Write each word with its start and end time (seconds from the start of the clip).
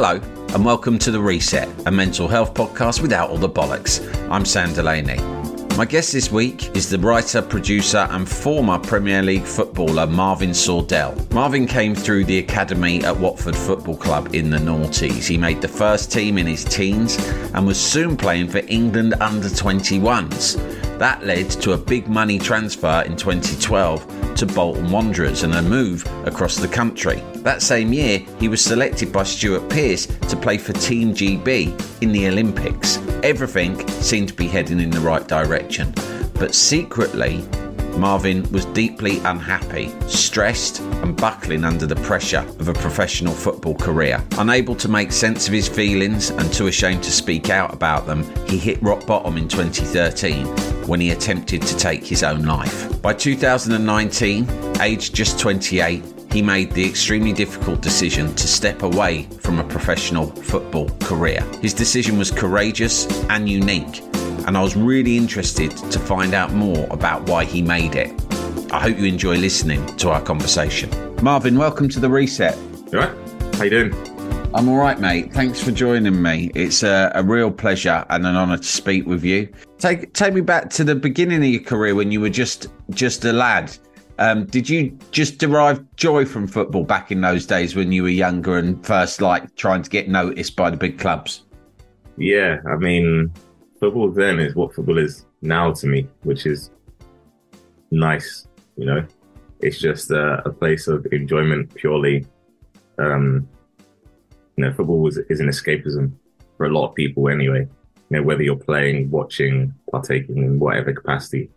Hello, 0.00 0.20
and 0.54 0.64
welcome 0.64 0.96
to 1.00 1.10
The 1.10 1.18
Reset, 1.18 1.68
a 1.88 1.90
mental 1.90 2.28
health 2.28 2.54
podcast 2.54 3.02
without 3.02 3.30
all 3.30 3.36
the 3.36 3.48
bollocks. 3.48 4.00
I'm 4.30 4.44
Sam 4.44 4.72
Delaney. 4.72 5.16
My 5.76 5.84
guest 5.84 6.12
this 6.12 6.30
week 6.30 6.76
is 6.76 6.88
the 6.88 7.00
writer, 7.00 7.42
producer, 7.42 8.06
and 8.12 8.28
former 8.28 8.78
Premier 8.78 9.24
League 9.24 9.42
footballer 9.42 10.06
Marvin 10.06 10.50
Sordell. 10.50 11.28
Marvin 11.32 11.66
came 11.66 11.96
through 11.96 12.26
the 12.26 12.38
academy 12.38 13.02
at 13.02 13.18
Watford 13.18 13.56
Football 13.56 13.96
Club 13.96 14.36
in 14.36 14.50
the 14.50 14.58
noughties. 14.58 15.26
He 15.26 15.36
made 15.36 15.60
the 15.60 15.66
first 15.66 16.12
team 16.12 16.38
in 16.38 16.46
his 16.46 16.64
teens 16.64 17.16
and 17.52 17.66
was 17.66 17.80
soon 17.80 18.16
playing 18.16 18.50
for 18.50 18.62
England 18.68 19.14
under 19.14 19.48
21s. 19.48 20.98
That 21.00 21.26
led 21.26 21.50
to 21.50 21.72
a 21.72 21.76
big 21.76 22.06
money 22.06 22.38
transfer 22.38 23.02
in 23.04 23.16
2012 23.16 24.17
to 24.38 24.46
Bolton 24.46 24.92
Wanderers 24.92 25.42
and 25.42 25.52
a 25.52 25.62
move 25.62 26.06
across 26.24 26.56
the 26.56 26.68
country. 26.68 27.20
That 27.38 27.60
same 27.60 27.92
year, 27.92 28.20
he 28.38 28.46
was 28.46 28.62
selected 28.62 29.12
by 29.12 29.24
Stuart 29.24 29.68
Pearce 29.68 30.06
to 30.06 30.36
play 30.36 30.58
for 30.58 30.72
Team 30.74 31.12
GB 31.12 32.02
in 32.02 32.12
the 32.12 32.28
Olympics. 32.28 32.98
Everything 33.24 33.86
seemed 33.88 34.28
to 34.28 34.34
be 34.34 34.46
heading 34.46 34.78
in 34.78 34.90
the 34.90 35.00
right 35.00 35.26
direction, 35.26 35.92
but 36.34 36.54
secretly, 36.54 37.44
Marvin 37.96 38.48
was 38.52 38.64
deeply 38.66 39.18
unhappy, 39.24 39.92
stressed, 40.06 40.78
and 41.02 41.16
buckling 41.16 41.64
under 41.64 41.86
the 41.86 41.96
pressure 41.96 42.46
of 42.60 42.68
a 42.68 42.74
professional 42.74 43.34
football 43.34 43.74
career. 43.74 44.24
Unable 44.38 44.76
to 44.76 44.88
make 44.88 45.10
sense 45.10 45.48
of 45.48 45.52
his 45.52 45.68
feelings 45.68 46.30
and 46.30 46.52
too 46.52 46.68
ashamed 46.68 47.02
to 47.02 47.10
speak 47.10 47.50
out 47.50 47.74
about 47.74 48.06
them, 48.06 48.22
he 48.46 48.56
hit 48.56 48.80
rock 48.84 49.04
bottom 49.04 49.36
in 49.36 49.48
2013 49.48 50.77
when 50.88 51.00
he 51.00 51.10
attempted 51.10 51.62
to 51.62 51.76
take 51.76 52.04
his 52.04 52.22
own 52.22 52.42
life. 52.42 53.00
By 53.00 53.12
2019, 53.12 54.48
aged 54.80 55.14
just 55.14 55.38
28, 55.38 56.02
he 56.32 56.42
made 56.42 56.72
the 56.72 56.84
extremely 56.84 57.32
difficult 57.32 57.80
decision 57.80 58.34
to 58.34 58.48
step 58.48 58.82
away 58.82 59.24
from 59.40 59.60
a 59.60 59.64
professional 59.64 60.26
football 60.26 60.88
career. 61.00 61.42
His 61.60 61.74
decision 61.74 62.18
was 62.18 62.30
courageous 62.30 63.06
and 63.30 63.48
unique 63.48 64.02
and 64.48 64.56
I 64.56 64.62
was 64.62 64.76
really 64.76 65.18
interested 65.18 65.70
to 65.76 65.98
find 65.98 66.32
out 66.32 66.52
more 66.54 66.86
about 66.90 67.28
why 67.28 67.44
he 67.44 67.60
made 67.60 67.94
it. 67.96 68.10
I 68.72 68.80
hope 68.80 68.98
you 68.98 69.04
enjoy 69.04 69.36
listening 69.36 69.84
to 69.96 70.08
our 70.08 70.22
conversation. 70.22 70.90
Marvin, 71.22 71.58
welcome 71.58 71.90
to 71.90 72.00
the 72.00 72.08
reset. 72.08 72.56
You? 72.90 73.00
How 73.00 73.64
you 73.64 73.70
doing? 73.70 74.17
I'm 74.54 74.66
all 74.70 74.78
right, 74.78 74.98
mate. 74.98 75.30
Thanks 75.34 75.62
for 75.62 75.70
joining 75.70 76.22
me. 76.22 76.50
It's 76.54 76.82
a, 76.82 77.12
a 77.14 77.22
real 77.22 77.50
pleasure 77.50 78.06
and 78.08 78.26
an 78.26 78.34
honour 78.34 78.56
to 78.56 78.64
speak 78.64 79.04
with 79.04 79.22
you. 79.22 79.46
Take 79.76 80.14
take 80.14 80.32
me 80.32 80.40
back 80.40 80.70
to 80.70 80.84
the 80.84 80.94
beginning 80.94 81.42
of 81.42 81.48
your 81.48 81.62
career 81.62 81.94
when 81.94 82.10
you 82.10 82.20
were 82.22 82.30
just 82.30 82.68
just 82.90 83.26
a 83.26 83.32
lad. 83.32 83.76
Um, 84.18 84.46
did 84.46 84.66
you 84.66 84.98
just 85.10 85.36
derive 85.36 85.84
joy 85.96 86.24
from 86.24 86.46
football 86.48 86.82
back 86.82 87.12
in 87.12 87.20
those 87.20 87.44
days 87.44 87.76
when 87.76 87.92
you 87.92 88.02
were 88.02 88.08
younger 88.08 88.56
and 88.56 88.84
first 88.84 89.20
like 89.20 89.54
trying 89.54 89.82
to 89.82 89.90
get 89.90 90.08
noticed 90.08 90.56
by 90.56 90.70
the 90.70 90.78
big 90.78 90.98
clubs? 90.98 91.44
Yeah, 92.16 92.56
I 92.66 92.76
mean, 92.76 93.30
football 93.78 94.10
then 94.10 94.40
is 94.40 94.54
what 94.54 94.74
football 94.74 94.96
is 94.96 95.26
now 95.42 95.72
to 95.74 95.86
me, 95.86 96.08
which 96.22 96.46
is 96.46 96.70
nice. 97.90 98.48
You 98.76 98.86
know, 98.86 99.06
it's 99.60 99.78
just 99.78 100.10
a, 100.10 100.42
a 100.46 100.52
place 100.52 100.88
of 100.88 101.06
enjoyment 101.12 101.74
purely. 101.74 102.26
Um, 102.98 103.46
you 104.58 104.64
know, 104.64 104.72
football 104.72 104.98
was, 104.98 105.18
is 105.18 105.38
an 105.38 105.46
escapism 105.46 106.12
for 106.56 106.66
a 106.66 106.68
lot 106.68 106.88
of 106.88 106.94
people 106.96 107.28
anyway. 107.28 107.60
You 108.10 108.16
know, 108.16 108.22
whether 108.24 108.42
you're 108.42 108.56
playing, 108.56 109.08
watching, 109.08 109.72
partaking 109.92 110.38
in 110.38 110.58
whatever 110.58 110.92
capacity, 110.92 111.48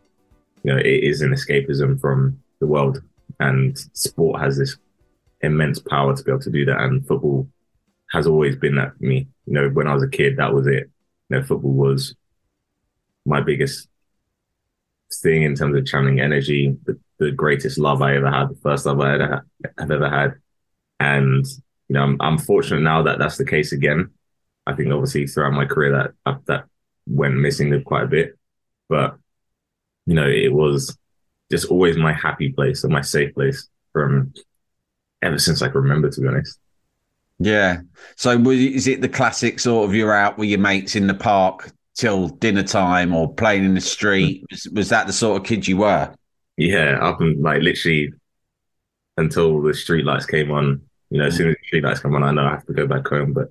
you 0.63 0.71
know, 0.71 0.77
it 0.77 0.85
is 0.85 1.23
an 1.23 1.31
escapism 1.31 1.99
from 1.99 2.39
the 2.59 2.67
world. 2.67 3.01
And 3.39 3.75
sport 3.93 4.39
has 4.39 4.55
this 4.55 4.77
immense 5.41 5.79
power 5.79 6.15
to 6.15 6.23
be 6.23 6.31
able 6.31 6.41
to 6.41 6.51
do 6.51 6.63
that. 6.65 6.79
And 6.79 7.05
football 7.07 7.49
has 8.11 8.27
always 8.27 8.55
been 8.55 8.75
that 8.75 8.95
for 8.95 9.03
me. 9.03 9.27
You 9.47 9.53
know, 9.53 9.69
when 9.69 9.87
I 9.87 9.95
was 9.95 10.03
a 10.03 10.07
kid, 10.07 10.37
that 10.37 10.53
was 10.53 10.67
it 10.67 10.87
You 11.29 11.37
know, 11.37 11.43
football 11.43 11.73
was 11.73 12.13
my 13.25 13.41
biggest 13.41 13.87
thing 15.23 15.41
in 15.41 15.55
terms 15.55 15.75
of 15.75 15.87
channeling 15.87 16.21
energy, 16.21 16.77
the, 16.85 16.99
the 17.17 17.31
greatest 17.31 17.79
love 17.79 18.03
I 18.03 18.15
ever 18.17 18.29
had, 18.29 18.49
the 18.49 18.59
first 18.61 18.85
love 18.85 19.01
I 19.01 19.41
have 19.79 19.89
ever 19.91 20.07
had. 20.07 20.35
And, 20.99 21.47
you 21.91 21.95
know, 21.95 22.03
I'm, 22.03 22.17
I'm 22.21 22.37
fortunate 22.37 22.79
now 22.79 23.03
that 23.03 23.19
that's 23.19 23.35
the 23.35 23.45
case 23.45 23.73
again. 23.73 24.11
I 24.65 24.73
think 24.73 24.93
obviously 24.93 25.27
throughout 25.27 25.51
my 25.51 25.65
career 25.65 25.91
that, 25.91 26.11
uh, 26.25 26.37
that 26.45 26.63
went 27.05 27.35
missing 27.35 27.83
quite 27.83 28.03
a 28.03 28.07
bit, 28.07 28.39
but, 28.87 29.17
you 30.05 30.15
know, 30.15 30.25
it 30.25 30.53
was 30.53 30.97
just 31.51 31.65
always 31.65 31.97
my 31.97 32.13
happy 32.13 32.53
place 32.53 32.85
and 32.85 32.93
my 32.93 33.01
safe 33.01 33.33
place 33.33 33.67
from 33.91 34.33
ever 35.21 35.37
since 35.37 35.61
I 35.61 35.67
can 35.67 35.81
remember, 35.81 36.09
to 36.09 36.21
be 36.21 36.29
honest. 36.29 36.59
Yeah. 37.39 37.81
So 38.15 38.39
is 38.51 38.87
it 38.87 39.01
the 39.01 39.09
classic 39.09 39.59
sort 39.59 39.89
of 39.89 39.93
you're 39.93 40.13
out 40.13 40.37
with 40.37 40.47
your 40.47 40.59
mates 40.59 40.95
in 40.95 41.07
the 41.07 41.13
park 41.13 41.73
till 41.97 42.29
dinner 42.29 42.63
time 42.63 43.13
or 43.13 43.33
playing 43.33 43.65
in 43.65 43.73
the 43.73 43.81
street? 43.81 44.45
Was, 44.49 44.65
was 44.73 44.89
that 44.89 45.07
the 45.07 45.13
sort 45.13 45.41
of 45.41 45.45
kid 45.45 45.67
you 45.67 45.75
were? 45.75 46.15
Yeah, 46.55 46.99
up 47.01 47.19
and 47.19 47.43
like 47.43 47.61
literally 47.61 48.13
until 49.17 49.61
the 49.61 49.73
street 49.73 50.05
lights 50.05 50.25
came 50.25 50.51
on. 50.51 50.83
You 51.11 51.19
know, 51.19 51.27
as 51.27 51.35
soon 51.35 51.49
as 51.49 51.55
the 51.55 51.67
street 51.67 51.83
lights 51.83 51.99
come 51.99 52.15
on, 52.15 52.23
I 52.23 52.31
know 52.31 52.45
I 52.45 52.51
have 52.51 52.65
to 52.65 52.73
go 52.73 52.87
back 52.87 53.07
home. 53.07 53.33
But 53.33 53.49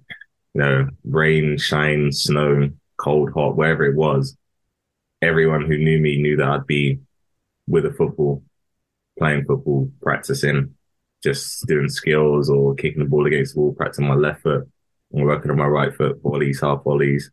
you 0.55 0.63
know, 0.63 0.89
rain, 1.05 1.59
shine, 1.59 2.11
snow, 2.11 2.71
cold, 2.97 3.31
hot, 3.33 3.57
wherever 3.57 3.85
it 3.85 3.95
was, 3.95 4.37
everyone 5.23 5.67
who 5.67 5.77
knew 5.77 6.01
me 6.01 6.21
knew 6.21 6.37
that 6.37 6.49
I'd 6.49 6.67
be 6.67 7.01
with 7.69 7.87
a 7.87 7.93
football, 7.93 8.43
playing 9.19 9.45
football, 9.45 9.93
practicing 10.03 10.75
just 11.23 11.67
doing 11.67 11.89
skills 11.89 12.49
or 12.49 12.75
kicking 12.75 13.03
the 13.03 13.09
ball 13.09 13.27
against 13.27 13.55
the 13.55 13.61
wall, 13.61 13.75
practicing 13.75 14.07
my 14.07 14.15
left 14.15 14.43
foot 14.43 14.69
and 15.13 15.25
working 15.25 15.51
on 15.51 15.59
my 15.59 15.67
right 15.67 15.95
foot, 15.95 16.21
volleys, 16.23 16.61
half 16.61 16.83
volleys. 16.83 17.31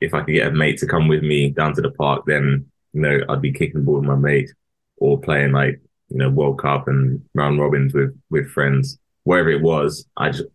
If 0.00 0.14
I 0.14 0.22
could 0.22 0.34
get 0.34 0.46
a 0.46 0.52
mate 0.52 0.78
to 0.78 0.86
come 0.86 1.08
with 1.08 1.22
me 1.22 1.50
down 1.50 1.74
to 1.74 1.82
the 1.82 1.90
park, 1.90 2.24
then, 2.26 2.66
you 2.92 3.00
know, 3.00 3.18
I'd 3.28 3.42
be 3.42 3.52
kicking 3.52 3.80
the 3.80 3.80
ball 3.80 3.96
with 3.96 4.04
my 4.04 4.14
mate 4.14 4.50
or 4.98 5.20
playing 5.20 5.52
like, 5.52 5.80
you 6.08 6.18
know, 6.18 6.30
World 6.30 6.60
Cup 6.60 6.86
and 6.86 7.22
round 7.34 7.60
robins 7.60 7.92
with, 7.92 8.16
with 8.30 8.48
friends. 8.50 8.98
Wherever 9.28 9.50
it 9.50 9.60
was, 9.60 10.06
I 10.16 10.30
just, 10.30 10.48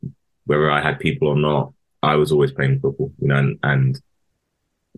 whether 0.47 0.71
I 0.71 0.81
had 0.81 0.99
people 0.99 1.27
or 1.27 1.37
not, 1.37 1.73
I 2.01 2.15
was 2.15 2.31
always 2.31 2.51
playing 2.51 2.79
football, 2.79 3.11
you 3.19 3.27
know, 3.27 3.35
and, 3.35 3.59
and 3.61 4.01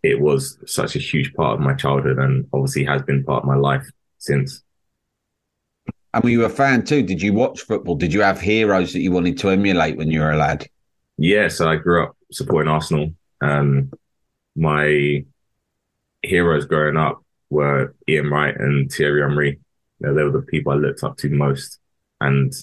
it 0.01 0.21
was 0.21 0.57
such 0.65 0.95
a 0.95 0.99
huge 0.99 1.33
part 1.33 1.55
of 1.55 1.59
my 1.59 1.73
childhood 1.73 2.17
and 2.17 2.47
obviously 2.53 2.85
has 2.85 3.01
been 3.01 3.25
part 3.25 3.43
of 3.43 3.49
my 3.49 3.57
life 3.57 3.85
since. 4.17 4.63
And 6.13 6.23
were 6.23 6.29
you 6.29 6.45
a 6.45 6.49
fan 6.49 6.85
too? 6.85 7.03
Did 7.03 7.21
you 7.21 7.33
watch 7.33 7.63
football? 7.63 7.95
Did 7.95 8.13
you 8.13 8.21
have 8.21 8.39
heroes 8.39 8.93
that 8.93 9.01
you 9.01 9.11
wanted 9.11 9.37
to 9.39 9.49
emulate 9.49 9.97
when 9.97 10.09
you 10.09 10.21
were 10.21 10.31
a 10.31 10.37
lad? 10.37 10.65
Yeah, 11.17 11.49
so 11.49 11.69
I 11.69 11.75
grew 11.75 12.05
up 12.05 12.15
supporting 12.31 12.71
Arsenal. 12.71 13.13
Um, 13.41 13.91
my 14.55 15.25
heroes 16.23 16.65
growing 16.65 16.95
up 16.95 17.21
were 17.49 17.93
Ian 18.07 18.29
Wright 18.29 18.55
and 18.57 18.89
Thierry 18.89 19.21
Henry. 19.21 19.59
You 19.99 20.07
know, 20.07 20.13
they 20.13 20.23
were 20.23 20.31
the 20.31 20.43
people 20.43 20.71
I 20.71 20.75
looked 20.75 21.03
up 21.03 21.17
to 21.17 21.29
most. 21.29 21.79
And 22.21 22.53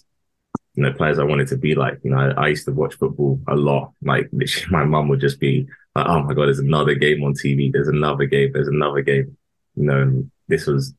you 0.75 0.83
know, 0.83 0.93
players 0.93 1.19
I 1.19 1.25
wanted 1.25 1.49
to 1.49 1.57
be 1.57 1.75
like. 1.75 1.99
You 2.03 2.11
know, 2.11 2.19
I, 2.19 2.45
I 2.45 2.49
used 2.49 2.65
to 2.65 2.73
watch 2.73 2.95
football 2.95 3.41
a 3.49 3.55
lot. 3.55 3.93
Like 4.03 4.31
my 4.71 4.85
mum 4.85 5.09
would 5.09 5.21
just 5.21 5.39
be 5.39 5.67
like, 5.95 6.07
"Oh 6.07 6.23
my 6.23 6.35
god, 6.35 6.47
there's 6.47 6.59
another 6.59 6.95
game 6.95 7.23
on 7.23 7.35
TV. 7.35 7.73
There's 7.73 7.89
another 7.89 8.25
game. 8.25 8.53
There's 8.53 8.69
another 8.69 9.03
game." 9.03 9.37
You 9.77 9.85
know, 9.85 10.25
this 10.49 10.67
was 10.67 10.95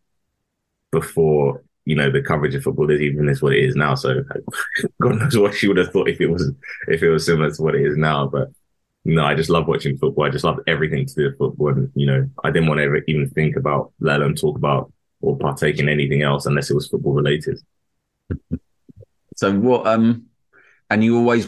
before 0.91 1.63
you 1.85 1.95
know 1.95 2.09
the 2.09 2.21
coverage 2.21 2.55
of 2.55 2.63
football 2.63 2.89
is 2.91 3.01
even 3.01 3.27
is 3.29 3.41
what 3.41 3.53
it 3.53 3.63
is 3.63 3.75
now. 3.75 3.95
So 3.95 4.23
God 5.01 5.19
knows 5.19 5.37
what 5.37 5.55
she 5.55 5.67
would 5.67 5.77
have 5.77 5.91
thought 5.91 6.09
if 6.09 6.21
it 6.21 6.27
was 6.27 6.51
if 6.87 7.01
it 7.01 7.09
was 7.09 7.25
similar 7.25 7.51
to 7.51 7.61
what 7.61 7.75
it 7.75 7.85
is 7.85 7.97
now. 7.97 8.27
But 8.27 8.49
no, 9.05 9.25
I 9.25 9.35
just 9.35 9.49
love 9.49 9.67
watching 9.67 9.97
football. 9.97 10.25
I 10.25 10.29
just 10.29 10.45
love 10.45 10.59
everything 10.67 11.05
to 11.05 11.13
do 11.13 11.25
with 11.25 11.37
football. 11.37 11.69
And 11.69 11.91
you 11.95 12.05
know, 12.05 12.29
I 12.43 12.51
didn't 12.51 12.67
want 12.67 12.77
to 12.77 12.83
ever 12.83 13.01
even 13.07 13.29
think 13.31 13.55
about, 13.55 13.91
let 13.99 14.17
alone 14.21 14.35
talk 14.35 14.55
about 14.55 14.93
or 15.21 15.37
partake 15.37 15.79
in 15.79 15.89
anything 15.89 16.21
else 16.21 16.45
unless 16.45 16.69
it 16.69 16.75
was 16.75 16.87
football 16.87 17.13
related. 17.13 17.59
So 19.35 19.51
what? 19.53 19.87
Um, 19.87 20.27
and 20.89 21.03
you 21.03 21.17
always 21.17 21.47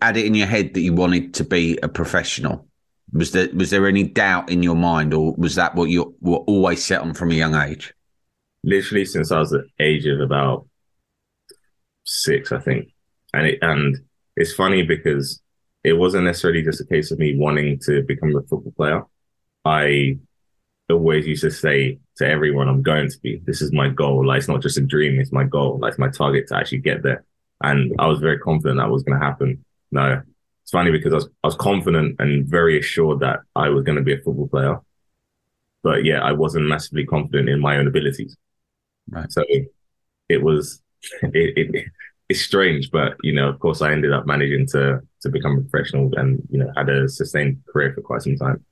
had 0.00 0.16
it 0.16 0.26
in 0.26 0.34
your 0.34 0.46
head 0.46 0.74
that 0.74 0.80
you 0.80 0.92
wanted 0.92 1.34
to 1.34 1.44
be 1.44 1.78
a 1.82 1.88
professional. 1.88 2.66
Was 3.12 3.32
there 3.32 3.48
was 3.54 3.70
there 3.70 3.86
any 3.88 4.04
doubt 4.04 4.50
in 4.50 4.62
your 4.62 4.76
mind, 4.76 5.14
or 5.14 5.34
was 5.36 5.54
that 5.54 5.74
what 5.74 5.88
you 5.88 6.14
were 6.20 6.36
always 6.36 6.84
set 6.84 7.00
on 7.00 7.14
from 7.14 7.30
a 7.30 7.34
young 7.34 7.54
age? 7.54 7.94
Literally 8.64 9.04
since 9.04 9.32
I 9.32 9.38
was 9.38 9.50
the 9.50 9.64
age 9.80 10.06
of 10.06 10.20
about 10.20 10.68
six, 12.04 12.52
I 12.52 12.58
think, 12.58 12.88
and 13.32 13.46
it 13.46 13.58
and 13.62 13.96
it's 14.36 14.52
funny 14.52 14.82
because 14.82 15.40
it 15.84 15.94
wasn't 15.94 16.24
necessarily 16.24 16.62
just 16.62 16.80
a 16.80 16.86
case 16.86 17.10
of 17.10 17.18
me 17.18 17.36
wanting 17.36 17.80
to 17.80 18.02
become 18.02 18.36
a 18.36 18.42
football 18.42 18.72
player. 18.76 19.02
I 19.64 20.18
always 20.90 21.26
used 21.26 21.42
to 21.42 21.50
say 21.50 21.98
to 22.16 22.28
everyone, 22.28 22.68
I'm 22.68 22.82
going 22.82 23.10
to 23.10 23.18
be. 23.20 23.40
This 23.44 23.62
is 23.62 23.72
my 23.72 23.88
goal. 23.88 24.26
Like 24.26 24.38
it's 24.38 24.48
not 24.48 24.62
just 24.62 24.78
a 24.78 24.82
dream, 24.82 25.20
it's 25.20 25.32
my 25.32 25.44
goal. 25.44 25.78
Like 25.78 25.90
it's 25.90 25.98
my 25.98 26.08
target 26.08 26.48
to 26.48 26.56
actually 26.56 26.78
get 26.78 27.02
there. 27.02 27.24
And 27.62 27.92
I 27.98 28.06
was 28.06 28.20
very 28.20 28.38
confident 28.38 28.78
that 28.78 28.90
was 28.90 29.02
going 29.02 29.18
to 29.18 29.24
happen. 29.24 29.64
No, 29.90 30.22
it's 30.62 30.70
funny 30.70 30.90
because 30.90 31.12
I 31.12 31.16
was, 31.16 31.28
I 31.44 31.46
was 31.46 31.56
confident 31.56 32.16
and 32.18 32.46
very 32.46 32.78
assured 32.78 33.20
that 33.20 33.40
I 33.56 33.68
was 33.68 33.84
going 33.84 33.96
to 33.96 34.04
be 34.04 34.14
a 34.14 34.18
football 34.18 34.48
player. 34.48 34.80
But 35.82 36.04
yeah, 36.04 36.20
I 36.20 36.32
wasn't 36.32 36.66
massively 36.66 37.04
confident 37.04 37.48
in 37.48 37.60
my 37.60 37.76
own 37.76 37.86
abilities. 37.86 38.36
Right. 39.10 39.30
So 39.32 39.44
it, 39.48 39.72
it 40.28 40.42
was, 40.42 40.82
it, 41.22 41.72
it, 41.74 41.86
it's 42.28 42.42
strange, 42.42 42.90
but 42.90 43.16
you 43.22 43.32
know, 43.32 43.48
of 43.48 43.58
course, 43.58 43.80
I 43.80 43.92
ended 43.92 44.12
up 44.12 44.26
managing 44.26 44.66
to 44.68 45.00
to 45.22 45.28
become 45.28 45.58
a 45.58 45.62
professional 45.62 46.10
and 46.16 46.42
you 46.50 46.58
know 46.58 46.70
had 46.76 46.88
a 46.88 47.08
sustained 47.08 47.62
career 47.72 47.92
for 47.94 48.02
quite 48.02 48.22
some 48.22 48.36
time. 48.36 48.64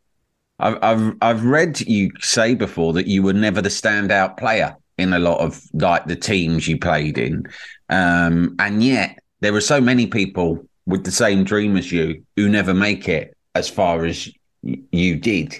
I've 0.59 0.79
I've 0.83 1.15
I've 1.21 1.45
read 1.45 1.81
you 1.81 2.11
say 2.21 2.55
before 2.55 2.93
that 2.95 3.07
you 3.07 3.23
were 3.23 3.33
never 3.33 3.61
the 3.61 3.69
standout 3.69 4.37
player 4.37 4.77
in 4.99 5.13
a 5.13 5.19
lot 5.19 5.41
of 5.41 5.63
like 5.75 6.07
the 6.07 6.17
teams 6.17 6.67
you 6.67 6.79
played 6.79 7.19
in, 7.19 7.47
um, 7.91 8.57
and 8.59 8.83
yet 8.83 9.19
there 9.41 9.55
are 9.55 9.61
so 9.61 9.81
many 9.81 10.07
people 10.07 10.67
with 10.87 11.05
the 11.05 11.11
same 11.11 11.45
dream 11.45 11.77
as 11.77 11.93
you 11.93 12.25
who 12.37 12.49
never 12.49 12.73
make 12.73 13.09
it 13.09 13.37
as 13.55 13.69
far 13.69 14.05
as 14.05 14.31
you 14.63 15.17
did, 15.17 15.55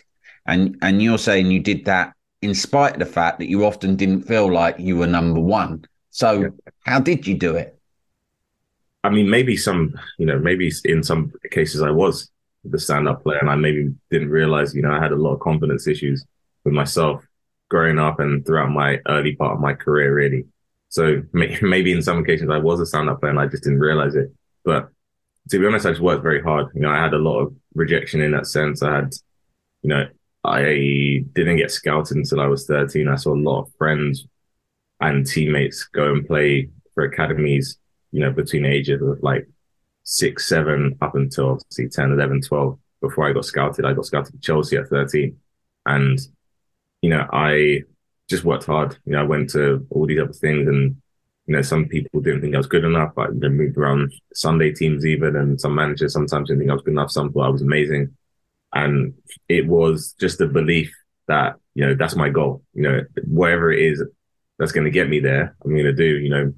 and 0.47 0.77
and 0.83 1.03
you're 1.03 1.19
saying 1.19 1.51
you 1.51 1.61
did 1.61 1.85
that 1.85 2.15
in 2.43 2.55
spite 2.55 2.95
of 2.95 2.99
the 2.99 3.07
fact 3.07 3.39
that 3.39 3.49
you 3.49 3.65
often 3.65 3.97
didn't 3.97 4.23
feel 4.23 4.51
like 4.51 4.79
you 4.79 4.97
were 4.97 5.07
number 5.07 5.41
one. 5.41 5.85
So 6.11 6.41
yeah. 6.43 6.49
how 6.85 7.01
did 7.01 7.27
you 7.27 7.37
do 7.37 7.57
it? 7.57 7.79
I 9.05 9.11
mean, 9.11 9.31
maybe 9.31 9.57
some, 9.57 9.95
you 10.19 10.27
know, 10.27 10.39
maybe 10.39 10.73
in 10.85 11.03
some 11.03 11.33
cases 11.51 11.83
I 11.83 11.91
was 11.91 12.31
the 12.71 12.79
stand 12.79 13.09
up 13.09 13.23
player 13.23 13.39
and 13.39 13.51
I 13.51 13.57
maybe 13.57 13.95
didn't 14.11 14.31
realize, 14.31 14.75
you 14.75 14.83
know, 14.83 14.93
I 14.93 15.01
had 15.01 15.13
a 15.13 15.17
lot 15.17 15.35
of 15.35 15.41
confidence 15.41 15.87
issues 15.87 16.25
with 16.65 16.75
myself 16.75 17.27
growing 17.69 17.99
up 17.99 18.21
and 18.21 18.45
throughout 18.45 18.71
my 18.71 19.01
early 19.09 19.35
part 19.37 19.55
of 19.55 19.61
my 19.61 19.75
career, 19.75 20.15
really. 20.15 20.45
So 20.89 21.23
maybe 21.33 21.93
in 21.93 22.03
some 22.03 22.19
occasions 22.19 22.51
I 22.51 22.59
was 22.59 22.81
a 22.81 22.87
stand 22.87 23.11
up 23.11 23.21
player 23.21 23.31
and 23.31 23.41
I 23.41 23.47
just 23.47 23.65
didn't 23.65 23.81
realize 23.81 24.15
it. 24.15 24.33
But 24.65 24.89
to 25.51 25.59
be 25.59 25.67
honest, 25.67 25.87
I 25.87 25.91
just 25.91 26.03
worked 26.03 26.23
very 26.23 26.43
hard. 26.43 26.69
You 26.75 26.83
know, 26.83 26.91
I 26.91 26.99
had 26.99 27.15
a 27.15 27.19
lot 27.19 27.41
of 27.41 27.55
rejection 27.75 28.21
in 28.21 28.33
that 28.33 28.47
sense. 28.47 28.83
I 28.83 28.97
had, 28.97 29.15
you 29.83 29.91
know, 29.91 30.07
I 30.45 31.25
didn't 31.33 31.57
get 31.57 31.71
scouted 31.71 32.17
until 32.17 32.41
I 32.41 32.47
was 32.47 32.67
13. 32.67 33.09
I 33.09 33.17
saw 33.17 33.35
a 33.35 33.37
lot 33.37 33.63
of 33.63 33.73
friends 33.79 34.27
and 35.01 35.27
teammates 35.27 35.85
go 35.85 36.13
and 36.13 36.27
play 36.27 36.71
for 36.95 37.05
academies 37.05 37.79
you 38.17 38.21
know, 38.21 38.31
between 38.31 38.65
ages 38.65 39.03
of 39.03 39.23
like 39.23 39.47
six, 40.07 40.49
seven, 40.49 40.97
up 41.03 41.17
until 41.17 41.51
obviously 41.51 41.89
10, 41.89 42.13
11, 42.13 42.43
12. 42.43 42.79
Before 43.01 43.29
I 43.29 43.33
got 43.33 43.45
scouted, 43.45 43.85
I 43.85 43.93
got 43.93 44.07
scouted 44.07 44.33
to 44.33 44.41
Chelsea 44.41 44.77
at 44.77 44.89
13. 44.89 45.37
And, 45.85 46.19
you 47.03 47.11
know, 47.11 47.27
I 47.31 47.83
just 48.31 48.45
worked 48.45 48.65
hard. 48.65 48.97
You 49.05 49.13
know, 49.13 49.21
I 49.21 49.25
went 49.25 49.51
to 49.51 49.87
all 49.91 50.07
these 50.07 50.21
other 50.21 50.33
things 50.33 50.69
and, 50.69 50.97
you 51.47 51.57
know, 51.57 51.63
some 51.63 51.87
people 51.87 52.21
didn't 52.21 52.41
think 52.41 52.55
I 52.55 52.59
was 52.59 52.69
good 52.69 52.85
enough. 52.85 53.13
I 53.19 53.27
you 53.29 53.35
know, 53.35 53.49
moved 53.49 53.77
around 53.77 54.13
Sunday 54.33 54.73
teams 54.73 55.05
even, 55.05 55.37
and 55.37 55.61
some 55.61 55.75
managers 55.75 56.13
sometimes 56.13 56.49
didn't 56.49 56.61
think 56.61 56.71
I 56.71 56.75
was 56.75 56.83
good 56.83 56.93
enough. 56.93 57.11
Some 57.11 57.33
thought 57.33 57.47
I 57.47 57.51
was 57.51 57.63
amazing. 57.63 58.17
And 58.73 59.15
it 59.49 59.67
was 59.67 60.15
just 60.21 60.41
a 60.41 60.47
belief 60.47 60.93
that, 61.27 61.57
you 61.75 61.85
know, 61.85 61.95
that's 61.95 62.17
my 62.17 62.31
goal. 62.31 62.63
You 62.75 62.83
know, 62.83 63.01
whatever 63.27 63.73
it 63.73 63.81
is 63.81 64.03
that's 64.59 64.73
going 64.73 64.85
to 64.85 64.91
get 64.91 65.09
me 65.09 65.19
there, 65.19 65.57
I'm 65.65 65.73
going 65.73 65.85
to 65.85 65.93
do, 65.93 66.19
you 66.19 66.31
know, 66.31 66.55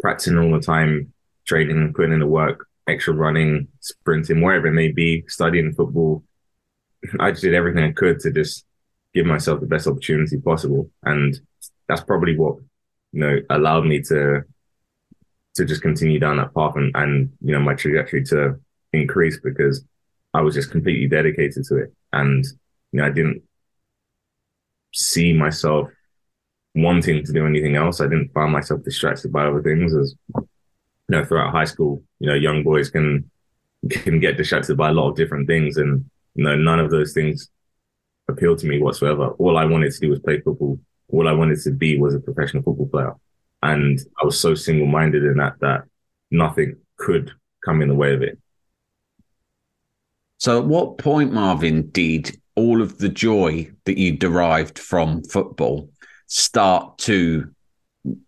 practicing 0.00 0.38
all 0.38 0.52
the 0.52 0.60
time, 0.60 1.12
training, 1.46 1.92
putting 1.94 2.12
in 2.12 2.20
the 2.20 2.26
work, 2.26 2.66
extra 2.86 3.14
running, 3.14 3.68
sprinting, 3.80 4.40
wherever 4.40 4.66
it 4.66 4.72
may 4.72 4.92
be, 4.92 5.24
studying 5.28 5.72
football. 5.72 6.22
I 7.20 7.30
just 7.30 7.42
did 7.42 7.54
everything 7.54 7.84
I 7.84 7.92
could 7.92 8.20
to 8.20 8.30
just 8.30 8.64
give 9.14 9.26
myself 9.26 9.60
the 9.60 9.66
best 9.66 9.86
opportunity 9.86 10.38
possible. 10.38 10.90
And 11.02 11.38
that's 11.88 12.02
probably 12.02 12.36
what, 12.36 12.56
you 13.12 13.20
know, 13.20 13.40
allowed 13.50 13.86
me 13.86 14.02
to 14.02 14.42
to 15.54 15.64
just 15.64 15.80
continue 15.80 16.18
down 16.18 16.36
that 16.36 16.54
path 16.54 16.76
and, 16.76 16.94
and 16.94 17.32
you 17.40 17.52
know, 17.52 17.60
my 17.60 17.74
trajectory 17.74 18.22
to 18.22 18.60
increase 18.92 19.40
because 19.42 19.82
I 20.34 20.42
was 20.42 20.54
just 20.54 20.70
completely 20.70 21.08
dedicated 21.08 21.64
to 21.64 21.76
it. 21.78 21.94
And, 22.12 22.44
you 22.92 23.00
know, 23.00 23.06
I 23.06 23.10
didn't 23.10 23.42
see 24.92 25.32
myself 25.32 25.88
wanting 26.74 27.24
to 27.24 27.32
do 27.32 27.46
anything 27.46 27.74
else. 27.74 28.02
I 28.02 28.04
didn't 28.04 28.34
find 28.34 28.52
myself 28.52 28.82
distracted 28.82 29.32
by 29.32 29.46
other 29.46 29.62
things 29.62 29.94
as 29.94 30.14
you 31.08 31.16
know, 31.16 31.24
throughout 31.24 31.52
high 31.52 31.64
school, 31.64 32.02
you 32.18 32.28
know, 32.28 32.34
young 32.34 32.62
boys 32.62 32.90
can 32.90 33.30
can 33.90 34.18
get 34.20 34.36
distracted 34.36 34.76
by 34.76 34.88
a 34.88 34.92
lot 34.92 35.10
of 35.10 35.16
different 35.16 35.46
things 35.46 35.76
and 35.76 36.04
you 36.34 36.44
know, 36.44 36.56
none 36.56 36.78
of 36.78 36.90
those 36.90 37.12
things 37.12 37.50
appealed 38.28 38.58
to 38.58 38.66
me 38.66 38.80
whatsoever. 38.80 39.28
All 39.38 39.56
I 39.56 39.64
wanted 39.64 39.92
to 39.92 40.00
do 40.00 40.10
was 40.10 40.20
play 40.20 40.40
football. 40.40 40.78
All 41.08 41.28
I 41.28 41.32
wanted 41.32 41.60
to 41.62 41.70
be 41.70 41.98
was 41.98 42.14
a 42.14 42.20
professional 42.20 42.62
football 42.62 42.88
player. 42.88 43.14
And 43.62 43.98
I 44.20 44.24
was 44.24 44.38
so 44.38 44.54
single 44.54 44.86
minded 44.86 45.24
in 45.24 45.38
that 45.38 45.54
that 45.60 45.84
nothing 46.30 46.76
could 46.96 47.32
come 47.64 47.80
in 47.80 47.88
the 47.88 47.94
way 47.94 48.14
of 48.14 48.22
it. 48.22 48.38
So 50.38 50.58
at 50.60 50.66
what 50.66 50.98
point, 50.98 51.32
Marvin, 51.32 51.88
did 51.90 52.38
all 52.54 52.82
of 52.82 52.98
the 52.98 53.08
joy 53.08 53.70
that 53.84 53.98
you 53.98 54.12
derived 54.16 54.78
from 54.78 55.22
football 55.24 55.88
start 56.26 56.98
to, 56.98 57.50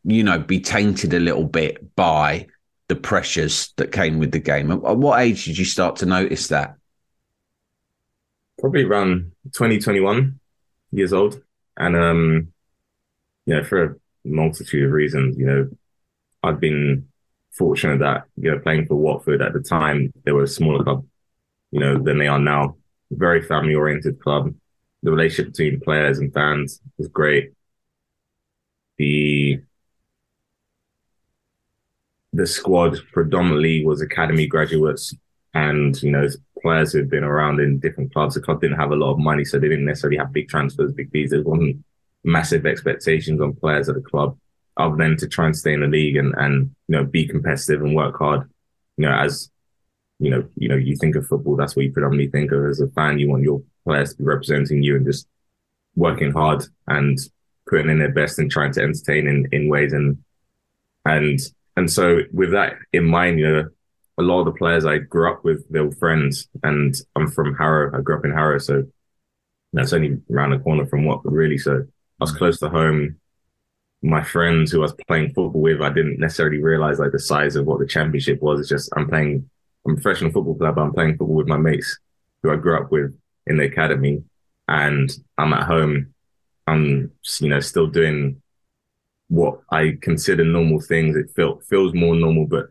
you 0.05 0.23
know, 0.23 0.39
be 0.39 0.61
tainted 0.61 1.13
a 1.13 1.21
little 1.21 1.45
bit 1.45 1.95
by 1.95 2.47
the 2.89 2.97
pressures 2.97 3.73
that 3.77 3.93
came 3.93 4.19
with 4.19 4.33
the 4.33 4.39
game. 4.39 4.71
At 4.71 4.97
what 4.97 5.21
age 5.21 5.45
did 5.45 5.59
you 5.59 5.65
start 5.65 5.97
to 5.97 6.07
notice 6.07 6.49
that? 6.49 6.77
Probably 8.59 8.85
around 8.85 9.33
2021 9.53 10.41
years 10.93 11.13
old. 11.13 11.43
And, 11.77 11.97
um, 11.97 12.53
you 13.47 13.55
know, 13.55 13.65
for 13.65 13.85
a 13.85 13.95
multitude 14.25 14.85
of 14.85 14.93
reasons, 14.93 15.37
you 15.39 15.47
know, 15.47 15.71
I've 16.43 16.61
been 16.61 17.09
fortunate 17.53 18.01
that, 18.01 18.25
you 18.37 18.51
know, 18.51 18.59
playing 18.59 18.87
for 18.87 18.97
Watford 18.97 19.43
at 19.43 19.53
the 19.53 19.61
time, 19.61 20.13
they 20.25 20.33
were 20.33 20.45
a 20.45 20.49
smaller 20.49 20.83
club, 20.83 21.07
you 21.71 21.81
know, 21.81 21.99
than 22.03 22.19
they 22.19 22.27
are 22.27 22.39
now. 22.39 22.77
Very 23.11 23.43
family 23.43 23.75
oriented 23.75 24.21
club. 24.21 24.55
The 25.03 25.11
relationship 25.11 25.53
between 25.53 25.81
players 25.81 26.19
and 26.19 26.33
fans 26.33 26.81
was 26.97 27.09
great 27.09 27.53
the 28.99 29.61
the 32.39 32.47
squad 32.47 32.97
predominantly 33.13 33.85
was 33.85 34.01
academy 34.01 34.47
graduates 34.47 35.13
and 35.55 36.01
you 36.03 36.13
know 36.13 36.29
players 36.63 36.93
who'd 36.93 37.11
been 37.11 37.25
around 37.25 37.61
in 37.61 37.81
different 37.81 38.13
clubs. 38.13 38.35
The 38.35 38.41
club 38.41 38.61
didn't 38.61 38.79
have 38.79 38.93
a 38.93 38.97
lot 38.97 39.13
of 39.13 39.19
money, 39.19 39.45
so 39.45 39.59
they 39.59 39.69
didn't 39.69 39.87
necessarily 39.87 40.19
have 40.19 40.33
big 40.33 40.49
transfers, 40.49 40.93
big 40.93 41.11
fees. 41.11 41.31
There 41.31 41.43
wasn't 41.43 41.85
massive 42.23 42.65
expectations 42.65 43.41
on 43.41 43.55
players 43.55 43.89
at 43.89 43.97
the 43.97 44.01
club, 44.01 44.39
other 44.77 44.97
than 44.97 45.17
to 45.17 45.27
try 45.27 45.47
and 45.47 45.57
stay 45.57 45.73
in 45.73 45.81
the 45.81 45.89
league 45.89 46.17
and 46.17 46.33
and 46.39 46.75
you 46.87 46.97
know 46.97 47.05
be 47.05 47.27
competitive 47.27 47.83
and 47.83 47.97
work 47.97 48.17
hard. 48.19 48.49
You 48.97 49.07
know, 49.07 49.15
as 49.15 49.51
you 50.21 50.31
know, 50.31 50.49
you 50.57 50.69
know, 50.69 50.77
you 50.77 50.97
think 50.97 51.17
of 51.17 51.27
football, 51.27 51.57
that's 51.57 51.75
what 51.75 51.85
you 51.85 51.93
predominantly 51.93 52.31
think 52.31 52.53
of 52.53 52.65
as 52.65 52.81
a 52.81 52.89
fan. 52.89 53.19
You 53.19 53.31
want 53.31 53.43
your 53.43 53.63
players 53.85 54.13
to 54.13 54.19
be 54.19 54.25
representing 54.25 54.83
you 54.83 54.97
and 54.97 55.07
just 55.07 55.27
working 55.97 56.33
hard 56.33 56.65
and 56.87 57.19
putting 57.69 57.91
in 57.91 57.99
their 57.99 58.13
best 58.13 58.39
and 58.39 58.51
trying 58.51 58.73
to 58.73 58.83
entertain 58.83 59.27
in, 59.27 59.49
in 59.51 59.69
ways 59.69 59.93
and 59.93 60.19
and 61.05 61.41
and 61.79 61.89
so 61.89 62.23
with 62.33 62.51
that 62.51 62.75
in 62.93 63.05
mind, 63.05 63.39
you 63.39 63.49
know, 63.49 63.69
a 64.19 64.23
lot 64.23 64.41
of 64.41 64.47
the 64.47 64.59
players 64.59 64.85
I 64.85 64.99
grew 64.99 65.31
up 65.31 65.45
with, 65.45 65.65
they 65.71 65.79
were 65.79 65.93
friends, 65.93 66.49
and 66.65 66.93
I'm 67.15 67.31
from 67.31 67.55
Harrow. 67.55 67.97
I 67.97 68.03
grew 68.03 68.19
up 68.19 68.25
in 68.25 68.33
Harrow, 68.33 68.59
so 68.59 68.83
that's 69.73 69.93
only 69.93 70.19
around 70.29 70.51
the 70.51 70.59
corner 70.59 70.87
from 70.87 71.05
Watford, 71.05 71.33
really. 71.33 71.57
So 71.57 71.77
I 71.77 72.25
was 72.25 72.33
mm. 72.33 72.39
close 72.39 72.59
to 72.59 72.69
home. 72.69 73.21
My 74.03 74.25
friends 74.25 74.73
who 74.73 74.79
I 74.79 74.83
was 74.83 74.95
playing 75.07 75.29
football 75.29 75.61
with, 75.61 75.81
I 75.81 75.91
didn't 75.91 76.19
necessarily 76.19 76.61
realize 76.61 76.99
like 76.99 77.13
the 77.13 77.21
size 77.21 77.55
of 77.55 77.67
what 77.67 77.79
the 77.79 77.87
championship 77.87 78.43
was. 78.43 78.59
It's 78.59 78.69
just 78.69 78.91
I'm 78.97 79.09
playing, 79.09 79.49
I'm 79.87 79.93
a 79.93 79.95
professional 79.95 80.33
football 80.33 80.57
player, 80.57 80.73
but 80.73 80.83
I'm 80.83 80.93
playing 80.93 81.17
football 81.17 81.37
with 81.37 81.47
my 81.47 81.59
mates 81.59 81.97
who 82.43 82.51
I 82.51 82.57
grew 82.57 82.77
up 82.77 82.91
with 82.91 83.17
in 83.47 83.57
the 83.57 83.67
academy, 83.67 84.25
and 84.67 85.17
I'm 85.39 85.53
at 85.53 85.69
home. 85.69 86.13
I'm 86.67 87.13
you 87.39 87.49
know 87.49 87.61
still 87.61 87.87
doing 87.87 88.43
what 89.29 89.61
I 89.71 89.99
consider 90.01 90.45
normal 90.45 90.81
things. 90.81 91.17
It 91.17 91.31
feel, 91.37 91.61
feels 91.69 91.95
more 91.95 92.15
normal, 92.15 92.47
but 92.47 92.71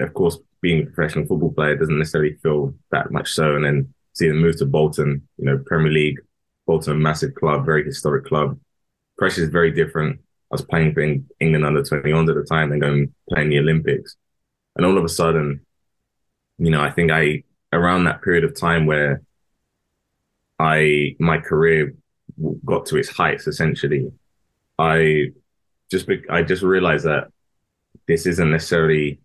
of 0.00 0.12
course, 0.14 0.38
being 0.60 0.82
a 0.82 0.86
professional 0.86 1.26
football 1.26 1.52
player 1.52 1.76
doesn't 1.76 1.98
necessarily 1.98 2.36
feel 2.42 2.74
that 2.90 3.10
much 3.10 3.32
so. 3.32 3.54
And 3.54 3.64
then 3.64 3.94
seeing 4.14 4.32
the 4.32 4.40
move 4.40 4.56
to 4.58 4.66
Bolton, 4.66 5.28
you 5.36 5.44
know, 5.44 5.58
Premier 5.66 5.92
League, 5.92 6.20
Bolton, 6.66 7.02
massive 7.02 7.34
club, 7.34 7.66
very 7.66 7.84
historic 7.84 8.24
club. 8.24 8.58
Pressure 9.18 9.42
is 9.42 9.50
very 9.50 9.70
different. 9.70 10.18
I 10.18 10.54
was 10.54 10.64
playing 10.64 10.94
for 10.94 11.02
England 11.40 11.66
under 11.66 11.82
21 11.82 12.28
at 12.28 12.34
the 12.34 12.44
time 12.44 12.72
and 12.72 12.80
going 12.80 13.14
playing 13.28 13.50
the 13.50 13.58
Olympics. 13.58 14.16
And 14.76 14.86
all 14.86 14.96
of 14.96 15.04
a 15.04 15.08
sudden, 15.08 15.60
you 16.58 16.70
know, 16.70 16.80
I 16.80 16.90
think 16.90 17.10
I, 17.10 17.44
around 17.72 18.04
that 18.04 18.22
period 18.22 18.44
of 18.44 18.58
time 18.58 18.86
where 18.86 19.22
I, 20.58 21.16
my 21.18 21.38
career 21.38 21.94
got 22.64 22.86
to 22.86 22.96
its 22.96 23.08
heights, 23.10 23.46
essentially, 23.46 24.10
I 24.78 25.26
just, 25.94 26.08
I 26.28 26.42
just 26.42 26.62
realized 26.62 27.04
that 27.04 27.28
this 28.06 28.26
isn't 28.26 28.50
necessarily 28.50 29.20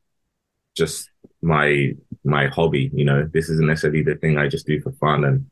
just 0.75 1.09
my 1.41 1.93
my 2.23 2.47
hobby. 2.47 2.89
You 2.93 3.05
know, 3.05 3.29
this 3.33 3.49
isn't 3.49 3.67
necessarily 3.67 4.03
the 4.03 4.15
thing 4.15 4.37
I 4.37 4.47
just 4.47 4.67
do 4.67 4.81
for 4.81 4.91
fun. 4.93 5.23
And 5.23 5.49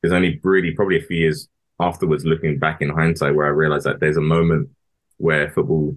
there's 0.00 0.12
only 0.12 0.40
really 0.42 0.72
probably 0.72 0.98
a 0.98 1.02
few 1.02 1.16
years 1.16 1.48
afterwards, 1.80 2.24
looking 2.24 2.58
back 2.58 2.82
in 2.82 2.90
hindsight, 2.90 3.34
where 3.34 3.46
I 3.46 3.50
realized 3.50 3.86
that 3.86 4.00
there's 4.00 4.16
a 4.16 4.22
moment 4.22 4.70
where 5.18 5.50
football 5.50 5.96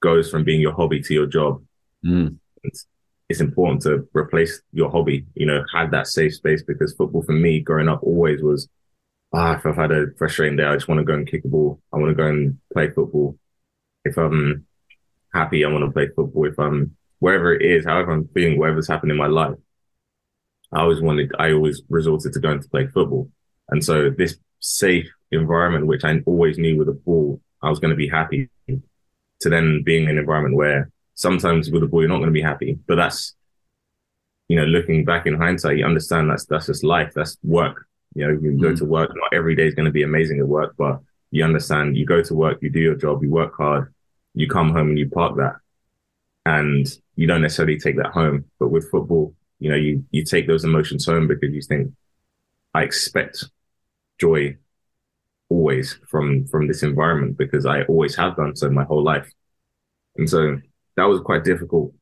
goes 0.00 0.30
from 0.30 0.44
being 0.44 0.60
your 0.60 0.74
hobby 0.74 1.00
to 1.00 1.14
your 1.14 1.26
job. 1.26 1.62
Mm. 2.04 2.36
It's, 2.64 2.86
it's 3.28 3.40
important 3.40 3.82
to 3.82 4.08
replace 4.12 4.60
your 4.72 4.90
hobby. 4.90 5.24
You 5.34 5.46
know, 5.46 5.64
have 5.72 5.90
that 5.92 6.06
safe 6.06 6.34
space 6.34 6.62
because 6.62 6.92
football 6.92 7.22
for 7.22 7.32
me 7.32 7.60
growing 7.60 7.88
up 7.88 8.02
always 8.02 8.42
was. 8.42 8.68
Ah, 9.32 9.56
if 9.56 9.66
I've 9.66 9.76
had 9.76 9.90
a 9.90 10.06
frustrating 10.16 10.56
day, 10.56 10.64
I 10.64 10.74
just 10.74 10.86
want 10.86 10.98
to 11.00 11.04
go 11.04 11.12
and 11.12 11.26
kick 11.26 11.44
a 11.44 11.48
ball. 11.48 11.80
I 11.92 11.96
want 11.96 12.10
to 12.10 12.14
go 12.14 12.28
and 12.28 12.58
play 12.72 12.90
football. 12.90 13.36
If 14.06 14.16
I'm 14.16 14.66
happy, 15.32 15.64
I 15.64 15.68
want 15.68 15.84
to 15.84 15.90
play 15.90 16.08
football. 16.14 16.46
If 16.46 16.58
I'm 16.58 16.96
wherever 17.18 17.54
it 17.54 17.62
is, 17.62 17.84
however 17.84 18.12
I'm 18.12 18.28
feeling, 18.28 18.58
whatever's 18.58 18.88
happened 18.88 19.10
in 19.10 19.18
my 19.18 19.26
life, 19.26 19.56
I 20.72 20.80
always 20.80 21.00
wanted, 21.00 21.32
I 21.38 21.52
always 21.52 21.82
resorted 21.88 22.32
to 22.32 22.40
going 22.40 22.60
to 22.60 22.68
play 22.68 22.86
football. 22.86 23.30
And 23.68 23.84
so 23.84 24.10
this 24.10 24.36
safe 24.60 25.08
environment, 25.30 25.86
which 25.86 26.04
I 26.04 26.20
always 26.26 26.58
knew 26.58 26.76
with 26.76 26.88
a 26.88 26.92
ball, 26.92 27.40
I 27.62 27.70
was 27.70 27.78
going 27.78 27.90
to 27.90 27.96
be 27.96 28.08
happy 28.08 28.48
to 28.68 29.48
then 29.48 29.82
being 29.82 30.04
in 30.04 30.10
an 30.10 30.18
environment 30.18 30.56
where 30.56 30.90
sometimes 31.14 31.70
with 31.70 31.82
a 31.82 31.86
ball, 31.86 32.00
you're 32.00 32.08
not 32.08 32.18
going 32.18 32.28
to 32.28 32.32
be 32.32 32.42
happy, 32.42 32.78
but 32.86 32.96
that's, 32.96 33.34
you 34.48 34.56
know, 34.56 34.64
looking 34.64 35.04
back 35.04 35.26
in 35.26 35.34
hindsight, 35.34 35.78
you 35.78 35.84
understand 35.84 36.30
that's, 36.30 36.44
that's 36.46 36.66
just 36.66 36.84
life. 36.84 37.12
That's 37.14 37.36
work. 37.42 37.86
You 38.14 38.26
know, 38.26 38.32
you 38.32 38.52
mm-hmm. 38.52 38.62
go 38.62 38.74
to 38.74 38.84
work, 38.84 39.10
not 39.14 39.34
every 39.34 39.54
day 39.56 39.66
is 39.66 39.74
going 39.74 39.86
to 39.86 39.92
be 39.92 40.02
amazing 40.02 40.38
at 40.38 40.48
work, 40.48 40.74
but 40.78 41.00
you 41.30 41.44
understand 41.44 41.96
you 41.96 42.06
go 42.06 42.22
to 42.22 42.34
work, 42.34 42.58
you 42.62 42.70
do 42.70 42.80
your 42.80 42.94
job, 42.94 43.22
you 43.22 43.30
work 43.30 43.56
hard, 43.56 43.92
you 44.36 44.46
come 44.46 44.70
home 44.70 44.90
and 44.90 44.98
you 44.98 45.08
park 45.08 45.36
that 45.38 45.56
and 46.44 46.86
you 47.16 47.26
don't 47.26 47.42
necessarily 47.42 47.78
take 47.78 47.96
that 47.96 48.12
home. 48.12 48.44
But 48.60 48.68
with 48.68 48.88
football, 48.90 49.34
you 49.58 49.70
know, 49.70 49.76
you 49.76 50.04
you 50.12 50.24
take 50.24 50.46
those 50.46 50.62
emotions 50.62 51.06
home 51.06 51.26
because 51.26 51.52
you 51.52 51.62
think, 51.62 51.92
I 52.72 52.82
expect 52.82 53.44
joy 54.20 54.56
always 55.48 55.98
from 56.08 56.46
from 56.46 56.68
this 56.68 56.82
environment 56.82 57.38
because 57.38 57.66
I 57.66 57.82
always 57.84 58.14
have 58.16 58.36
done 58.36 58.54
so 58.54 58.70
my 58.70 58.84
whole 58.84 59.02
life. 59.02 59.32
And 60.16 60.28
so 60.28 60.58
that 60.96 61.04
was 61.04 61.20
quite 61.20 61.44
difficult, 61.44 61.92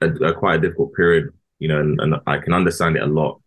a, 0.00 0.08
a 0.08 0.34
quite 0.34 0.56
a 0.56 0.60
difficult 0.60 0.94
period, 0.94 1.28
you 1.58 1.68
know, 1.68 1.80
and, 1.80 2.00
and, 2.00 2.14
I 2.26 2.38
can 2.38 2.52
understand 2.52 2.96
it 2.96 3.02
a 3.02 3.06
lot, 3.06 3.40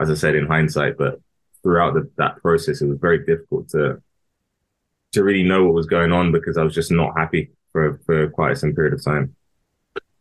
as 0.00 0.10
I 0.10 0.14
said 0.14 0.34
in 0.34 0.46
hindsight, 0.46 0.98
but 0.98 1.20
throughout 1.62 1.94
the, 1.94 2.10
that 2.16 2.42
process, 2.42 2.82
it 2.82 2.88
was 2.88 2.98
very 2.98 3.24
difficult 3.24 3.68
to 3.70 4.02
to 5.14 5.24
really 5.24 5.42
know 5.42 5.64
what 5.64 5.74
was 5.74 5.86
going 5.86 6.12
on 6.12 6.32
because 6.32 6.56
I 6.56 6.62
was 6.62 6.74
just 6.74 6.92
not 6.92 7.16
happy 7.16 7.50
for 7.72 8.00
for 8.06 8.28
quite 8.30 8.58
some 8.58 8.74
period 8.74 8.94
of 8.94 9.04
time. 9.04 9.34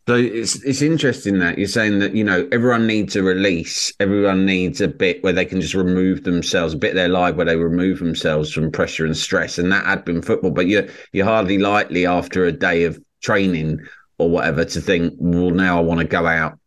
So 0.06 0.16
it's 0.16 0.62
it's 0.64 0.82
interesting 0.82 1.40
that 1.40 1.58
you're 1.58 1.68
saying 1.68 2.00
that 2.00 2.14
you 2.14 2.26
know 2.26 2.48
everyone 2.52 2.86
needs 2.86 3.16
a 3.16 3.24
release. 3.24 3.94
Everyone 4.02 4.46
needs 4.46 4.82
a 4.82 4.88
bit 4.88 5.24
where 5.24 5.32
they 5.32 5.46
can 5.46 5.62
just 5.62 5.74
remove 5.74 6.24
themselves, 6.24 6.74
a 6.74 6.78
bit 6.78 6.90
of 6.90 6.96
their 6.96 7.08
life 7.08 7.36
where 7.36 7.46
they 7.46 7.56
remove 7.56 8.00
themselves 8.00 8.52
from 8.52 8.70
pressure 8.70 9.06
and 9.06 9.16
stress, 9.16 9.58
and 9.58 9.72
that 9.72 9.86
had 9.86 10.04
been 10.04 10.22
football. 10.22 10.52
But 10.52 10.68
you 10.68 10.90
you're 11.14 11.26
hardly 11.26 11.58
likely 11.58 12.06
after 12.06 12.44
a 12.44 12.52
day 12.52 12.84
of 12.84 13.02
training 13.22 13.80
or 14.18 14.30
whatever 14.30 14.66
to 14.66 14.82
think, 14.82 15.14
well, 15.18 15.52
now 15.52 15.78
I 15.78 15.82
want 15.82 16.02
to 16.02 16.08
go 16.08 16.28
out 16.28 16.60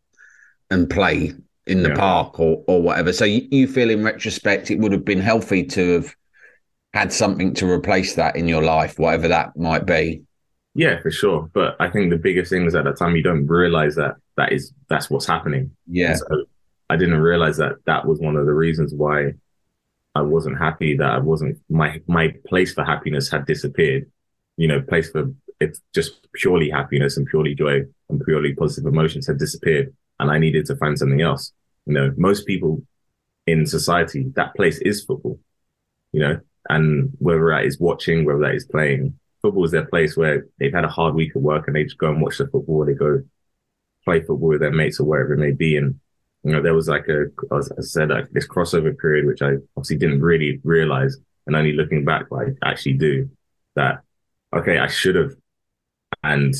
and 0.70 0.88
play 0.88 1.34
in 1.66 1.82
the 1.82 1.90
yeah. 1.90 1.96
park 1.96 2.40
or 2.40 2.64
or 2.66 2.80
whatever. 2.80 3.12
So 3.12 3.26
you, 3.26 3.46
you 3.50 3.68
feel 3.68 3.90
in 3.90 4.02
retrospect 4.02 4.70
it 4.70 4.78
would 4.78 4.92
have 4.92 5.04
been 5.04 5.20
healthy 5.20 5.62
to 5.64 5.92
have 5.92 6.16
had 6.92 7.12
something 7.12 7.54
to 7.54 7.70
replace 7.70 8.14
that 8.14 8.36
in 8.36 8.48
your 8.48 8.62
life, 8.62 8.98
whatever 8.98 9.28
that 9.28 9.56
might 9.56 9.86
be. 9.86 10.22
Yeah, 10.74 11.00
for 11.00 11.10
sure. 11.10 11.50
But 11.52 11.76
I 11.80 11.88
think 11.88 12.10
the 12.10 12.18
biggest 12.18 12.50
thing 12.50 12.66
is 12.66 12.74
at 12.74 12.84
that 12.84 12.98
time 12.98 13.16
you 13.16 13.22
don't 13.22 13.46
realize 13.46 13.94
that 13.96 14.16
that 14.36 14.52
is 14.52 14.72
that's 14.88 15.08
what's 15.08 15.26
happening. 15.26 15.74
Yeah. 15.86 16.14
So 16.14 16.44
I 16.90 16.96
didn't 16.96 17.20
realize 17.20 17.56
that 17.56 17.76
that 17.86 18.06
was 18.06 18.20
one 18.20 18.36
of 18.36 18.46
the 18.46 18.52
reasons 18.52 18.92
why 18.94 19.32
I 20.14 20.22
wasn't 20.22 20.58
happy. 20.58 20.96
That 20.96 21.10
I 21.10 21.18
wasn't 21.18 21.58
my 21.68 22.00
my 22.06 22.34
place 22.46 22.74
for 22.74 22.84
happiness 22.84 23.30
had 23.30 23.46
disappeared. 23.46 24.10
You 24.56 24.68
know, 24.68 24.82
place 24.82 25.10
for 25.10 25.32
it's 25.60 25.80
just 25.94 26.30
purely 26.34 26.70
happiness 26.70 27.16
and 27.16 27.26
purely 27.26 27.54
joy 27.54 27.82
and 28.10 28.24
purely 28.24 28.54
positive 28.54 28.92
emotions 28.92 29.26
had 29.26 29.38
disappeared, 29.38 29.94
and 30.20 30.30
I 30.30 30.38
needed 30.38 30.66
to 30.66 30.76
find 30.76 30.98
something 30.98 31.22
else. 31.22 31.52
You 31.86 31.94
know, 31.94 32.14
most 32.16 32.46
people 32.46 32.82
in 33.46 33.66
society 33.66 34.30
that 34.36 34.54
place 34.54 34.78
is 34.78 35.04
football. 35.04 35.38
You 36.12 36.20
know, 36.20 36.40
and 36.68 37.10
whether 37.18 37.48
that 37.50 37.64
is 37.64 37.80
watching, 37.80 38.24
whether 38.24 38.40
that 38.40 38.54
is 38.54 38.66
playing, 38.66 39.18
football 39.42 39.64
is 39.64 39.70
their 39.70 39.86
place 39.86 40.16
where 40.16 40.46
they've 40.58 40.72
had 40.72 40.84
a 40.84 40.88
hard 40.88 41.14
week 41.14 41.34
of 41.34 41.42
work 41.42 41.66
and 41.66 41.76
they 41.76 41.84
just 41.84 41.98
go 41.98 42.10
and 42.10 42.20
watch 42.20 42.38
the 42.38 42.46
football. 42.48 42.84
They 42.84 42.94
go 42.94 43.22
play 44.04 44.20
football 44.20 44.48
with 44.48 44.60
their 44.60 44.72
mates 44.72 45.00
or 45.00 45.04
wherever 45.04 45.34
it 45.34 45.38
may 45.38 45.52
be. 45.52 45.76
And, 45.76 45.98
you 46.42 46.52
know, 46.52 46.62
there 46.62 46.74
was 46.74 46.88
like 46.88 47.06
a, 47.08 47.26
as 47.54 47.70
I 47.72 47.82
said, 47.82 48.10
like 48.10 48.30
this 48.30 48.46
crossover 48.46 48.96
period, 48.96 49.26
which 49.26 49.42
I 49.42 49.54
obviously 49.76 49.98
didn't 49.98 50.22
really 50.22 50.60
realize. 50.64 51.16
And 51.46 51.54
only 51.54 51.72
looking 51.72 52.04
back, 52.04 52.26
I 52.32 52.46
actually 52.64 52.94
do 52.94 53.30
that. 53.74 54.00
Okay, 54.52 54.78
I 54.78 54.88
should 54.88 55.16
have 55.16 55.32
and 56.22 56.54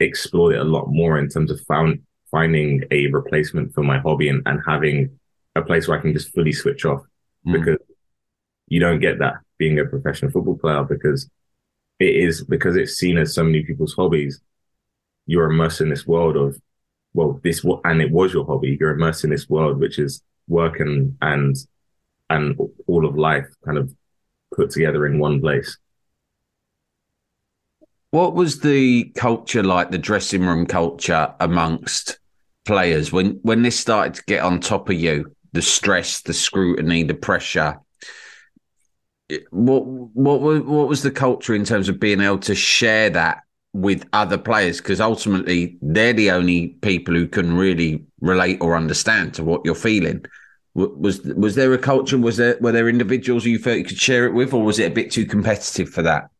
explored 0.00 0.54
it 0.54 0.60
a 0.60 0.64
lot 0.64 0.86
more 0.88 1.18
in 1.18 1.28
terms 1.28 1.50
of 1.50 1.60
found 1.62 2.00
finding 2.30 2.84
a 2.90 3.06
replacement 3.08 3.72
for 3.74 3.82
my 3.82 3.98
hobby 3.98 4.28
and, 4.28 4.42
and 4.46 4.60
having 4.66 5.18
a 5.56 5.62
place 5.62 5.88
where 5.88 5.98
I 5.98 6.02
can 6.02 6.12
just 6.12 6.32
fully 6.34 6.52
switch 6.52 6.84
off 6.84 7.02
mm. 7.46 7.52
because 7.52 7.78
you 8.68 8.80
don't 8.80 9.00
get 9.00 9.18
that 9.18 9.34
being 9.58 9.78
a 9.78 9.84
professional 9.84 10.30
football 10.30 10.56
player 10.56 10.84
because 10.84 11.28
it 11.98 12.14
is 12.14 12.44
because 12.44 12.76
it's 12.76 12.94
seen 12.94 13.18
as 13.18 13.34
so 13.34 13.42
many 13.42 13.62
people's 13.64 13.94
hobbies. 13.94 14.40
You're 15.26 15.50
immersed 15.50 15.80
in 15.80 15.90
this 15.90 16.06
world 16.06 16.36
of, 16.36 16.58
well, 17.12 17.40
this 17.42 17.64
and 17.84 18.00
it 18.00 18.10
was 18.10 18.32
your 18.32 18.46
hobby. 18.46 18.76
You're 18.78 18.92
immersed 18.92 19.24
in 19.24 19.30
this 19.30 19.48
world 19.48 19.78
which 19.78 19.98
is 19.98 20.22
work 20.46 20.80
and 20.80 21.16
and 21.20 21.56
and 22.30 22.58
all 22.86 23.06
of 23.06 23.16
life 23.16 23.46
kind 23.64 23.78
of 23.78 23.92
put 24.54 24.70
together 24.70 25.06
in 25.06 25.18
one 25.18 25.40
place. 25.40 25.76
What 28.10 28.34
was 28.34 28.60
the 28.60 29.04
culture 29.16 29.62
like, 29.62 29.90
the 29.90 29.98
dressing 29.98 30.42
room 30.42 30.66
culture 30.66 31.34
amongst 31.40 32.18
players 32.64 33.12
when 33.12 33.40
when 33.42 33.62
this 33.62 33.78
started 33.78 34.14
to 34.14 34.22
get 34.26 34.42
on 34.42 34.60
top 34.60 34.88
of 34.88 34.96
you? 34.96 35.34
The 35.52 35.62
stress, 35.62 36.20
the 36.20 36.34
scrutiny, 36.34 37.02
the 37.02 37.14
pressure 37.14 37.80
what 39.50 39.84
what 39.84 40.40
what 40.40 40.88
was 40.88 41.02
the 41.02 41.10
culture 41.10 41.54
in 41.54 41.64
terms 41.64 41.88
of 41.88 42.00
being 42.00 42.20
able 42.20 42.38
to 42.38 42.54
share 42.54 43.10
that 43.10 43.42
with 43.74 44.06
other 44.12 44.38
players? 44.38 44.78
Because 44.78 45.00
ultimately 45.00 45.76
they're 45.82 46.14
the 46.14 46.30
only 46.30 46.68
people 46.68 47.14
who 47.14 47.28
can 47.28 47.56
really 47.56 48.04
relate 48.20 48.58
or 48.60 48.76
understand 48.76 49.34
to 49.34 49.44
what 49.44 49.62
you're 49.64 49.74
feeling. 49.74 50.24
Was 50.74 51.20
was 51.22 51.56
there 51.56 51.72
a 51.74 51.78
culture 51.78 52.16
was 52.16 52.36
there 52.36 52.56
were 52.60 52.72
there 52.72 52.88
individuals 52.88 53.44
you 53.44 53.58
felt 53.58 53.78
you 53.78 53.84
could 53.84 53.98
share 53.98 54.26
it 54.26 54.32
with 54.32 54.54
or 54.54 54.62
was 54.62 54.78
it 54.78 54.90
a 54.90 54.94
bit 54.94 55.10
too 55.10 55.26
competitive 55.26 55.90
for 55.90 56.02
that? 56.02 56.30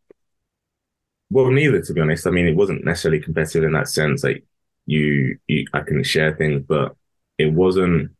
Well 1.31 1.51
neither 1.51 1.83
to 1.83 1.93
be 1.93 2.01
honest. 2.01 2.27
I 2.27 2.31
mean 2.31 2.47
it 2.47 2.57
wasn't 2.57 2.85
necessarily 2.85 3.21
competitive 3.21 3.65
in 3.65 3.73
that 3.73 3.89
sense 3.89 4.25
like 4.25 4.45
you, 4.87 5.39
you 5.49 5.67
i 5.75 5.81
can 5.81 6.03
share 6.03 6.35
things 6.35 6.65
but 6.67 6.97
it 7.37 7.53
wasn't 7.53 8.11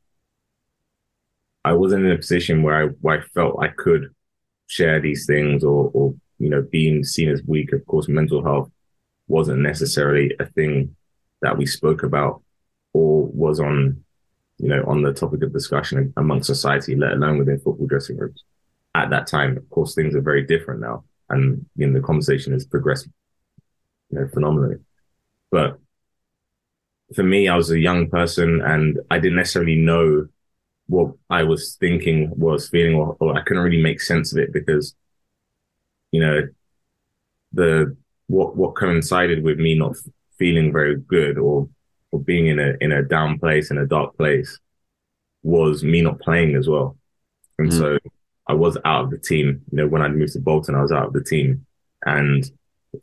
I 1.65 1.73
wasn't 1.73 2.05
in 2.05 2.13
a 2.13 2.17
position 2.17 2.63
where 2.63 2.85
I 2.85 2.87
where 3.01 3.21
I 3.21 3.23
felt 3.23 3.63
I 3.63 3.69
could 3.69 4.15
share 4.69 5.01
these 5.01 5.27
things 5.27 5.65
or 5.65 5.91
or 5.93 6.15
you 6.39 6.49
know 6.49 6.63
being 6.71 7.03
seen 7.03 7.29
as 7.29 7.43
weak. 7.45 7.73
Of 7.73 7.85
course, 7.87 8.09
mental 8.09 8.43
health 8.43 8.71
wasn't 9.27 9.61
necessarily 9.61 10.35
a 10.39 10.47
thing 10.47 10.95
that 11.43 11.57
we 11.59 11.67
spoke 11.67 12.03
about 12.03 12.43
or 12.93 13.27
was 13.27 13.61
on 13.61 14.05
you 14.59 14.69
know 14.69 14.85
on 14.87 15.03
the 15.03 15.13
topic 15.13 15.43
of 15.43 15.53
discussion 15.53 16.13
among 16.17 16.43
society, 16.43 16.95
let 16.95 17.13
alone 17.13 17.39
within 17.39 17.59
football 17.59 17.87
dressing 17.87 18.17
rooms. 18.17 18.45
At 18.95 19.11
that 19.11 19.27
time, 19.27 19.57
of 19.57 19.69
course, 19.71 19.95
things 19.95 20.15
are 20.15 20.21
very 20.21 20.45
different 20.47 20.81
now, 20.81 21.05
and 21.29 21.67
you 21.77 21.87
know 21.87 22.01
the 22.01 22.07
conversation 22.07 22.53
has 22.53 22.65
progressed 22.65 23.09
you 24.11 24.21
know 24.21 24.29
phenomenally. 24.29 24.77
But 25.51 25.79
for 27.15 27.23
me, 27.23 27.49
I 27.49 27.57
was 27.57 27.71
a 27.71 27.79
young 27.79 28.11
person 28.11 28.61
and 28.61 29.01
I 29.11 29.19
didn't 29.19 29.37
necessarily 29.37 29.77
know 29.77 30.29
what 30.89 31.13
I 31.31 31.45
was 31.45 31.77
thinking, 31.77 32.33
was 32.37 32.69
feeling, 32.69 32.95
or, 32.97 33.17
or 33.21 33.37
I 33.37 33.43
couldn't 33.43 33.63
really 33.63 33.83
make 33.83 34.01
sense 34.01 34.33
of 34.33 34.39
it 34.39 34.53
because, 34.53 34.95
you 36.11 36.21
know, 36.21 36.43
the 37.53 37.97
what 38.27 38.57
what 38.57 38.77
coincided 38.77 39.43
with 39.43 39.59
me 39.59 39.75
not 39.75 39.97
feeling 40.39 40.73
very 40.73 40.97
good 40.97 41.39
or 41.39 41.69
or 42.11 42.21
being 42.21 42.47
in 42.47 42.59
a 42.59 42.75
in 42.81 42.93
a 42.93 43.03
down 43.03 43.39
place 43.39 43.71
in 43.71 43.79
a 43.79 43.87
dark 43.87 44.17
place 44.17 44.59
was 45.43 45.85
me 45.85 46.03
not 46.03 46.21
playing 46.21 46.57
as 46.57 46.69
well, 46.69 46.97
and 47.59 47.71
mm. 47.71 47.79
so 47.79 47.99
I 48.47 48.55
was 48.55 48.79
out 48.85 49.05
of 49.05 49.11
the 49.11 49.19
team. 49.19 49.63
You 49.71 49.79
know, 49.79 49.87
when 49.87 50.03
I 50.03 50.09
moved 50.09 50.33
to 50.33 50.41
Bolton, 50.41 50.75
I 50.75 50.83
was 50.83 50.93
out 50.93 51.07
of 51.07 51.13
the 51.13 51.25
team, 51.25 51.67
and 52.05 52.51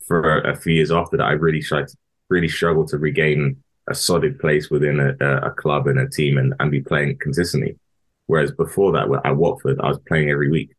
for 0.08 0.40
a, 0.40 0.54
a 0.54 0.56
few 0.56 0.74
years 0.74 0.92
after 0.92 1.18
that, 1.18 1.28
I 1.28 1.34
really 1.34 1.62
tried 1.62 1.88
really 2.30 2.50
struggled 2.50 2.88
to 2.90 2.98
regain 2.98 3.64
a 3.88 3.96
solid 3.96 4.40
place 4.40 4.70
within 4.70 5.00
a, 5.00 5.38
a, 5.38 5.52
club 5.52 5.88
and 5.88 6.00
a 6.00 6.10
team 6.10 6.38
and, 6.38 6.54
and 6.60 6.72
be 6.72 6.82
playing 6.82 7.18
consistently. 7.20 7.78
Whereas 8.26 8.52
before 8.52 8.92
that, 8.94 9.08
at 9.24 9.38
Watford, 9.38 9.80
I 9.80 9.88
was 9.88 10.00
playing 10.08 10.30
every 10.30 10.50
week. 10.50 10.76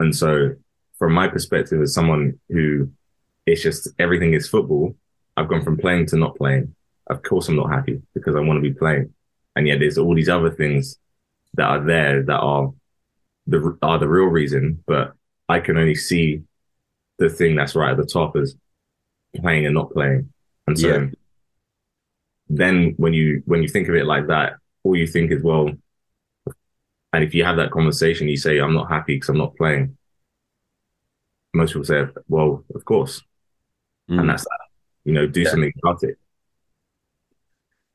And 0.00 0.14
so, 0.14 0.54
from 0.98 1.12
my 1.12 1.28
perspective, 1.28 1.80
as 1.80 1.94
someone 1.94 2.40
who 2.48 2.90
it's 3.46 3.62
just 3.62 3.88
everything 3.98 4.34
is 4.34 4.48
football, 4.48 4.96
I've 5.36 5.48
gone 5.48 5.62
from 5.62 5.76
playing 5.76 6.06
to 6.06 6.16
not 6.16 6.36
playing. 6.36 6.74
Of 7.06 7.22
course, 7.22 7.48
I'm 7.48 7.56
not 7.56 7.70
happy 7.70 8.02
because 8.14 8.34
I 8.34 8.40
want 8.40 8.56
to 8.56 8.68
be 8.68 8.76
playing. 8.76 9.14
And 9.54 9.68
yet, 9.68 9.78
there's 9.78 9.98
all 9.98 10.14
these 10.14 10.28
other 10.28 10.50
things 10.50 10.98
that 11.54 11.66
are 11.66 11.84
there 11.84 12.24
that 12.24 12.38
are 12.38 12.72
the 13.46 13.78
are 13.82 13.98
the 13.98 14.08
real 14.08 14.26
reason. 14.26 14.82
But 14.86 15.12
I 15.48 15.60
can 15.60 15.76
only 15.76 15.94
see 15.94 16.42
the 17.18 17.28
thing 17.28 17.54
that's 17.54 17.76
right 17.76 17.92
at 17.92 17.96
the 17.96 18.06
top 18.06 18.34
as 18.34 18.56
playing 19.36 19.66
and 19.66 19.74
not 19.74 19.92
playing. 19.92 20.32
And 20.66 20.76
so, 20.76 20.88
yeah 20.88 21.06
then 22.48 22.94
when 22.96 23.12
you 23.12 23.42
when 23.46 23.62
you 23.62 23.68
think 23.68 23.88
of 23.88 23.94
it 23.94 24.06
like 24.06 24.26
that, 24.28 24.54
all 24.82 24.96
you 24.96 25.06
think 25.06 25.30
is, 25.30 25.42
well, 25.42 25.70
and 27.12 27.24
if 27.24 27.34
you 27.34 27.44
have 27.44 27.56
that 27.56 27.70
conversation, 27.70 28.28
you 28.28 28.36
say, 28.36 28.58
I'm 28.58 28.74
not 28.74 28.90
happy 28.90 29.16
because 29.16 29.28
I'm 29.28 29.38
not 29.38 29.56
playing. 29.56 29.96
Most 31.54 31.70
people 31.70 31.84
say, 31.84 32.06
well, 32.28 32.64
of 32.74 32.84
course. 32.84 33.22
Mm. 34.10 34.20
And 34.20 34.30
that's 34.30 34.44
that. 34.44 34.60
You 35.04 35.12
know, 35.12 35.26
do 35.26 35.42
yeah. 35.42 35.50
something 35.50 35.72
about 35.82 36.02
it. 36.02 36.18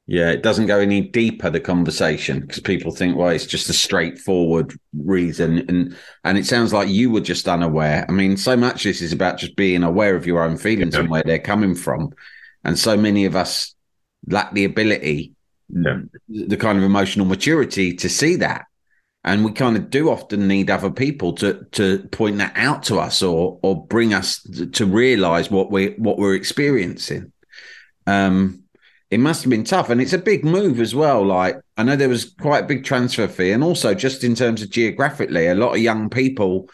Yeah, 0.10 0.32
it 0.32 0.42
doesn't 0.42 0.68
go 0.68 0.80
any 0.80 1.02
deeper 1.02 1.50
the 1.50 1.60
conversation 1.60 2.40
because 2.40 2.62
people 2.62 2.92
think, 2.92 3.18
well, 3.18 3.28
it's 3.30 3.46
just 3.46 3.70
a 3.70 3.74
straightforward 3.74 4.74
reason, 4.94 5.66
and 5.68 5.98
and 6.24 6.38
it 6.38 6.46
sounds 6.46 6.72
like 6.72 6.88
you 6.88 7.12
were 7.12 7.20
just 7.20 7.46
unaware. 7.46 8.06
I 8.08 8.14
mean, 8.14 8.38
so 8.38 8.56
much 8.56 8.86
this 8.86 9.02
is 9.02 9.12
about 9.12 9.38
just 9.38 9.58
being 9.58 9.84
aware 9.84 10.16
of 10.16 10.26
your 10.26 10.44
own 10.44 10.56
feelings 10.56 10.94
yeah. 10.94 11.02
and 11.02 11.10
where 11.10 11.24
they're 11.26 11.40
coming 11.40 11.76
from, 11.76 12.14
and 12.64 12.80
so 12.80 12.96
many 12.96 13.26
of 13.26 13.36
us 13.36 13.76
lack 14.26 14.54
the 14.54 14.66
ability, 14.66 15.34
yeah. 15.70 16.00
the 16.28 16.58
kind 16.58 16.78
of 16.78 16.84
emotional 16.84 17.26
maturity 17.26 17.94
to 17.96 18.10
see 18.10 18.36
that. 18.38 18.66
And 19.24 19.44
we 19.44 19.52
kind 19.52 19.76
of 19.76 19.90
do 19.90 20.10
often 20.10 20.48
need 20.48 20.70
other 20.70 20.90
people 20.90 21.34
to 21.34 21.66
to 21.74 22.00
point 22.12 22.38
that 22.38 22.54
out 22.56 22.84
to 22.84 22.98
us 22.98 23.22
or 23.22 23.60
or 23.62 23.86
bring 23.86 24.14
us 24.14 24.42
to 24.72 24.86
realize 24.86 25.52
what 25.52 25.70
we 25.70 25.90
what 25.98 26.18
we're 26.18 26.36
experiencing. 26.36 27.34
Um, 28.06 28.64
it 29.10 29.20
must 29.20 29.44
have 29.44 29.50
been 29.50 29.64
tough, 29.66 29.90
and 29.90 30.02
it's 30.02 30.14
a 30.14 30.18
big 30.18 30.46
move 30.46 30.80
as 30.80 30.96
well. 30.96 31.26
Like 31.26 31.58
I 31.76 31.84
know 31.84 31.98
there 31.98 32.08
was 32.08 32.34
quite 32.40 32.64
a 32.64 32.68
big 32.68 32.86
transfer 32.86 33.28
fee, 33.28 33.52
and 33.52 33.64
also 33.64 33.94
just 33.94 34.24
in 34.24 34.34
terms 34.34 34.62
of 34.62 34.70
geographically, 34.70 35.48
a 35.48 35.56
lot 35.56 35.74
of 35.74 35.82
young 35.82 36.10
people 36.10 36.70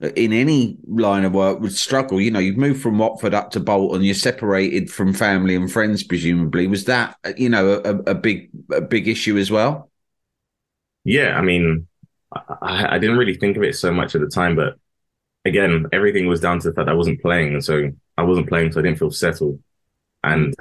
in 0.00 0.32
any 0.32 0.76
line 0.86 1.24
of 1.24 1.32
work 1.32 1.60
would 1.60 1.76
struggle. 1.76 2.20
You 2.20 2.30
know, 2.30 2.38
you've 2.38 2.56
moved 2.56 2.80
from 2.80 2.98
Watford 2.98 3.34
up 3.34 3.50
to 3.52 3.60
Bolton, 3.60 4.02
you're 4.02 4.14
separated 4.14 4.90
from 4.90 5.12
family 5.12 5.56
and 5.56 5.70
friends, 5.70 6.04
presumably. 6.04 6.66
Was 6.66 6.84
that, 6.84 7.16
you 7.36 7.48
know, 7.48 7.82
a, 7.84 8.10
a 8.10 8.14
big, 8.14 8.50
a 8.72 8.80
big 8.80 9.08
issue 9.08 9.36
as 9.36 9.50
well? 9.50 9.90
Yeah, 11.04 11.36
I 11.36 11.42
mean, 11.42 11.88
I, 12.32 12.96
I, 12.96 12.98
didn't 12.98 13.16
really 13.16 13.34
think 13.34 13.56
of 13.56 13.62
it 13.62 13.74
so 13.76 13.92
much 13.92 14.14
at 14.14 14.20
the 14.20 14.28
time, 14.28 14.54
but 14.54 14.74
again, 15.44 15.86
everything 15.92 16.26
was 16.26 16.40
down 16.40 16.60
to 16.60 16.68
the 16.68 16.74
fact 16.74 16.88
I 16.88 16.94
wasn't 16.94 17.22
playing, 17.22 17.54
and 17.54 17.64
so 17.64 17.90
I 18.16 18.22
wasn't 18.22 18.48
playing, 18.48 18.72
so 18.72 18.80
I 18.80 18.82
didn't 18.82 18.98
feel 18.98 19.10
settled, 19.10 19.60
and 20.22 20.54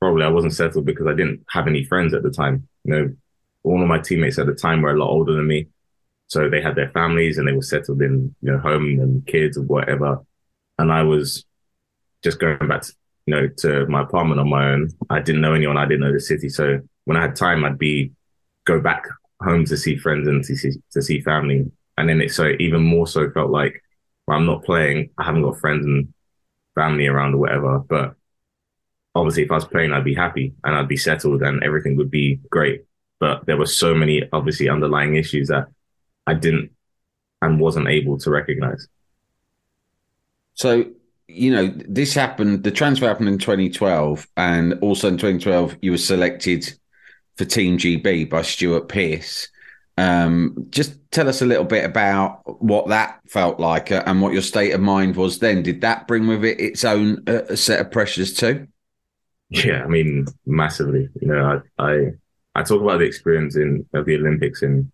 probably 0.00 0.24
I 0.24 0.28
wasn't 0.28 0.54
settled 0.54 0.86
because 0.86 1.06
I 1.06 1.14
didn't 1.14 1.44
have 1.50 1.66
any 1.66 1.84
friends 1.84 2.14
at 2.14 2.22
the 2.22 2.30
time. 2.30 2.68
You 2.84 2.94
know, 2.94 3.16
all 3.64 3.82
of 3.82 3.88
my 3.88 3.98
teammates 3.98 4.38
at 4.38 4.46
the 4.46 4.54
time 4.54 4.80
were 4.80 4.94
a 4.94 4.98
lot 4.98 5.10
older 5.10 5.34
than 5.34 5.46
me. 5.46 5.68
So 6.30 6.48
they 6.48 6.62
had 6.62 6.76
their 6.76 6.90
families 6.90 7.38
and 7.38 7.46
they 7.46 7.52
were 7.52 7.60
settled 7.60 8.00
in, 8.02 8.32
you 8.40 8.52
know, 8.52 8.58
home 8.58 9.00
and 9.00 9.26
kids 9.26 9.58
or 9.58 9.62
whatever. 9.62 10.24
And 10.78 10.92
I 10.92 11.02
was 11.02 11.44
just 12.22 12.38
going 12.38 12.68
back 12.68 12.82
to, 12.82 12.92
you 13.26 13.34
know, 13.34 13.48
to 13.58 13.86
my 13.86 14.02
apartment 14.02 14.40
on 14.40 14.48
my 14.48 14.70
own. 14.70 14.90
I 15.10 15.20
didn't 15.20 15.40
know 15.40 15.54
anyone. 15.54 15.76
I 15.76 15.86
didn't 15.86 16.02
know 16.02 16.12
the 16.12 16.20
city. 16.20 16.48
So 16.48 16.78
when 17.04 17.16
I 17.16 17.22
had 17.22 17.34
time, 17.34 17.64
I'd 17.64 17.78
be 17.78 18.12
go 18.64 18.80
back 18.80 19.08
home 19.42 19.64
to 19.64 19.76
see 19.76 19.96
friends 19.96 20.28
and 20.28 20.44
to 20.44 20.54
see, 20.54 20.70
to 20.92 21.02
see 21.02 21.20
family. 21.20 21.68
And 21.98 22.08
then 22.08 22.20
it 22.20 22.32
so 22.32 22.52
even 22.60 22.82
more 22.82 23.08
so 23.08 23.28
felt 23.32 23.50
like 23.50 23.82
well, 24.28 24.38
I'm 24.38 24.46
not 24.46 24.62
playing. 24.62 25.10
I 25.18 25.24
haven't 25.24 25.42
got 25.42 25.58
friends 25.58 25.84
and 25.84 26.14
family 26.76 27.08
around 27.08 27.34
or 27.34 27.38
whatever. 27.38 27.80
But 27.80 28.14
obviously, 29.16 29.42
if 29.42 29.50
I 29.50 29.56
was 29.56 29.64
playing, 29.64 29.92
I'd 29.92 30.04
be 30.04 30.14
happy 30.14 30.54
and 30.62 30.76
I'd 30.76 30.86
be 30.86 30.96
settled 30.96 31.42
and 31.42 31.64
everything 31.64 31.96
would 31.96 32.12
be 32.12 32.38
great. 32.48 32.84
But 33.18 33.46
there 33.46 33.56
were 33.56 33.66
so 33.66 33.96
many 33.96 34.22
obviously 34.32 34.68
underlying 34.68 35.16
issues 35.16 35.48
that 35.48 35.66
I 36.30 36.34
didn't 36.34 36.70
and 37.42 37.58
wasn't 37.58 37.88
able 37.88 38.18
to 38.18 38.30
recognize. 38.30 38.86
So, 40.54 40.84
you 41.26 41.50
know, 41.50 41.72
this 41.88 42.14
happened, 42.14 42.64
the 42.64 42.70
transfer 42.70 43.06
happened 43.06 43.28
in 43.28 43.38
2012, 43.38 44.26
and 44.36 44.74
also 44.80 45.08
in 45.08 45.14
2012, 45.14 45.76
you 45.80 45.92
were 45.92 45.98
selected 45.98 46.72
for 47.36 47.44
Team 47.44 47.78
GB 47.78 48.28
by 48.28 48.42
Stuart 48.42 48.88
Pearce. 48.88 49.48
Um, 49.96 50.66
just 50.70 50.98
tell 51.10 51.28
us 51.28 51.42
a 51.42 51.46
little 51.46 51.64
bit 51.64 51.84
about 51.84 52.62
what 52.62 52.88
that 52.88 53.20
felt 53.28 53.58
like 53.58 53.90
and 53.90 54.22
what 54.22 54.32
your 54.32 54.42
state 54.42 54.72
of 54.72 54.80
mind 54.80 55.16
was 55.16 55.38
then. 55.38 55.62
Did 55.62 55.80
that 55.80 56.06
bring 56.06 56.26
with 56.26 56.44
it 56.44 56.60
its 56.60 56.84
own 56.84 57.22
uh, 57.26 57.54
set 57.56 57.80
of 57.80 57.90
pressures 57.90 58.34
too? 58.34 58.66
Yeah, 59.50 59.82
I 59.82 59.88
mean, 59.88 60.26
massively. 60.46 61.08
You 61.20 61.28
know, 61.28 61.62
I 61.78 61.84
I, 61.84 62.06
I 62.54 62.62
talk 62.62 62.80
about 62.80 62.98
the 62.98 63.04
experience 63.04 63.56
in 63.56 63.84
of 63.92 64.06
the 64.06 64.16
Olympics 64.16 64.62
in 64.62 64.90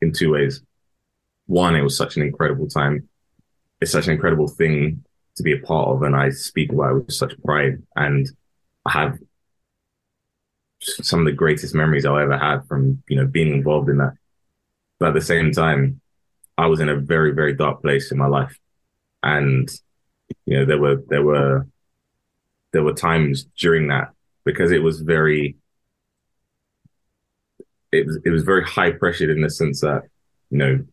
in 0.00 0.12
two 0.12 0.32
ways. 0.32 0.62
One, 1.46 1.76
it 1.76 1.82
was 1.82 1.96
such 1.96 2.16
an 2.16 2.22
incredible 2.22 2.68
time. 2.68 3.08
It's 3.80 3.92
such 3.92 4.06
an 4.06 4.12
incredible 4.12 4.48
thing 4.48 5.04
to 5.36 5.42
be 5.42 5.52
a 5.52 5.58
part 5.58 5.88
of, 5.88 6.02
and 6.02 6.16
I 6.16 6.30
speak 6.30 6.72
about 6.72 6.90
it 6.90 7.06
with 7.06 7.12
such 7.12 7.40
pride. 7.42 7.82
And 7.94 8.28
I 8.84 8.92
have 8.92 9.18
some 10.80 11.20
of 11.20 11.26
the 11.26 11.32
greatest 11.32 11.74
memories 11.74 12.04
I'll 12.04 12.18
ever 12.18 12.38
had 12.38 12.66
from 12.66 13.02
you 13.08 13.16
know 13.16 13.26
being 13.26 13.52
involved 13.52 13.88
in 13.88 13.98
that. 13.98 14.14
But 14.98 15.08
at 15.08 15.14
the 15.14 15.20
same 15.20 15.52
time, 15.52 16.00
I 16.56 16.66
was 16.66 16.80
in 16.80 16.88
a 16.88 16.96
very 16.96 17.32
very 17.32 17.54
dark 17.54 17.82
place 17.82 18.10
in 18.12 18.18
my 18.18 18.26
life, 18.26 18.58
and 19.22 19.68
you 20.46 20.58
know 20.58 20.64
there 20.64 20.78
were 20.78 21.02
there 21.08 21.22
were 21.22 21.66
there 22.72 22.82
were 22.82 22.94
times 22.94 23.44
during 23.58 23.88
that 23.88 24.08
because 24.44 24.70
it 24.72 24.82
was 24.82 25.00
very 25.00 25.56
it 27.92 28.06
was 28.06 28.18
it 28.24 28.30
was 28.30 28.42
very 28.42 28.64
high 28.64 28.92
pressured 28.92 29.30
in 29.30 29.42
the 29.42 29.50
sense 29.50 29.80
that 29.80 30.02
you 30.50 30.58
know 30.58 30.84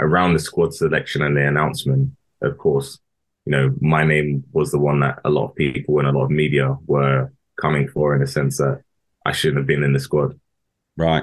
around 0.00 0.32
the 0.32 0.40
squad 0.40 0.74
selection 0.74 1.22
and 1.22 1.36
the 1.36 1.46
announcement, 1.46 2.10
of 2.42 2.58
course, 2.58 2.98
you 3.46 3.52
know 3.52 3.74
my 3.80 4.04
name 4.04 4.44
was 4.52 4.70
the 4.70 4.78
one 4.78 5.00
that 5.00 5.20
a 5.24 5.30
lot 5.30 5.50
of 5.50 5.54
people 5.54 5.98
and 5.98 6.08
a 6.08 6.12
lot 6.12 6.24
of 6.24 6.30
media 6.30 6.76
were 6.86 7.32
coming 7.60 7.88
for 7.88 8.14
in 8.16 8.22
a 8.22 8.26
sense 8.26 8.58
that 8.58 8.82
I 9.24 9.32
shouldn't 9.32 9.58
have 9.58 9.66
been 9.66 9.84
in 9.84 9.92
the 9.92 10.00
squad. 10.00 10.38
Right. 10.96 11.22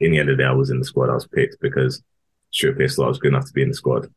In 0.00 0.10
the 0.10 0.18
end 0.18 0.30
of 0.30 0.36
the 0.36 0.42
day, 0.42 0.48
I 0.48 0.52
was 0.52 0.70
in 0.70 0.78
the 0.78 0.84
squad. 0.84 1.10
I 1.10 1.14
was 1.14 1.26
picked 1.26 1.60
because 1.60 2.02
Stuart 2.50 2.80
I 2.80 3.06
was 3.06 3.18
good 3.18 3.28
enough 3.28 3.46
to 3.46 3.52
be 3.52 3.62
in 3.62 3.68
the 3.68 3.74
squad. 3.74 4.12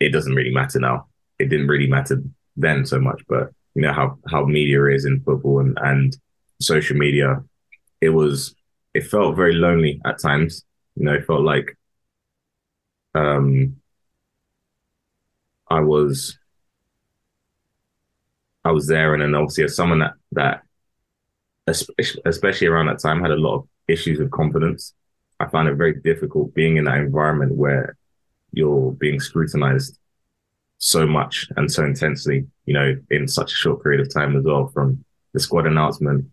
It 0.00 0.10
doesn't 0.10 0.34
really 0.34 0.52
matter 0.52 0.78
now. 0.78 1.06
It 1.38 1.48
didn't 1.48 1.68
really 1.68 1.86
matter 1.86 2.22
then 2.56 2.84
so 2.86 2.98
much, 2.98 3.22
but 3.28 3.50
you 3.74 3.82
know 3.82 3.92
how 3.92 4.18
how 4.30 4.44
media 4.44 4.84
is 4.86 5.04
in 5.04 5.20
football 5.20 5.60
and 5.60 5.78
and 5.80 6.16
social 6.60 6.96
media. 6.96 7.42
It 8.00 8.10
was 8.10 8.54
it 8.94 9.06
felt 9.06 9.36
very 9.36 9.54
lonely 9.54 10.00
at 10.04 10.20
times. 10.20 10.64
You 10.96 11.04
know, 11.04 11.14
it 11.14 11.26
felt 11.26 11.42
like 11.42 11.77
um, 13.14 13.76
I 15.68 15.80
was 15.80 16.38
I 18.64 18.70
was 18.70 18.86
there, 18.86 19.14
and 19.14 19.22
then 19.22 19.34
obviously 19.34 19.64
as 19.64 19.76
someone 19.76 20.00
that 20.00 20.14
that 20.32 20.62
especially 22.24 22.66
around 22.66 22.86
that 22.86 22.98
time 22.98 23.20
had 23.20 23.30
a 23.30 23.36
lot 23.36 23.56
of 23.56 23.68
issues 23.88 24.18
with 24.18 24.30
confidence, 24.30 24.94
I 25.40 25.46
found 25.46 25.68
it 25.68 25.74
very 25.74 25.94
difficult 25.94 26.54
being 26.54 26.76
in 26.76 26.84
that 26.84 26.98
environment 26.98 27.52
where 27.56 27.96
you're 28.52 28.92
being 28.92 29.20
scrutinized 29.20 29.98
so 30.78 31.06
much 31.06 31.48
and 31.56 31.70
so 31.70 31.84
intensely, 31.84 32.46
you 32.64 32.74
know, 32.74 32.96
in 33.10 33.28
such 33.28 33.52
a 33.52 33.56
short 33.56 33.82
period 33.82 34.00
of 34.00 34.12
time 34.12 34.36
as 34.36 34.44
well, 34.44 34.68
from 34.68 35.04
the 35.34 35.40
squad 35.40 35.66
announcement 35.66 36.24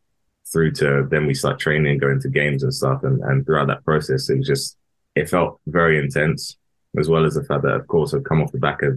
through 0.52 0.72
to 0.72 1.08
then 1.10 1.26
we 1.26 1.34
start 1.34 1.60
training, 1.60 1.98
going 1.98 2.20
to 2.22 2.30
games 2.30 2.64
and 2.64 2.74
stuff. 2.74 3.04
And, 3.04 3.22
and 3.24 3.46
throughout 3.46 3.68
that 3.68 3.84
process, 3.84 4.30
it 4.30 4.38
was 4.38 4.48
just, 4.48 4.78
it 5.16 5.30
felt 5.30 5.60
very 5.66 6.00
intense, 6.00 6.58
as 6.98 7.10
well 7.10 7.26
as 7.26 7.36
the 7.36 7.44
fact 7.44 7.64
that, 7.64 7.76
of 7.76 7.88
course, 7.88 8.14
I've 8.14 8.24
come 8.24 8.42
off 8.42 8.52
the 8.52 8.60
back 8.60 8.82
of, 8.82 8.94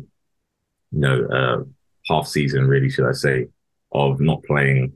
you 0.93 1.01
know, 1.01 1.27
uh, 1.27 1.65
half 2.13 2.27
season, 2.27 2.67
really, 2.67 2.91
should 2.91 3.09
I 3.09 3.13
say, 3.13 3.49
of 3.93 4.21
not 4.21 4.43
playing, 4.45 4.95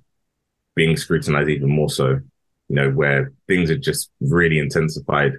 being 0.74 0.96
scrutinized 0.96 1.48
even 1.48 1.68
more 1.68 1.90
so, 1.90 2.08
you 2.68 2.76
know, 2.76 2.90
where 2.90 3.32
things 3.48 3.70
had 3.70 3.82
just 3.82 4.10
really 4.20 4.58
intensified 4.58 5.32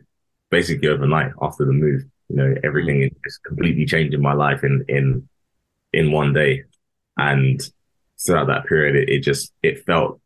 basically 0.51 0.87
overnight 0.87 1.31
after 1.41 1.65
the 1.65 1.73
move. 1.73 2.03
You 2.29 2.35
know, 2.35 2.55
everything 2.63 3.01
mm. 3.01 3.15
is 3.25 3.39
completely 3.45 3.85
changing 3.85 4.21
my 4.21 4.33
life 4.33 4.63
in 4.63 4.85
in 4.87 5.27
in 5.91 6.11
one 6.11 6.33
day, 6.33 6.63
and 7.17 7.61
throughout 8.23 8.47
that 8.47 8.65
period, 8.65 8.95
it, 8.95 9.09
it 9.09 9.19
just 9.19 9.53
it 9.61 9.85
felt 9.85 10.21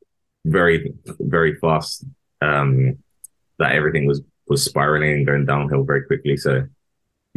very 0.45 0.93
very 1.19 1.55
fast. 1.55 2.05
Um, 2.41 2.99
that 3.59 3.71
everything 3.71 4.05
was 4.05 4.21
was 4.47 4.63
spiraling 4.63 5.13
and 5.13 5.25
going 5.25 5.45
downhill 5.45 5.83
very 5.83 6.03
quickly. 6.03 6.37
So, 6.37 6.67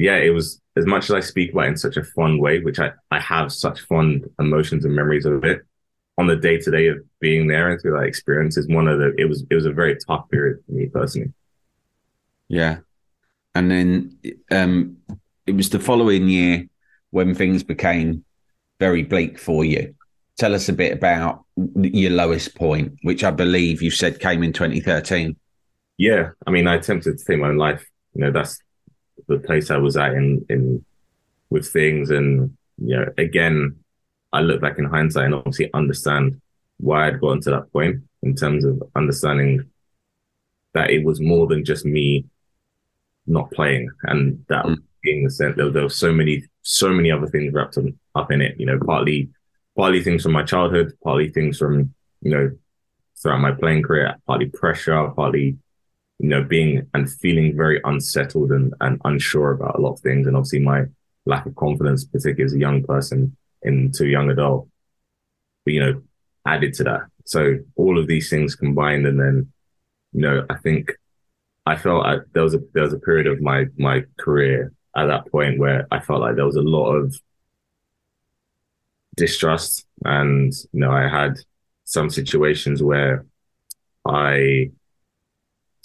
yeah, 0.00 0.16
it 0.16 0.30
was 0.30 0.62
as 0.76 0.86
much 0.86 1.04
as 1.04 1.10
I 1.10 1.20
speak 1.20 1.52
about 1.52 1.66
it 1.66 1.68
in 1.68 1.76
such 1.76 1.98
a 1.98 2.04
fun 2.04 2.40
way, 2.40 2.60
which 2.60 2.78
I 2.78 2.92
I 3.10 3.20
have 3.20 3.52
such 3.52 3.82
fond 3.82 4.28
emotions 4.38 4.86
and 4.86 4.96
memories 4.96 5.26
of 5.26 5.44
it. 5.44 5.60
On 6.16 6.26
the 6.26 6.36
day 6.36 6.58
to 6.58 6.70
day 6.70 6.88
of 6.88 6.98
being 7.20 7.46
there 7.46 7.70
and 7.70 7.80
through 7.80 7.98
that 7.98 8.06
experience 8.06 8.56
is 8.56 8.66
one 8.66 8.88
of 8.88 8.98
the 8.98 9.14
it 9.18 9.26
was 9.26 9.44
it 9.50 9.54
was 9.54 9.66
a 9.66 9.72
very 9.72 9.98
tough 10.06 10.28
period 10.30 10.58
for 10.64 10.72
me 10.72 10.86
personally. 10.86 11.32
Yeah, 12.48 12.78
and 13.54 13.70
then 13.70 14.18
um, 14.50 14.96
it 15.46 15.54
was 15.54 15.68
the 15.68 15.78
following 15.78 16.28
year 16.28 16.66
when 17.10 17.34
things 17.34 17.62
became 17.62 18.24
very 18.78 19.02
bleak 19.02 19.38
for 19.38 19.66
you. 19.66 19.94
Tell 20.38 20.54
us 20.54 20.70
a 20.70 20.72
bit 20.72 20.92
about 20.94 21.44
your 21.76 22.12
lowest 22.12 22.54
point, 22.54 22.96
which 23.02 23.22
I 23.22 23.30
believe 23.30 23.82
you 23.82 23.90
said 23.90 24.18
came 24.18 24.42
in 24.42 24.54
2013. 24.54 25.36
Yeah, 25.98 26.30
I 26.46 26.50
mean, 26.50 26.66
I 26.66 26.76
attempted 26.76 27.18
to 27.18 27.24
take 27.24 27.38
my 27.38 27.48
own 27.48 27.58
life. 27.58 27.86
You 28.14 28.22
know, 28.22 28.30
that's 28.30 28.58
the 29.28 29.38
place 29.38 29.70
I 29.70 29.76
was 29.78 29.96
at 29.96 30.14
in 30.14 30.44
in 30.48 30.84
with 31.50 31.68
things, 31.68 32.10
and 32.10 32.56
you 32.78 32.96
know, 32.96 33.06
again, 33.18 33.76
I 34.32 34.40
look 34.40 34.60
back 34.60 34.78
in 34.78 34.84
hindsight 34.84 35.26
and 35.26 35.34
obviously 35.34 35.70
understand 35.74 36.40
why 36.78 37.06
I'd 37.06 37.20
gotten 37.20 37.40
to 37.42 37.50
that 37.50 37.72
point 37.72 38.02
in 38.22 38.34
terms 38.34 38.64
of 38.64 38.82
understanding 38.96 39.70
that 40.74 40.90
it 40.90 41.04
was 41.04 41.20
more 41.20 41.46
than 41.46 41.64
just 41.64 41.84
me 41.84 42.26
not 43.26 43.50
playing, 43.50 43.90
and 44.04 44.44
that 44.48 44.64
mm. 44.64 44.76
being 45.02 45.24
the 45.24 45.30
sense 45.30 45.56
there, 45.56 45.70
there 45.70 45.82
were 45.82 45.88
so 45.88 46.12
many 46.12 46.44
so 46.62 46.90
many 46.90 47.10
other 47.10 47.26
things 47.26 47.52
wrapped 47.52 47.78
up, 47.78 47.84
up 48.14 48.30
in 48.32 48.40
it. 48.40 48.58
You 48.58 48.66
know, 48.66 48.78
partly 48.78 49.30
partly 49.76 50.02
things 50.02 50.22
from 50.22 50.32
my 50.32 50.42
childhood, 50.42 50.92
partly 51.02 51.28
things 51.28 51.58
from 51.58 51.94
you 52.22 52.30
know 52.30 52.50
throughout 53.20 53.40
my 53.40 53.52
playing 53.52 53.82
career, 53.82 54.16
partly 54.26 54.46
pressure, 54.46 55.08
partly 55.14 55.58
you 56.20 56.28
know 56.28 56.44
being 56.44 56.86
and 56.92 57.10
feeling 57.10 57.56
very 57.56 57.80
unsettled 57.84 58.52
and, 58.52 58.74
and 58.80 59.00
unsure 59.04 59.52
about 59.52 59.78
a 59.78 59.80
lot 59.80 59.94
of 59.94 60.00
things, 60.00 60.26
and 60.26 60.36
obviously 60.36 60.60
my 60.60 60.84
lack 61.24 61.46
of 61.46 61.56
confidence, 61.56 62.04
particularly 62.04 62.44
as 62.44 62.54
a 62.54 62.58
young 62.58 62.82
person 62.84 63.36
into 63.62 64.06
young 64.06 64.30
adult. 64.30 64.68
But 65.64 65.74
you 65.74 65.80
know, 65.80 66.02
added 66.46 66.74
to 66.74 66.84
that. 66.84 67.00
So 67.24 67.56
all 67.76 67.98
of 67.98 68.06
these 68.06 68.28
things 68.28 68.54
combined, 68.54 69.06
and 69.06 69.18
then 69.18 69.50
you 70.12 70.20
know, 70.20 70.44
I 70.50 70.56
think 70.58 70.92
I 71.64 71.76
felt 71.76 72.04
I, 72.04 72.16
there 72.34 72.42
was 72.42 72.54
a 72.54 72.60
there 72.74 72.84
was 72.84 72.92
a 72.92 72.98
period 72.98 73.26
of 73.26 73.40
my 73.40 73.66
my 73.78 74.04
career 74.18 74.72
at 74.94 75.06
that 75.06 75.30
point 75.30 75.58
where 75.58 75.86
I 75.90 76.00
felt 76.00 76.20
like 76.20 76.36
there 76.36 76.46
was 76.46 76.56
a 76.56 76.62
lot 76.62 76.92
of 76.92 77.18
distrust, 79.16 79.86
and 80.04 80.52
you 80.72 80.80
know 80.80 80.90
I 80.90 81.08
had 81.08 81.38
some 81.84 82.10
situations 82.10 82.82
where 82.82 83.24
I 84.06 84.70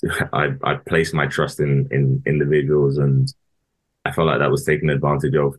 I, 0.33 0.53
I 0.63 0.75
placed 0.75 1.13
my 1.13 1.27
trust 1.27 1.59
in 1.59 1.87
in 1.91 2.23
individuals, 2.25 2.97
and 2.97 3.33
I 4.03 4.11
felt 4.11 4.27
like 4.27 4.39
that 4.39 4.51
was 4.51 4.63
taken 4.63 4.89
advantage 4.89 5.35
of, 5.35 5.55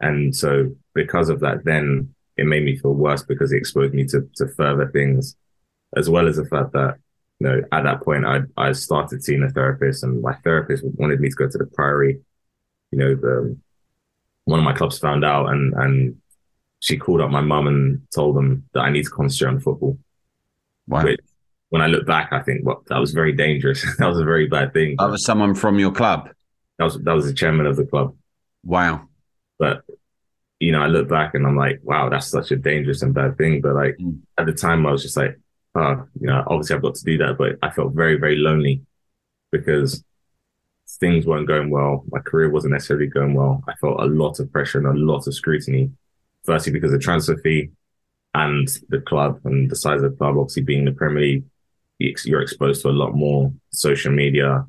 and 0.00 0.34
so 0.34 0.74
because 0.94 1.28
of 1.28 1.40
that, 1.40 1.64
then 1.64 2.14
it 2.36 2.46
made 2.46 2.64
me 2.64 2.76
feel 2.76 2.94
worse 2.94 3.22
because 3.22 3.52
it 3.52 3.58
exposed 3.58 3.94
me 3.94 4.04
to 4.06 4.28
to 4.36 4.48
further 4.48 4.88
things, 4.88 5.36
as 5.96 6.08
well 6.08 6.28
as 6.28 6.36
the 6.36 6.44
fact 6.44 6.72
that 6.72 6.96
you 7.40 7.48
know, 7.48 7.62
at 7.72 7.84
that 7.84 8.02
point, 8.02 8.26
I 8.26 8.40
I 8.56 8.72
started 8.72 9.22
seeing 9.22 9.42
a 9.42 9.50
therapist, 9.50 10.02
and 10.02 10.20
my 10.20 10.34
therapist 10.44 10.84
wanted 10.84 11.20
me 11.20 11.28
to 11.30 11.36
go 11.36 11.48
to 11.48 11.58
the 11.58 11.66
Priory. 11.66 12.20
You 12.90 12.98
know, 12.98 13.14
the 13.14 13.56
one 14.44 14.58
of 14.58 14.64
my 14.64 14.72
clubs 14.72 14.98
found 14.98 15.24
out, 15.24 15.50
and 15.50 15.72
and 15.74 16.20
she 16.80 16.96
called 16.96 17.20
up 17.20 17.30
my 17.30 17.40
mum 17.40 17.66
and 17.66 18.02
told 18.14 18.36
them 18.36 18.68
that 18.72 18.80
I 18.80 18.90
need 18.90 19.04
to 19.04 19.10
concentrate 19.10 19.54
on 19.54 19.60
football. 19.60 19.98
Wow. 20.86 21.04
Which, 21.04 21.20
when 21.70 21.82
I 21.82 21.86
look 21.86 22.06
back, 22.06 22.32
I 22.32 22.40
think, 22.40 22.64
well, 22.64 22.82
that 22.88 22.98
was 22.98 23.12
very 23.12 23.32
dangerous. 23.32 23.84
that 23.98 24.06
was 24.06 24.18
a 24.18 24.24
very 24.24 24.46
bad 24.46 24.72
thing. 24.72 24.96
That 24.98 25.10
was 25.10 25.24
someone 25.24 25.54
from 25.54 25.78
your 25.78 25.92
club. 25.92 26.30
That 26.78 26.84
was 26.84 26.98
that 27.02 27.12
was 27.12 27.26
the 27.26 27.34
chairman 27.34 27.66
of 27.66 27.76
the 27.76 27.84
club. 27.84 28.14
Wow. 28.64 29.08
But 29.58 29.82
you 30.60 30.72
know, 30.72 30.82
I 30.82 30.86
look 30.86 31.08
back 31.08 31.34
and 31.34 31.46
I'm 31.46 31.56
like, 31.56 31.80
wow, 31.82 32.08
that's 32.08 32.28
such 32.28 32.50
a 32.50 32.56
dangerous 32.56 33.02
and 33.02 33.14
bad 33.14 33.36
thing. 33.38 33.60
But 33.60 33.74
like 33.74 33.96
mm. 33.98 34.20
at 34.36 34.46
the 34.46 34.52
time, 34.52 34.86
I 34.86 34.92
was 34.92 35.02
just 35.02 35.16
like, 35.16 35.38
oh, 35.74 36.04
you 36.20 36.26
know, 36.26 36.44
obviously 36.46 36.76
I've 36.76 36.82
got 36.82 36.94
to 36.96 37.04
do 37.04 37.18
that, 37.18 37.38
but 37.38 37.58
I 37.62 37.70
felt 37.70 37.94
very, 37.94 38.16
very 38.16 38.36
lonely 38.36 38.82
because 39.52 40.04
things 41.00 41.26
weren't 41.26 41.46
going 41.46 41.70
well. 41.70 42.04
My 42.10 42.20
career 42.20 42.50
wasn't 42.50 42.72
necessarily 42.72 43.06
going 43.06 43.34
well. 43.34 43.62
I 43.68 43.74
felt 43.74 44.00
a 44.00 44.06
lot 44.06 44.40
of 44.40 44.50
pressure 44.52 44.78
and 44.78 44.86
a 44.86 45.00
lot 45.00 45.26
of 45.26 45.34
scrutiny. 45.34 45.92
Firstly, 46.44 46.72
because 46.72 46.92
of 46.92 47.00
transfer 47.00 47.36
fee 47.36 47.70
and 48.34 48.68
the 48.88 49.00
club 49.00 49.40
and 49.44 49.70
the 49.70 49.76
size 49.76 50.02
of 50.02 50.10
the 50.10 50.16
club, 50.16 50.36
obviously 50.38 50.62
being 50.62 50.84
the 50.84 50.92
Premier 50.92 51.20
League, 51.22 51.44
you're 51.98 52.42
exposed 52.42 52.82
to 52.82 52.88
a 52.88 52.90
lot 52.90 53.14
more 53.14 53.52
social 53.72 54.12
media. 54.12 54.66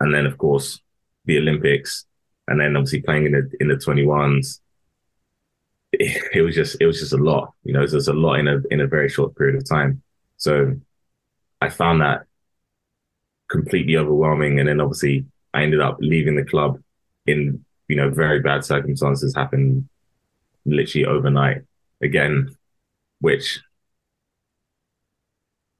And 0.00 0.14
then, 0.14 0.26
of 0.26 0.38
course, 0.38 0.80
the 1.24 1.38
Olympics, 1.38 2.06
and 2.48 2.60
then 2.60 2.76
obviously 2.76 3.02
playing 3.02 3.26
in 3.26 3.32
the 3.32 3.50
in 3.60 3.68
the 3.68 3.76
21s. 3.76 4.60
It, 5.92 6.42
was 6.42 6.54
just 6.54 6.76
it 6.80 6.86
was 6.86 7.00
just 7.00 7.14
a 7.14 7.16
lot, 7.16 7.54
you 7.64 7.72
know. 7.72 7.80
Was 7.80 8.08
a 8.08 8.12
lot 8.12 8.34
in 8.34 8.48
a 8.48 8.60
in 8.70 8.80
a 8.80 8.86
very 8.86 9.08
short 9.08 9.34
period 9.36 9.56
of 9.56 9.66
time. 9.66 10.02
So 10.36 10.76
I 11.60 11.70
found 11.70 12.02
that 12.02 12.26
completely 13.48 13.96
overwhelming. 13.96 14.58
And 14.58 14.68
then 14.68 14.80
obviously 14.80 15.24
I 15.54 15.62
ended 15.62 15.80
up 15.80 15.96
leaving 16.00 16.36
the 16.36 16.44
club 16.44 16.80
in, 17.26 17.64
you 17.88 17.96
know, 17.96 18.10
very 18.10 18.40
bad 18.40 18.64
circumstances 18.64 19.34
happened 19.34 19.88
literally 20.64 21.06
overnight 21.06 21.62
again, 22.02 22.54
which 23.20 23.60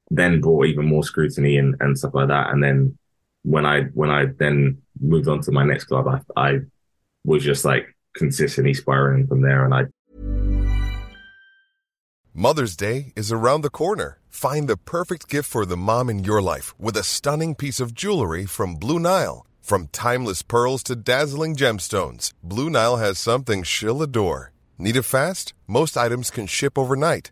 then 0.09 0.41
brought 0.41 0.67
even 0.67 0.85
more 0.85 1.03
scrutiny 1.03 1.57
and, 1.57 1.75
and 1.79 1.97
stuff 1.97 2.13
like 2.13 2.29
that. 2.29 2.49
And 2.51 2.63
then 2.63 2.97
when 3.43 3.65
I 3.65 3.83
when 3.93 4.09
I 4.09 4.25
then 4.25 4.81
moved 4.99 5.27
on 5.27 5.41
to 5.41 5.51
my 5.51 5.63
next 5.63 5.85
club, 5.85 6.07
I, 6.07 6.49
I 6.49 6.59
was 7.23 7.43
just 7.43 7.65
like 7.65 7.95
consistently 8.15 8.73
spiraling 8.73 9.27
from 9.27 9.41
there. 9.41 9.65
And 9.65 9.73
I 9.73 9.85
Mother's 12.33 12.75
Day 12.75 13.13
is 13.15 13.31
around 13.31 13.61
the 13.61 13.69
corner. 13.69 14.19
Find 14.29 14.67
the 14.67 14.77
perfect 14.77 15.27
gift 15.27 15.49
for 15.49 15.65
the 15.65 15.75
mom 15.75 16.09
in 16.09 16.23
your 16.23 16.41
life 16.41 16.79
with 16.79 16.95
a 16.95 17.03
stunning 17.03 17.55
piece 17.55 17.79
of 17.79 17.95
jewelry 17.95 18.45
from 18.45 18.75
Blue 18.75 18.99
Nile. 18.99 19.47
From 19.59 19.87
timeless 19.87 20.43
pearls 20.43 20.83
to 20.83 20.95
dazzling 20.95 21.55
gemstones, 21.55 22.31
Blue 22.43 22.69
Nile 22.69 22.97
has 22.97 23.17
something 23.17 23.63
she'll 23.63 24.03
adore. 24.03 24.53
Need 24.77 24.95
it 24.95 25.01
fast? 25.01 25.53
Most 25.65 25.97
items 25.97 26.29
can 26.29 26.45
ship 26.45 26.77
overnight. 26.77 27.31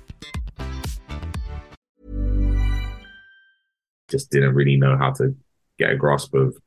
just 4.11 4.31
didn't 4.31 4.55
really 4.55 4.77
know 4.77 4.97
how 4.97 5.11
to 5.13 5.35
get 5.79 5.91
a 5.91 5.95
grasp 5.95 6.33
of 6.33 6.57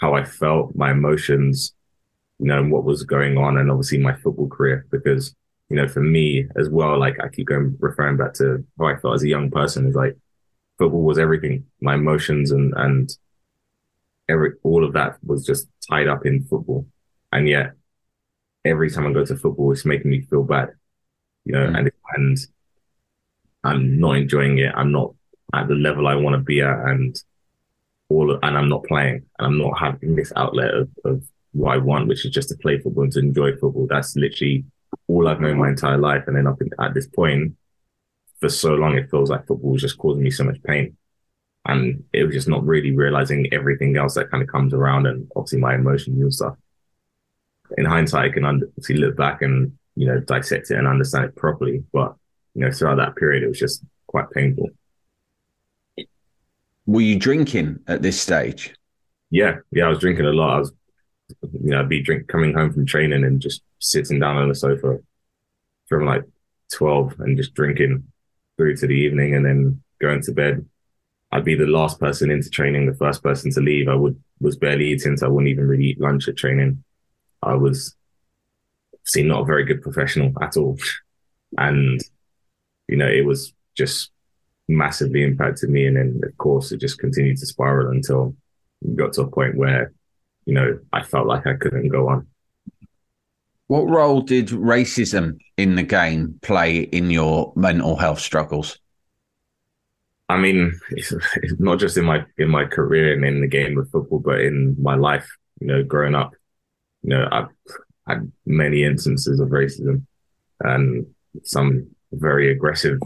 how 0.00 0.14
I 0.14 0.24
felt, 0.24 0.74
my 0.74 0.90
emotions, 0.90 1.74
you 2.38 2.46
know, 2.46 2.62
what 2.64 2.84
was 2.84 3.04
going 3.04 3.36
on, 3.36 3.58
and 3.58 3.70
obviously 3.70 3.98
my 3.98 4.14
football 4.14 4.48
career. 4.48 4.86
Because 4.90 5.34
you 5.68 5.76
know, 5.76 5.88
for 5.88 6.00
me 6.00 6.46
as 6.56 6.68
well, 6.68 6.98
like 6.98 7.16
I 7.22 7.28
keep 7.28 7.46
going 7.46 7.76
referring 7.80 8.16
back 8.16 8.34
to 8.34 8.64
how 8.78 8.86
I 8.86 8.96
felt 8.96 9.14
as 9.14 9.22
a 9.22 9.28
young 9.28 9.50
person 9.50 9.88
is 9.88 9.94
like 9.94 10.16
football 10.78 11.02
was 11.02 11.18
everything. 11.18 11.66
My 11.80 11.94
emotions 11.94 12.50
and 12.50 12.74
and 12.76 13.10
every 14.28 14.52
all 14.62 14.84
of 14.84 14.92
that 14.94 15.18
was 15.24 15.46
just 15.46 15.68
tied 15.88 16.08
up 16.08 16.26
in 16.26 16.44
football, 16.44 16.86
and 17.30 17.48
yet 17.48 17.72
every 18.64 18.90
time 18.90 19.06
I 19.06 19.12
go 19.12 19.24
to 19.24 19.36
football, 19.36 19.72
it's 19.72 19.84
making 19.84 20.10
me 20.10 20.22
feel 20.22 20.42
bad, 20.42 20.70
you 21.44 21.52
know, 21.52 21.66
mm. 21.66 21.78
and 21.78 21.90
and 22.14 22.38
I'm 23.64 23.98
not 23.98 24.16
enjoying 24.16 24.58
it. 24.58 24.72
I'm 24.74 24.92
not 24.92 25.14
at 25.52 25.68
the 25.68 25.74
level 25.74 26.06
I 26.06 26.14
want 26.14 26.34
to 26.34 26.42
be 26.42 26.60
at, 26.62 26.88
and 26.88 27.16
all 28.08 28.38
and 28.42 28.58
I'm 28.58 28.68
not 28.68 28.84
playing, 28.84 29.24
and 29.38 29.46
I'm 29.46 29.58
not 29.58 29.78
having 29.78 30.14
this 30.14 30.32
outlet 30.36 30.74
of, 30.74 30.88
of 31.04 31.24
what 31.52 31.74
I 31.74 31.78
want, 31.78 32.08
which 32.08 32.24
is 32.24 32.32
just 32.32 32.48
to 32.50 32.56
play 32.56 32.78
football 32.78 33.04
and 33.04 33.12
to 33.12 33.20
enjoy 33.20 33.52
football. 33.56 33.86
That's 33.88 34.16
literally 34.16 34.64
all 35.08 35.28
I've 35.28 35.40
known 35.40 35.58
my 35.58 35.68
entire 35.68 35.98
life, 35.98 36.24
and 36.26 36.36
then 36.36 36.46
up 36.46 36.60
in, 36.60 36.70
at 36.80 36.94
this 36.94 37.06
point, 37.06 37.54
for 38.40 38.48
so 38.48 38.74
long, 38.74 38.96
it 38.96 39.10
feels 39.10 39.30
like 39.30 39.46
football 39.46 39.72
was 39.72 39.82
just 39.82 39.98
causing 39.98 40.22
me 40.22 40.30
so 40.30 40.44
much 40.44 40.62
pain, 40.62 40.96
and 41.66 42.04
it 42.12 42.24
was 42.24 42.34
just 42.34 42.48
not 42.48 42.64
really 42.64 42.94
realizing 42.94 43.52
everything 43.52 43.96
else 43.96 44.14
that 44.14 44.30
kind 44.30 44.42
of 44.42 44.48
comes 44.48 44.74
around, 44.74 45.06
and 45.06 45.30
obviously 45.36 45.60
my 45.60 45.74
emotions 45.74 46.20
and 46.20 46.34
stuff. 46.34 46.56
In 47.78 47.86
hindsight, 47.86 48.30
I 48.30 48.34
can 48.34 48.44
obviously 48.44 48.96
look 48.96 49.16
back 49.16 49.42
and 49.42 49.72
you 49.96 50.06
know 50.06 50.20
dissect 50.20 50.70
it 50.70 50.78
and 50.78 50.86
understand 50.86 51.26
it 51.26 51.36
properly, 51.36 51.84
but 51.92 52.14
you 52.54 52.62
know 52.62 52.72
throughout 52.72 52.96
that 52.96 53.16
period, 53.16 53.42
it 53.42 53.48
was 53.48 53.58
just 53.58 53.84
quite 54.06 54.30
painful 54.30 54.68
were 56.86 57.00
you 57.00 57.18
drinking 57.18 57.80
at 57.86 58.02
this 58.02 58.20
stage? 58.20 58.74
Yeah, 59.30 59.56
yeah, 59.70 59.84
I 59.84 59.88
was 59.88 59.98
drinking 59.98 60.26
a 60.26 60.32
lot. 60.32 60.56
I 60.56 60.58
was, 60.60 60.72
you 61.42 61.70
know, 61.70 61.80
I'd 61.80 61.88
be 61.88 62.02
drink 62.02 62.28
coming 62.28 62.52
home 62.52 62.72
from 62.72 62.86
training 62.86 63.24
and 63.24 63.40
just 63.40 63.62
sitting 63.78 64.18
down 64.20 64.36
on 64.36 64.48
the 64.48 64.54
sofa 64.54 64.98
from 65.88 66.04
like 66.04 66.24
twelve 66.72 67.14
and 67.20 67.36
just 67.36 67.54
drinking 67.54 68.04
through 68.56 68.76
to 68.76 68.86
the 68.86 68.94
evening, 68.94 69.34
and 69.34 69.44
then 69.44 69.82
going 70.00 70.22
to 70.22 70.32
bed. 70.32 70.66
I'd 71.30 71.44
be 71.44 71.54
the 71.54 71.66
last 71.66 71.98
person 71.98 72.30
into 72.30 72.50
training, 72.50 72.86
the 72.86 72.94
first 72.94 73.22
person 73.22 73.50
to 73.52 73.60
leave. 73.60 73.88
I 73.88 73.94
would 73.94 74.22
was 74.40 74.56
barely 74.56 74.88
eating, 74.88 75.16
so 75.16 75.26
I 75.26 75.30
wouldn't 75.30 75.48
even 75.48 75.66
really 75.66 75.86
eat 75.86 76.00
lunch 76.00 76.28
at 76.28 76.36
training. 76.36 76.84
I 77.42 77.54
was 77.54 77.96
see 79.04 79.22
not 79.22 79.42
a 79.42 79.46
very 79.46 79.64
good 79.64 79.82
professional 79.82 80.32
at 80.42 80.56
all, 80.56 80.78
and 81.56 82.00
you 82.88 82.96
know, 82.96 83.08
it 83.08 83.24
was 83.24 83.54
just 83.74 84.10
massively 84.68 85.22
impacted 85.22 85.70
me. 85.70 85.86
And 85.86 85.96
then, 85.96 86.20
of 86.24 86.36
course, 86.38 86.72
it 86.72 86.80
just 86.80 86.98
continued 86.98 87.38
to 87.38 87.46
spiral 87.46 87.90
until 87.90 88.34
we 88.80 88.94
got 88.94 89.12
to 89.14 89.22
a 89.22 89.30
point 89.30 89.56
where, 89.56 89.92
you 90.46 90.54
know, 90.54 90.78
I 90.92 91.02
felt 91.02 91.26
like 91.26 91.46
I 91.46 91.54
couldn't 91.54 91.88
go 91.88 92.08
on. 92.08 92.26
What 93.66 93.88
role 93.88 94.20
did 94.20 94.48
racism 94.48 95.38
in 95.56 95.76
the 95.76 95.82
game 95.82 96.38
play 96.42 96.80
in 96.80 97.10
your 97.10 97.52
mental 97.56 97.96
health 97.96 98.20
struggles? 98.20 98.78
I 100.28 100.38
mean, 100.38 100.78
it's, 100.90 101.12
it's 101.36 101.60
not 101.60 101.78
just 101.78 101.96
in 101.96 102.04
my 102.04 102.24
in 102.38 102.48
my 102.48 102.64
career 102.64 103.14
and 103.14 103.24
in 103.24 103.40
the 103.40 103.46
game 103.46 103.78
of 103.78 103.90
football, 103.90 104.18
but 104.18 104.40
in 104.40 104.76
my 104.78 104.94
life. 104.94 105.28
You 105.60 105.68
know, 105.68 105.82
growing 105.84 106.16
up, 106.16 106.32
you 107.02 107.10
know, 107.10 107.28
I've 107.30 107.48
had 108.08 108.32
many 108.44 108.82
instances 108.82 109.38
of 109.38 109.50
racism, 109.50 110.04
and 110.60 111.06
some 111.44 111.88
very 112.10 112.50
aggressive, 112.50 112.98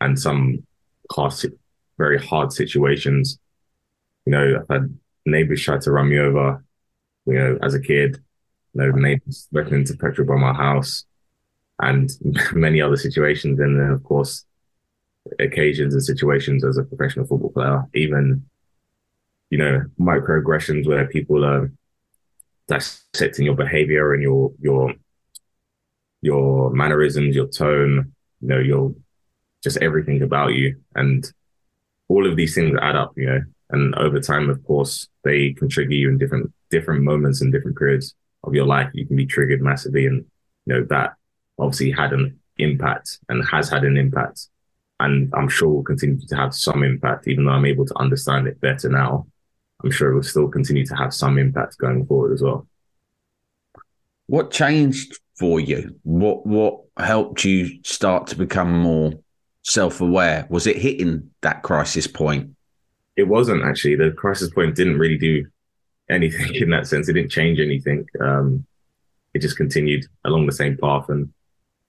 and 0.00 0.18
some 0.18 0.66
hard, 1.14 1.34
very 1.98 2.18
hard 2.18 2.52
situations. 2.52 3.38
You 4.26 4.32
know, 4.32 4.60
I've 4.60 4.82
had 4.82 4.98
neighbors 5.26 5.62
try 5.62 5.78
to 5.78 5.90
run 5.90 6.08
me 6.08 6.18
over, 6.18 6.64
you 7.26 7.34
know, 7.34 7.58
as 7.62 7.74
a 7.74 7.80
kid, 7.80 8.18
you 8.74 8.80
know, 8.80 8.90
neighbors 8.90 9.48
breaking 9.52 9.74
into 9.74 9.96
petrol 9.96 10.26
by 10.26 10.36
my 10.36 10.52
house 10.52 11.04
and 11.80 12.10
many 12.52 12.80
other 12.80 12.96
situations. 12.96 13.58
And 13.60 13.78
then, 13.78 13.90
of 13.90 14.02
course, 14.04 14.44
occasions 15.38 15.94
and 15.94 16.02
situations 16.02 16.64
as 16.64 16.78
a 16.78 16.84
professional 16.84 17.26
football 17.26 17.52
player, 17.52 17.84
even, 17.94 18.44
you 19.50 19.58
know, 19.58 19.84
microaggressions 20.00 20.86
where 20.86 21.06
people 21.06 21.44
are 21.44 21.70
dissecting 22.68 23.44
your 23.44 23.54
behavior 23.54 24.14
and 24.14 24.22
your, 24.22 24.52
your, 24.60 24.94
your 26.22 26.70
mannerisms, 26.70 27.36
your 27.36 27.48
tone, 27.48 28.12
you 28.40 28.48
know, 28.48 28.58
your 28.58 28.94
just 29.62 29.78
everything 29.78 30.22
about 30.22 30.54
you. 30.54 30.76
And 30.94 31.30
all 32.08 32.26
of 32.28 32.36
these 32.36 32.54
things 32.54 32.76
add 32.80 32.96
up, 32.96 33.12
you 33.16 33.26
know, 33.26 33.40
and 33.72 33.94
over 33.94 34.20
time, 34.20 34.50
of 34.50 34.62
course, 34.64 35.08
they 35.24 35.54
can 35.54 35.68
trigger 35.68 35.94
you 35.94 36.10
in 36.10 36.18
different, 36.18 36.52
different 36.70 37.02
moments 37.02 37.40
and 37.40 37.52
different 37.52 37.78
periods 37.78 38.14
of 38.44 38.54
your 38.54 38.66
life. 38.66 38.90
You 38.92 39.06
can 39.06 39.16
be 39.16 39.26
triggered 39.26 39.62
massively. 39.62 40.06
And, 40.06 40.26
you 40.66 40.74
know, 40.74 40.86
that 40.90 41.14
obviously 41.58 41.90
had 41.90 42.12
an 42.12 42.38
impact 42.58 43.18
and 43.28 43.42
has 43.48 43.70
had 43.70 43.84
an 43.84 43.96
impact. 43.96 44.48
And 45.00 45.32
I'm 45.34 45.48
sure 45.48 45.68
will 45.70 45.82
continue 45.82 46.20
to 46.26 46.36
have 46.36 46.54
some 46.54 46.82
impact, 46.82 47.26
even 47.26 47.46
though 47.46 47.52
I'm 47.52 47.64
able 47.64 47.86
to 47.86 47.98
understand 47.98 48.46
it 48.46 48.60
better 48.60 48.90
now. 48.90 49.26
I'm 49.82 49.90
sure 49.90 50.12
it 50.12 50.14
will 50.14 50.22
still 50.22 50.48
continue 50.48 50.86
to 50.86 50.94
have 50.94 51.14
some 51.14 51.38
impact 51.38 51.78
going 51.78 52.06
forward 52.06 52.34
as 52.34 52.42
well. 52.42 52.68
What 54.26 54.50
changed 54.50 55.18
for 55.38 55.58
you? 55.58 55.98
What 56.04 56.46
what 56.46 56.82
helped 56.96 57.44
you 57.44 57.82
start 57.82 58.28
to 58.28 58.36
become 58.36 58.78
more 58.78 59.12
self 59.62 60.00
aware? 60.00 60.46
Was 60.50 60.66
it 60.66 60.76
hitting 60.76 61.30
that 61.40 61.62
crisis 61.62 62.06
point? 62.06 62.54
It 63.16 63.24
wasn't 63.24 63.64
actually. 63.64 63.96
The 63.96 64.12
crisis 64.12 64.50
point 64.50 64.74
didn't 64.74 64.98
really 64.98 65.18
do 65.18 65.46
anything 66.08 66.54
in 66.54 66.70
that 66.70 66.86
sense. 66.86 67.08
It 67.08 67.14
didn't 67.14 67.30
change 67.30 67.60
anything. 67.60 68.06
Um, 68.20 68.66
it 69.34 69.40
just 69.40 69.56
continued 69.56 70.04
along 70.24 70.46
the 70.46 70.52
same 70.52 70.76
path, 70.76 71.08
and 71.08 71.32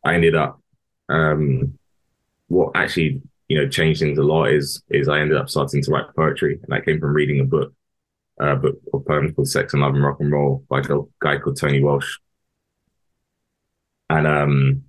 I 0.04 0.16
ended 0.16 0.36
up. 0.36 0.60
Um, 1.10 1.78
what 2.48 2.72
actually, 2.76 3.22
you 3.48 3.58
know, 3.58 3.68
changed 3.68 4.00
things 4.00 4.18
a 4.18 4.24
lot 4.24 4.46
is 4.46 4.82
is 4.90 5.08
I 5.10 5.20
ended 5.20 5.38
up 5.38 5.50
starting 5.50 5.82
to 5.84 5.92
write 5.92 6.16
poetry, 6.16 6.54
and 6.62 6.66
that 6.70 6.86
came 6.86 7.00
from 7.00 7.14
reading 7.14 7.40
a 7.40 7.46
book, 7.46 7.74
a 8.40 8.56
book 8.56 8.80
of 8.94 9.06
poems 9.06 9.34
called 9.36 9.50
"Sex 9.50 9.74
and 9.74 9.82
Love 9.82 9.96
and 9.96 10.04
Rock 10.04 10.20
and 10.20 10.32
Roll" 10.32 10.64
by 10.70 10.80
a 10.80 11.00
guy 11.22 11.38
called 11.38 11.60
Tony 11.60 11.82
Walsh. 11.82 12.18
And 14.10 14.28
um, 14.28 14.84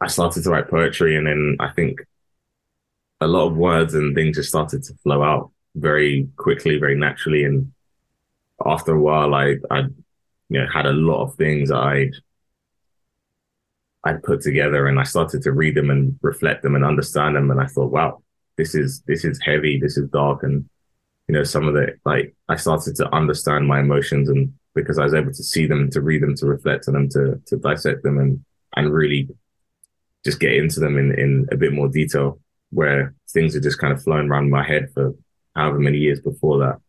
I 0.00 0.08
started 0.08 0.44
to 0.44 0.50
write 0.50 0.68
poetry, 0.68 1.16
and 1.16 1.26
then 1.26 1.56
I 1.60 1.70
think 1.72 2.00
a 3.20 3.26
lot 3.26 3.46
of 3.46 3.56
words 3.56 3.94
and 3.94 4.14
things 4.14 4.36
just 4.36 4.48
started 4.50 4.82
to 4.84 4.94
flow 5.02 5.22
out 5.22 5.50
very 5.74 6.28
quickly, 6.36 6.78
very 6.78 6.96
naturally. 6.96 7.44
And 7.44 7.72
after 8.64 8.94
a 8.94 9.00
while, 9.00 9.34
I 9.34 9.56
I 9.70 9.80
you 10.48 10.60
know 10.60 10.66
had 10.72 10.86
a 10.86 10.92
lot 10.92 11.22
of 11.22 11.34
things 11.36 11.70
I'd 11.70 12.12
I'd 14.04 14.22
put 14.22 14.42
together, 14.42 14.86
and 14.86 15.00
I 15.00 15.04
started 15.04 15.42
to 15.42 15.52
read 15.52 15.74
them 15.74 15.90
and 15.90 16.18
reflect 16.22 16.62
them 16.62 16.74
and 16.74 16.84
understand 16.84 17.36
them. 17.36 17.50
And 17.50 17.60
I 17.60 17.66
thought, 17.66 17.92
wow, 17.92 18.22
this 18.56 18.74
is 18.74 19.02
this 19.06 19.24
is 19.24 19.40
heavy, 19.42 19.78
this 19.80 19.96
is 19.96 20.08
dark, 20.10 20.42
and 20.42 20.68
you 21.28 21.34
know 21.34 21.44
some 21.44 21.66
of 21.66 21.74
the 21.74 21.94
like 22.04 22.34
I 22.48 22.56
started 22.56 22.96
to 22.96 23.14
understand 23.14 23.66
my 23.66 23.80
emotions 23.80 24.28
and 24.28 24.52
because 24.74 24.98
I 24.98 25.04
was 25.04 25.14
able 25.14 25.32
to 25.32 25.42
see 25.42 25.66
them, 25.66 25.88
to 25.90 26.00
read 26.00 26.22
them, 26.22 26.34
to 26.36 26.46
reflect 26.46 26.88
on 26.88 26.94
them, 26.94 27.08
to 27.10 27.40
to 27.46 27.56
dissect 27.56 28.02
them, 28.02 28.18
and 28.18 28.44
and 28.76 28.92
really 28.92 29.28
just 30.24 30.40
get 30.40 30.54
into 30.54 30.80
them 30.80 30.96
in, 30.98 31.18
in 31.18 31.46
a 31.52 31.56
bit 31.56 31.72
more 31.72 31.88
detail 31.88 32.40
where 32.70 33.14
things 33.30 33.54
are 33.54 33.60
just 33.60 33.78
kind 33.78 33.92
of 33.92 34.02
flowing 34.02 34.28
around 34.28 34.50
my 34.50 34.64
head 34.64 34.90
for 34.92 35.14
however 35.54 35.78
many 35.78 35.98
years 35.98 36.20
before 36.20 36.58
that. 36.58 36.80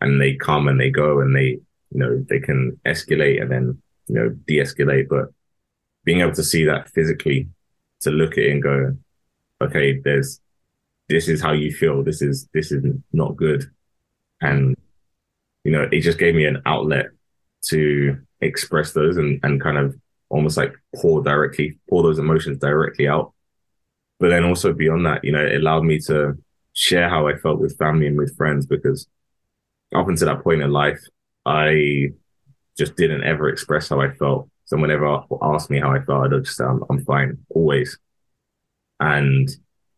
And 0.00 0.20
they 0.20 0.34
come 0.34 0.68
and 0.68 0.80
they 0.80 0.90
go 0.90 1.20
and 1.20 1.34
they, 1.34 1.46
you 1.46 1.60
know, 1.92 2.24
they 2.28 2.40
can 2.40 2.78
escalate 2.86 3.40
and 3.40 3.50
then, 3.50 3.82
you 4.06 4.14
know, 4.14 4.28
de-escalate. 4.30 5.08
But 5.08 5.26
being 6.04 6.20
able 6.20 6.34
to 6.34 6.44
see 6.44 6.64
that 6.64 6.90
physically, 6.90 7.48
to 8.00 8.10
look 8.10 8.32
at 8.32 8.44
it 8.44 8.52
and 8.52 8.62
go, 8.62 8.96
okay, 9.62 10.00
there's, 10.04 10.40
this 11.08 11.28
is 11.28 11.40
how 11.40 11.52
you 11.52 11.72
feel. 11.72 12.02
This 12.02 12.22
is, 12.22 12.48
this 12.52 12.70
is 12.70 12.84
not 13.12 13.36
good. 13.36 13.64
And, 14.40 14.76
you 15.64 15.72
know, 15.72 15.88
it 15.90 16.00
just 16.00 16.18
gave 16.18 16.34
me 16.34 16.44
an 16.44 16.62
outlet 16.66 17.06
to 17.68 18.18
express 18.40 18.92
those 18.92 19.16
and, 19.16 19.40
and 19.42 19.60
kind 19.60 19.78
of 19.78 19.96
almost 20.28 20.56
like 20.56 20.74
pour 20.96 21.22
directly, 21.22 21.78
pour 21.88 22.02
those 22.02 22.18
emotions 22.18 22.58
directly 22.58 23.08
out. 23.08 23.32
But 24.18 24.30
then 24.30 24.44
also 24.44 24.72
beyond 24.72 25.06
that, 25.06 25.24
you 25.24 25.32
know, 25.32 25.44
it 25.44 25.56
allowed 25.56 25.84
me 25.84 25.98
to 26.00 26.36
share 26.72 27.08
how 27.08 27.28
I 27.28 27.36
felt 27.36 27.60
with 27.60 27.78
family 27.78 28.06
and 28.06 28.18
with 28.18 28.36
friends 28.36 28.66
because 28.66 29.06
up 29.94 30.08
until 30.08 30.28
that 30.28 30.42
point 30.42 30.62
in 30.62 30.70
life, 30.70 31.00
I 31.46 32.12
just 32.76 32.96
didn't 32.96 33.24
ever 33.24 33.48
express 33.48 33.88
how 33.88 34.00
I 34.00 34.10
felt. 34.12 34.48
Someone 34.66 34.90
ever 34.90 35.20
asked 35.42 35.70
me 35.70 35.78
how 35.78 35.92
I 35.92 36.00
felt, 36.00 36.32
I'd 36.32 36.44
just 36.44 36.56
say, 36.56 36.64
I'm, 36.64 36.82
I'm 36.88 37.04
fine, 37.04 37.38
always. 37.50 37.98
And 38.98 39.48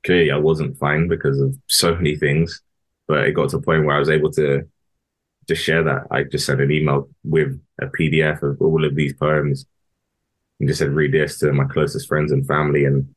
clearly 0.05 0.31
I 0.31 0.37
wasn't 0.37 0.77
fine 0.79 1.09
because 1.09 1.41
of 1.41 1.57
so 1.69 1.95
many 1.95 2.17
things, 2.17 2.62
but 3.07 3.25
it 3.25 3.33
got 3.33 3.51
to 3.51 3.59
a 3.59 3.62
point 3.62 3.85
where 3.85 3.97
I 3.97 4.01
was 4.01 4.11
able 4.11 4.33
to 4.33 4.69
just 5.47 5.62
share 5.62 5.85
that. 5.85 6.09
I 6.11 6.25
just 6.25 6.47
sent 6.47 6.61
an 6.61 6.73
email 6.73 7.09
with 7.25 7.61
a 7.81 7.87
PDF 7.87 8.43
of 8.43 8.61
all 8.61 8.85
of 8.85 8.95
these 8.97 9.15
poems 9.15 9.67
and 10.59 10.69
just 10.69 10.79
said, 10.79 10.90
read 10.90 11.12
this 11.12 11.38
to 11.38 11.53
my 11.53 11.64
closest 11.64 12.09
friends 12.09 12.33
and 12.33 12.47
family. 12.47 12.85
And 12.85 13.14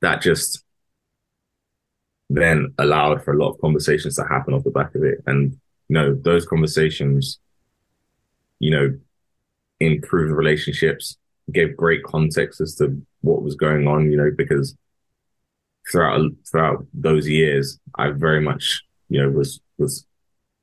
that 0.00 0.20
just 0.20 0.62
then 2.28 2.74
allowed 2.78 3.22
for 3.24 3.32
a 3.32 3.36
lot 3.36 3.50
of 3.50 3.60
conversations 3.60 4.16
to 4.16 4.24
happen 4.24 4.54
off 4.54 4.64
the 4.64 4.70
back 4.70 4.94
of 4.94 5.04
it. 5.04 5.18
And, 5.26 5.52
you 5.88 5.94
know, 5.94 6.14
those 6.14 6.46
conversations, 6.46 7.38
you 8.58 8.70
know, 8.70 8.98
improved 9.80 10.32
relationships, 10.32 11.16
gave 11.52 11.76
great 11.76 12.02
context 12.04 12.60
as 12.60 12.74
to 12.76 13.00
what 13.20 13.42
was 13.42 13.54
going 13.54 13.86
on, 13.86 14.10
you 14.10 14.16
know, 14.16 14.30
because 14.34 14.74
throughout 15.90 16.30
throughout 16.50 16.86
those 16.94 17.28
years, 17.28 17.78
I 17.96 18.10
very 18.10 18.40
much, 18.40 18.82
you 19.08 19.20
know, 19.20 19.30
was 19.30 19.60
was 19.76 20.06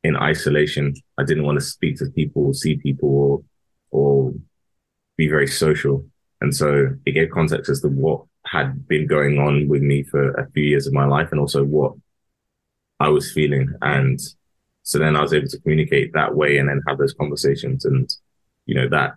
in 0.04 0.16
isolation. 0.16 0.96
I 1.18 1.24
didn't 1.24 1.44
want 1.44 1.60
to 1.60 1.66
speak 1.66 1.98
to 1.98 2.10
people, 2.10 2.54
see 2.54 2.78
people, 2.78 3.10
or 3.10 3.44
or 3.92 4.34
be 5.22 5.28
very 5.28 5.48
social. 5.48 6.04
And 6.42 6.56
so 6.56 6.96
it 7.06 7.12
gave 7.12 7.30
context 7.30 7.70
as 7.70 7.82
to 7.82 7.90
what 7.90 8.24
had 8.48 8.88
been 8.88 9.06
going 9.06 9.38
on 9.38 9.68
with 9.68 9.84
me 9.84 10.02
for 10.02 10.32
a 10.32 10.50
few 10.52 10.64
years 10.64 10.88
of 10.88 10.94
my 10.94 11.06
life 11.06 11.30
and 11.32 11.40
also 11.40 11.64
what 11.64 11.94
I 13.00 13.10
was 13.10 13.32
feeling. 13.32 13.70
And 13.84 14.20
so 14.82 14.98
then 14.98 15.16
I 15.16 15.22
was 15.22 15.34
able 15.34 15.48
to 15.50 15.60
communicate 15.60 16.14
that 16.14 16.36
way 16.36 16.58
and 16.58 16.68
then 16.68 16.82
have 16.88 16.98
those 16.98 17.14
conversations. 17.14 17.86
And, 17.86 18.10
you 18.66 18.74
know, 18.74 18.90
that 18.90 19.12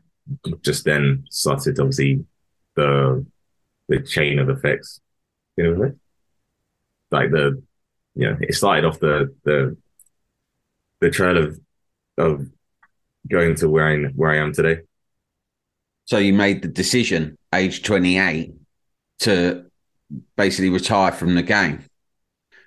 just 0.60 0.84
then 0.84 1.24
started 1.30 1.80
obviously 1.80 2.24
the 2.76 3.24
the 3.88 4.00
chain 4.00 4.38
of 4.38 4.50
effects. 4.50 5.00
You 5.56 5.64
know, 5.64 5.92
like 7.10 7.30
the 7.30 7.62
you 8.14 8.28
know, 8.28 8.36
it 8.40 8.54
started 8.54 8.84
off 8.84 9.00
the 9.00 9.34
the 9.44 9.76
the 11.00 11.10
trail 11.10 11.38
of 11.44 11.58
of 12.18 12.46
going 13.30 13.54
to 13.56 13.68
where 13.68 13.88
I 13.88 13.96
where 14.20 14.32
I 14.32 14.38
am 14.44 14.52
today. 14.52 14.82
So 16.06 16.18
you 16.18 16.32
made 16.32 16.62
the 16.62 16.68
decision, 16.68 17.38
age 17.54 17.82
twenty 17.82 18.18
eight, 18.18 18.54
to 19.20 19.66
basically 20.36 20.70
retire 20.70 21.12
from 21.12 21.34
the 21.34 21.42
game, 21.42 21.84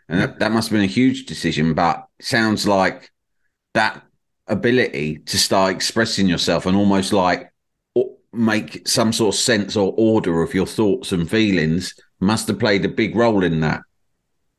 and 0.09 0.21
that, 0.21 0.39
that 0.39 0.51
must 0.51 0.69
have 0.69 0.75
been 0.75 0.83
a 0.83 0.91
huge 0.91 1.25
decision. 1.25 1.73
But 1.73 2.07
sounds 2.19 2.67
like 2.67 3.11
that 3.73 4.03
ability 4.47 5.19
to 5.19 5.37
start 5.37 5.75
expressing 5.75 6.27
yourself 6.27 6.65
and 6.65 6.75
almost 6.75 7.13
like 7.13 7.51
make 8.33 8.87
some 8.87 9.11
sort 9.13 9.33
of 9.33 9.39
sense 9.39 9.75
or 9.75 9.93
order 9.97 10.41
of 10.41 10.53
your 10.53 10.65
thoughts 10.65 11.11
and 11.11 11.29
feelings 11.29 11.93
must 12.19 12.47
have 12.47 12.59
played 12.59 12.83
a 12.85 12.89
big 12.89 13.15
role 13.15 13.43
in 13.43 13.61
that. 13.61 13.81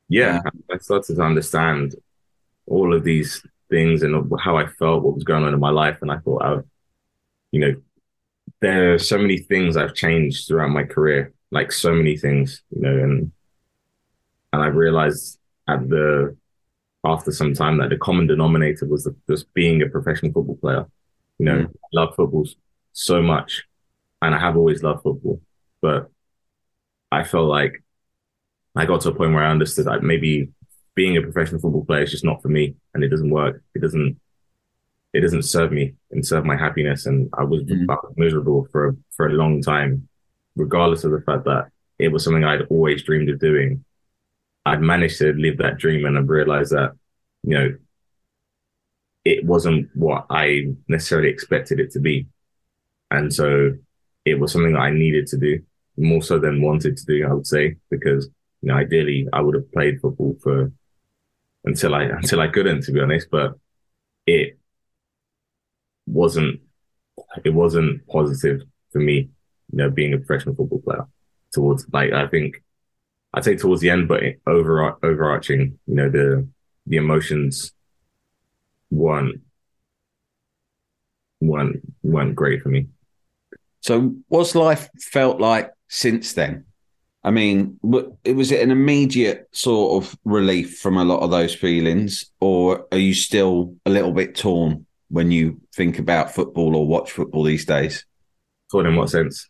Yeah, 0.08 0.40
uh, 0.44 0.50
I 0.72 0.78
started 0.78 1.16
to 1.16 1.22
understand 1.22 1.94
all 2.66 2.94
of 2.94 3.04
these 3.04 3.44
things 3.70 4.02
and 4.02 4.30
how 4.40 4.56
I 4.56 4.66
felt, 4.66 5.02
what 5.02 5.14
was 5.14 5.24
going 5.24 5.44
on 5.44 5.52
in 5.52 5.60
my 5.60 5.70
life, 5.70 5.98
and 6.00 6.10
I 6.10 6.18
thought, 6.18 6.42
I, 6.42 6.58
you 7.50 7.60
know, 7.60 7.74
there 8.60 8.94
are 8.94 8.98
so 8.98 9.18
many 9.18 9.38
things 9.38 9.76
I've 9.76 9.94
changed 9.94 10.48
throughout 10.48 10.70
my 10.70 10.84
career, 10.84 11.32
like 11.50 11.72
so 11.72 11.92
many 11.92 12.16
things, 12.16 12.62
you 12.74 12.82
know, 12.82 12.96
and 12.96 13.32
and 14.52 14.62
I 14.62 14.66
realized 14.66 15.38
at 15.68 15.88
the 15.88 16.36
after 17.04 17.30
some 17.30 17.54
time 17.54 17.78
that 17.78 17.90
the 17.90 17.96
common 17.96 18.26
denominator 18.26 18.86
was 18.86 19.04
the, 19.04 19.14
just 19.28 19.52
being 19.54 19.82
a 19.82 19.88
professional 19.88 20.32
football 20.32 20.56
player. 20.56 20.86
You 21.38 21.46
know, 21.46 21.58
mm. 21.58 21.66
I 21.66 21.88
love 21.92 22.14
football 22.16 22.46
so 22.92 23.22
much, 23.22 23.64
and 24.22 24.34
I 24.34 24.38
have 24.38 24.56
always 24.56 24.82
loved 24.82 25.02
football, 25.02 25.40
but 25.80 26.10
I 27.12 27.24
felt 27.24 27.48
like 27.48 27.82
I 28.74 28.86
got 28.86 29.00
to 29.02 29.10
a 29.10 29.14
point 29.14 29.32
where 29.32 29.44
I 29.44 29.50
understood 29.50 29.86
that 29.86 30.02
maybe 30.02 30.50
being 30.94 31.16
a 31.16 31.22
professional 31.22 31.60
football 31.60 31.84
player 31.84 32.02
is 32.02 32.10
just 32.10 32.24
not 32.24 32.42
for 32.42 32.48
me, 32.48 32.74
and 32.94 33.04
it 33.04 33.08
doesn't 33.08 33.30
work. 33.30 33.62
It 33.74 33.82
doesn't. 33.82 34.18
It 35.12 35.20
doesn't 35.20 35.42
serve 35.44 35.72
me 35.72 35.94
and 36.10 36.24
serve 36.24 36.44
my 36.44 36.56
happiness, 36.56 37.06
and 37.06 37.30
I 37.36 37.44
was, 37.44 37.62
mm. 37.62 37.86
miserable 38.16 38.68
for 38.70 38.88
a, 38.88 38.96
for 39.16 39.26
a 39.26 39.32
long 39.32 39.62
time, 39.62 40.08
regardless 40.56 41.04
of 41.04 41.12
the 41.12 41.22
fact 41.22 41.44
that 41.44 41.70
it 41.98 42.08
was 42.08 42.24
something 42.24 42.44
I'd 42.44 42.66
always 42.70 43.02
dreamed 43.02 43.30
of 43.30 43.40
doing. 43.40 43.84
I'd 44.66 44.82
managed 44.82 45.18
to 45.18 45.32
live 45.32 45.58
that 45.58 45.78
dream, 45.78 46.04
and 46.04 46.18
I 46.18 46.20
realized 46.20 46.72
that, 46.72 46.92
you 47.42 47.54
know, 47.54 47.74
it 49.24 49.44
wasn't 49.44 49.88
what 49.94 50.26
I 50.30 50.66
necessarily 50.88 51.30
expected 51.30 51.80
it 51.80 51.90
to 51.92 52.00
be, 52.00 52.26
and 53.10 53.32
so 53.32 53.72
it 54.24 54.38
was 54.38 54.52
something 54.52 54.74
that 54.74 54.80
I 54.80 54.90
needed 54.90 55.26
to 55.28 55.38
do 55.38 55.62
more 55.96 56.22
so 56.22 56.38
than 56.38 56.62
wanted 56.62 56.96
to 56.96 57.04
do. 57.06 57.26
I 57.26 57.32
would 57.32 57.46
say 57.46 57.76
because 57.90 58.28
you 58.62 58.68
know, 58.68 58.74
ideally, 58.74 59.28
I 59.32 59.40
would 59.40 59.54
have 59.54 59.72
played 59.72 60.00
football 60.00 60.36
for 60.42 60.72
until 61.64 61.94
I 61.94 62.02
until 62.20 62.40
I 62.40 62.48
couldn't, 62.48 62.82
to 62.84 62.92
be 62.92 63.00
honest. 63.00 63.28
But 63.30 63.54
it 64.26 64.58
wasn't 66.08 66.60
it 67.44 67.50
wasn't 67.50 68.06
positive 68.06 68.62
for 68.92 69.00
me, 69.00 69.28
you 69.72 69.78
know, 69.78 69.90
being 69.90 70.14
a 70.14 70.18
professional 70.18 70.54
football 70.54 70.80
player. 70.80 71.06
Towards 71.52 71.86
like 71.92 72.12
I 72.12 72.26
think 72.26 72.62
I'd 73.34 73.44
say 73.44 73.56
towards 73.56 73.80
the 73.80 73.90
end, 73.90 74.08
but 74.08 74.22
over 74.46 74.96
overarching, 75.02 75.78
you 75.86 75.94
know, 75.94 76.08
the 76.08 76.46
the 76.86 76.96
emotions 76.96 77.72
weren't 78.90 79.40
weren't 81.40 81.80
weren't 82.02 82.34
great 82.34 82.62
for 82.62 82.68
me. 82.68 82.88
So, 83.80 84.14
what's 84.28 84.54
life 84.54 84.88
felt 85.00 85.40
like 85.40 85.70
since 85.88 86.32
then? 86.32 86.64
I 87.24 87.30
mean, 87.30 87.78
was 87.82 88.52
it 88.52 88.62
an 88.62 88.70
immediate 88.70 89.48
sort 89.52 90.02
of 90.02 90.16
relief 90.24 90.78
from 90.78 90.96
a 90.96 91.04
lot 91.04 91.20
of 91.20 91.30
those 91.30 91.54
feelings, 91.54 92.30
or 92.40 92.86
are 92.92 92.98
you 92.98 93.12
still 93.12 93.74
a 93.84 93.90
little 93.90 94.12
bit 94.12 94.34
torn 94.34 94.86
when 95.10 95.30
you 95.30 95.60
think 95.74 95.98
about 95.98 96.34
football 96.34 96.76
or 96.76 96.86
watch 96.86 97.12
football 97.12 97.44
these 97.44 97.64
days? 97.64 98.04
Torn 98.70 98.86
in 98.86 98.96
what 98.96 99.10
sense? 99.10 99.48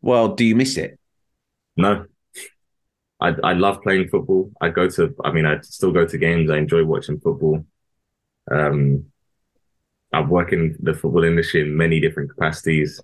Well, 0.00 0.34
do 0.34 0.44
you 0.44 0.56
miss 0.56 0.76
it? 0.76 0.98
No. 1.76 2.06
I 3.20 3.34
I 3.44 3.52
love 3.52 3.82
playing 3.82 4.08
football. 4.08 4.50
I 4.60 4.70
go 4.70 4.88
to 4.88 5.14
I 5.24 5.32
mean 5.32 5.46
I 5.46 5.60
still 5.60 5.92
go 5.92 6.06
to 6.06 6.18
games. 6.18 6.50
I 6.50 6.56
enjoy 6.58 6.84
watching 6.84 7.20
football. 7.20 7.64
Um 8.50 9.06
I 10.12 10.22
work 10.22 10.52
in 10.52 10.76
the 10.80 10.94
football 10.94 11.24
industry 11.24 11.62
in 11.62 11.76
many 11.76 12.00
different 12.00 12.30
capacities. 12.30 13.00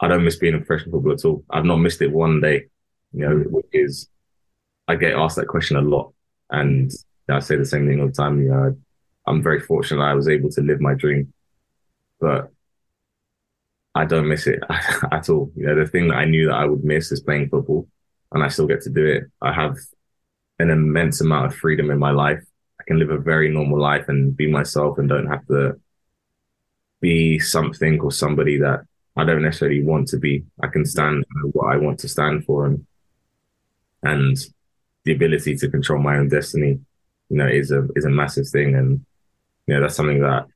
I 0.00 0.08
don't 0.08 0.24
miss 0.24 0.36
being 0.36 0.54
a 0.54 0.58
professional 0.58 0.92
footballer 0.92 1.14
at 1.14 1.24
all. 1.24 1.44
I've 1.50 1.64
not 1.64 1.78
missed 1.78 2.02
it 2.02 2.12
one 2.12 2.40
day. 2.40 2.66
You 3.12 3.28
know, 3.28 3.36
which 3.38 3.66
is 3.72 4.08
I 4.86 4.96
get 4.96 5.14
asked 5.14 5.36
that 5.36 5.48
question 5.48 5.76
a 5.76 5.82
lot, 5.82 6.12
and 6.50 6.90
I 7.28 7.40
say 7.40 7.56
the 7.56 7.64
same 7.64 7.86
thing 7.86 8.00
all 8.00 8.06
the 8.06 8.12
time. 8.12 8.40
You 8.40 8.50
know, 8.50 8.76
I'm 9.28 9.42
very 9.42 9.60
fortunate 9.60 10.02
I 10.02 10.14
was 10.14 10.28
able 10.28 10.50
to 10.50 10.60
live 10.60 10.80
my 10.80 10.94
dream, 10.94 11.32
but 12.20 12.50
I 13.94 14.04
don't 14.04 14.28
miss 14.28 14.46
it 14.46 14.60
at 15.12 15.28
all. 15.28 15.50
You 15.56 15.66
know, 15.66 15.74
the 15.74 15.90
thing 15.90 16.08
that 16.08 16.16
I 16.16 16.24
knew 16.24 16.46
that 16.46 16.54
I 16.54 16.64
would 16.66 16.84
miss 16.84 17.10
is 17.12 17.20
playing 17.20 17.48
football, 17.48 17.88
and 18.32 18.42
I 18.42 18.48
still 18.48 18.66
get 18.66 18.82
to 18.82 18.90
do 18.90 19.04
it. 19.06 19.24
I 19.42 19.52
have 19.52 19.76
an 20.58 20.70
immense 20.70 21.20
amount 21.20 21.46
of 21.46 21.54
freedom 21.54 21.90
in 21.90 21.98
my 21.98 22.10
life. 22.10 22.42
I 22.80 22.84
can 22.86 22.98
live 22.98 23.10
a 23.10 23.18
very 23.18 23.48
normal 23.48 23.80
life 23.80 24.08
and 24.08 24.36
be 24.36 24.50
myself, 24.50 24.98
and 24.98 25.08
don't 25.08 25.26
have 25.26 25.46
to 25.48 25.80
be 27.00 27.38
something 27.38 28.00
or 28.00 28.10
somebody 28.10 28.58
that 28.58 28.80
I 29.16 29.24
don't 29.24 29.42
necessarily 29.42 29.82
want 29.82 30.08
to 30.08 30.16
be. 30.16 30.44
I 30.62 30.68
can 30.68 30.84
stand 30.84 31.24
what 31.52 31.74
I 31.74 31.76
want 31.76 31.98
to 32.00 32.08
stand 32.08 32.44
for, 32.44 32.66
and 32.66 32.86
and 34.02 34.36
the 35.04 35.12
ability 35.12 35.56
to 35.56 35.68
control 35.68 36.00
my 36.00 36.18
own 36.18 36.28
destiny, 36.28 36.78
you 37.30 37.36
know, 37.36 37.48
is 37.48 37.72
a 37.72 37.88
is 37.96 38.04
a 38.04 38.10
massive 38.10 38.48
thing, 38.48 38.76
and 38.76 39.04
know 39.74 39.80
that's 39.80 39.96
something 39.96 40.20
that 40.20 40.46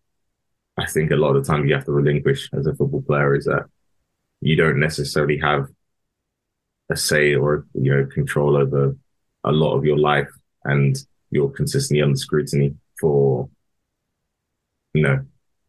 I 0.77 0.87
think 0.87 1.11
a 1.11 1.17
lot 1.17 1.37
of 1.37 1.45
the 1.45 1.53
time 1.53 1.67
you 1.67 1.75
have 1.75 1.85
to 1.85 1.93
relinquish 1.93 2.49
as 2.53 2.67
a 2.67 2.75
football 2.75 3.03
player 3.03 3.35
is 3.35 3.45
that 3.45 3.67
you 4.41 4.57
don't 4.57 4.81
necessarily 4.81 5.39
have 5.39 5.69
a 6.91 6.97
say 6.97 7.35
or 7.35 7.67
you 7.75 7.93
know 7.95 8.07
control 8.07 8.57
over 8.57 8.97
a 9.45 9.53
lot 9.53 9.77
of 9.77 9.85
your 9.85 9.99
life, 9.99 10.31
and 10.65 10.97
you're 11.31 11.51
consistently 11.51 12.03
under 12.03 12.17
scrutiny 12.17 12.75
for 13.01 13.49
you 14.95 15.03
know 15.03 15.25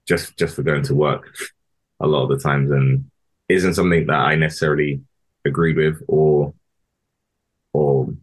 just 0.08 0.38
just 0.38 0.56
for 0.56 0.64
going 0.64 0.84
to 0.84 0.96
work 0.96 1.36
a 2.00 2.08
lot 2.08 2.24
of 2.24 2.30
the 2.30 2.40
times 2.40 2.72
and 2.72 3.10
isn't 3.50 3.76
something 3.76 4.06
that 4.08 4.16
I 4.16 4.36
necessarily 4.36 5.02
agreed 5.46 5.78
with 5.78 6.02
or 6.08 6.54
or 7.74 8.14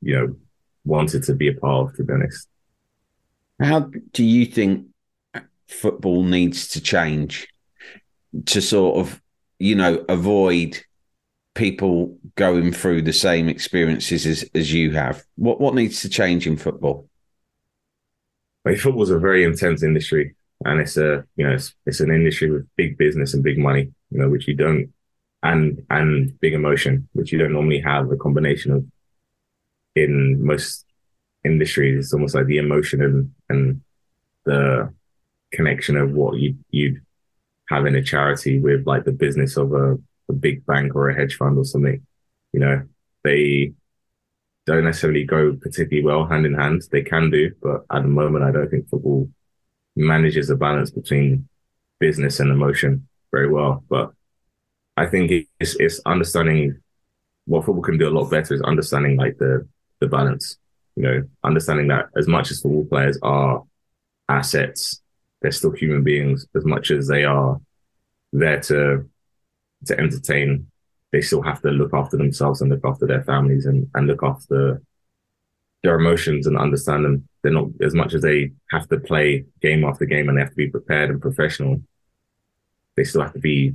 you 0.00 0.14
know 0.14 0.36
wanted 0.84 1.22
to 1.24 1.34
be 1.34 1.48
a 1.48 1.54
part 1.54 1.90
of 1.90 1.96
to 1.96 2.04
be 2.04 2.12
honest. 2.12 2.48
How 3.60 3.90
do 4.12 4.24
you 4.24 4.46
think 4.46 4.86
football 5.68 6.22
needs 6.24 6.68
to 6.68 6.80
change 6.80 7.48
to 8.46 8.60
sort 8.60 8.98
of, 8.98 9.22
you 9.58 9.74
know, 9.74 10.04
avoid 10.08 10.82
people 11.54 12.18
going 12.34 12.72
through 12.72 13.02
the 13.02 13.12
same 13.12 13.48
experiences 13.48 14.26
as, 14.26 14.44
as 14.54 14.72
you 14.72 14.92
have? 14.92 15.24
What 15.36 15.60
what 15.60 15.74
needs 15.74 16.02
to 16.02 16.08
change 16.08 16.46
in 16.46 16.56
football? 16.56 17.08
Well, 18.64 18.76
football's 18.76 19.10
a 19.10 19.18
very 19.18 19.44
intense 19.44 19.82
industry 19.82 20.34
and 20.64 20.80
it's 20.80 20.96
a 20.96 21.24
you 21.36 21.46
know 21.46 21.54
it's, 21.54 21.74
it's 21.86 22.00
an 22.00 22.10
industry 22.10 22.50
with 22.50 22.66
big 22.76 22.96
business 22.96 23.34
and 23.34 23.42
big 23.42 23.58
money 23.58 23.92
you 24.10 24.18
know 24.18 24.28
which 24.28 24.48
you 24.48 24.54
don't 24.54 24.92
and 25.42 25.84
and 25.90 26.38
big 26.40 26.54
emotion 26.54 27.08
which 27.12 27.32
you 27.32 27.38
don't 27.38 27.52
normally 27.52 27.80
have 27.80 28.10
a 28.10 28.16
combination 28.16 28.72
of 28.72 28.84
in 29.94 30.44
most 30.44 30.84
industries 31.44 31.98
it's 31.98 32.12
almost 32.12 32.34
like 32.34 32.46
the 32.46 32.58
emotion 32.58 33.02
and 33.02 33.30
and 33.54 33.80
the 34.44 34.92
connection 35.52 35.96
of 35.96 36.12
what 36.12 36.38
you 36.38 36.56
you'd 36.70 37.00
have 37.68 37.86
in 37.86 37.94
a 37.94 38.02
charity 38.02 38.58
with 38.58 38.86
like 38.86 39.04
the 39.04 39.12
business 39.12 39.56
of 39.56 39.72
a, 39.72 39.94
a 40.28 40.32
big 40.32 40.66
bank 40.66 40.94
or 40.94 41.08
a 41.08 41.14
hedge 41.14 41.36
fund 41.36 41.56
or 41.56 41.64
something 41.64 42.04
you 42.52 42.60
know 42.60 42.82
they 43.22 43.72
don't 44.66 44.84
necessarily 44.84 45.24
go 45.24 45.54
particularly 45.54 46.04
well 46.04 46.26
hand 46.26 46.44
in 46.44 46.54
hand 46.54 46.82
they 46.90 47.02
can 47.02 47.30
do 47.30 47.50
but 47.62 47.84
at 47.90 48.02
the 48.02 48.08
moment 48.08 48.44
i 48.44 48.50
don't 48.50 48.70
think 48.70 48.88
football 48.88 49.28
manages 49.96 50.48
the 50.48 50.56
balance 50.56 50.90
between 50.90 51.48
business 52.00 52.40
and 52.40 52.50
emotion 52.50 53.08
very 53.32 53.48
well. 53.48 53.84
But 53.88 54.12
I 54.96 55.06
think 55.06 55.30
it's 55.60 55.76
it's 55.76 56.00
understanding 56.06 56.80
what 57.46 57.64
football 57.64 57.82
can 57.82 57.98
do 57.98 58.08
a 58.08 58.16
lot 58.16 58.30
better 58.30 58.54
is 58.54 58.62
understanding 58.62 59.16
like 59.16 59.38
the 59.38 59.66
the 60.00 60.08
balance. 60.08 60.56
You 60.96 61.02
know, 61.02 61.22
understanding 61.42 61.88
that 61.88 62.08
as 62.16 62.28
much 62.28 62.50
as 62.50 62.60
football 62.60 62.84
players 62.84 63.18
are 63.22 63.62
assets, 64.28 65.00
they're 65.42 65.50
still 65.50 65.72
human 65.72 66.02
beings. 66.02 66.46
As 66.56 66.64
much 66.64 66.90
as 66.90 67.08
they 67.08 67.24
are 67.24 67.60
there 68.32 68.60
to 68.60 69.08
to 69.86 69.98
entertain, 69.98 70.66
they 71.12 71.20
still 71.20 71.42
have 71.42 71.60
to 71.62 71.70
look 71.70 71.92
after 71.92 72.16
themselves 72.16 72.60
and 72.60 72.70
look 72.70 72.84
after 72.84 73.06
their 73.06 73.22
families 73.22 73.66
and, 73.66 73.88
and 73.94 74.06
look 74.06 74.22
after 74.22 74.82
their 75.82 75.96
emotions 75.96 76.46
and 76.46 76.56
understand 76.56 77.04
them. 77.04 77.28
They're 77.42 77.52
not 77.52 77.68
as 77.82 77.94
much 77.94 78.14
as 78.14 78.22
they 78.22 78.52
have 78.70 78.88
to 78.88 78.98
play 78.98 79.44
game 79.60 79.84
after 79.84 80.06
game 80.06 80.28
and 80.28 80.38
they 80.38 80.42
have 80.42 80.50
to 80.50 80.56
be 80.56 80.70
prepared 80.70 81.10
and 81.10 81.20
professional. 81.20 81.82
They 82.96 83.04
still 83.04 83.22
have 83.22 83.34
to 83.34 83.38
be, 83.38 83.74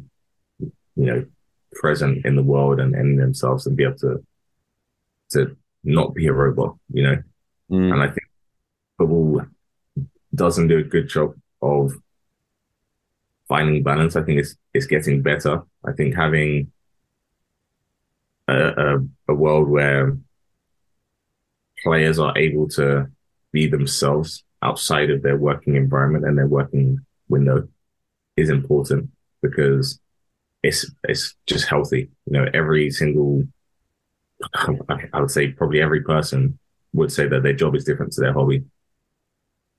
you 0.60 0.72
know, 0.96 1.26
present 1.74 2.26
in 2.26 2.36
the 2.36 2.44
world 2.44 2.80
and 2.80 2.96
in 2.96 3.16
themselves 3.16 3.68
and 3.68 3.78
be 3.78 3.84
able 3.84 3.98
to 4.00 4.26
to 5.32 5.56
not 5.90 6.14
be 6.14 6.28
a 6.28 6.34
robot, 6.34 6.78
you 6.92 7.04
know. 7.04 7.18
Mm. 7.72 7.94
And 7.94 8.02
I 8.02 8.08
think 8.08 8.28
football 8.98 9.42
doesn't 10.34 10.68
do 10.68 10.80
a 10.80 10.84
good 10.84 11.10
job 11.10 11.34
of 11.62 11.94
finding 13.48 13.84
balance. 13.84 14.16
I 14.16 14.24
think 14.24 14.40
it's 14.40 14.56
it's 14.74 14.86
getting 14.86 15.22
better. 15.22 15.64
I 15.86 15.92
think 15.94 16.16
having 16.16 16.72
a, 18.48 18.56
a, 18.56 19.08
a 19.30 19.34
world 19.34 19.70
where 19.70 20.18
players 21.84 22.20
are 22.20 22.38
able 22.38 22.68
to 22.70 23.08
be 23.52 23.68
themselves 23.68 24.44
outside 24.62 25.10
of 25.10 25.24
their 25.24 25.38
working 25.38 25.76
environment 25.76 26.26
and 26.26 26.38
their 26.38 26.48
working 26.48 27.00
window 27.30 27.68
is 28.36 28.50
important 28.50 29.10
because 29.42 30.00
it's 30.64 30.90
it's 31.04 31.36
just 31.48 31.68
healthy. 31.68 32.10
You 32.26 32.34
know, 32.34 32.46
every 32.54 32.92
single 32.92 33.44
I 34.54 35.20
would 35.20 35.32
say 35.32 35.50
probably 35.50 35.82
every 35.82 36.02
person 36.02 36.58
would 36.94 37.12
say 37.12 37.28
that 37.28 37.44
their 37.44 37.54
job 37.54 37.76
is 37.76 37.84
different 37.84 38.14
to 38.14 38.22
their 38.22 38.34
hobby. 38.34 38.64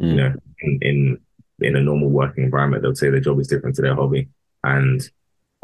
Mm. 0.01 0.09
You 0.09 0.15
know, 0.17 0.35
in, 0.61 0.79
in 0.83 1.19
in 1.61 1.77
a 1.77 1.81
normal 1.81 2.09
working 2.09 2.45
environment, 2.45 2.83
they'll 2.83 2.95
say 2.95 3.11
their 3.11 3.21
job 3.21 3.39
is 3.41 3.49
different 3.49 3.77
to 3.77 3.83
their 3.83 3.95
hobby. 3.95 4.29
And 4.65 5.01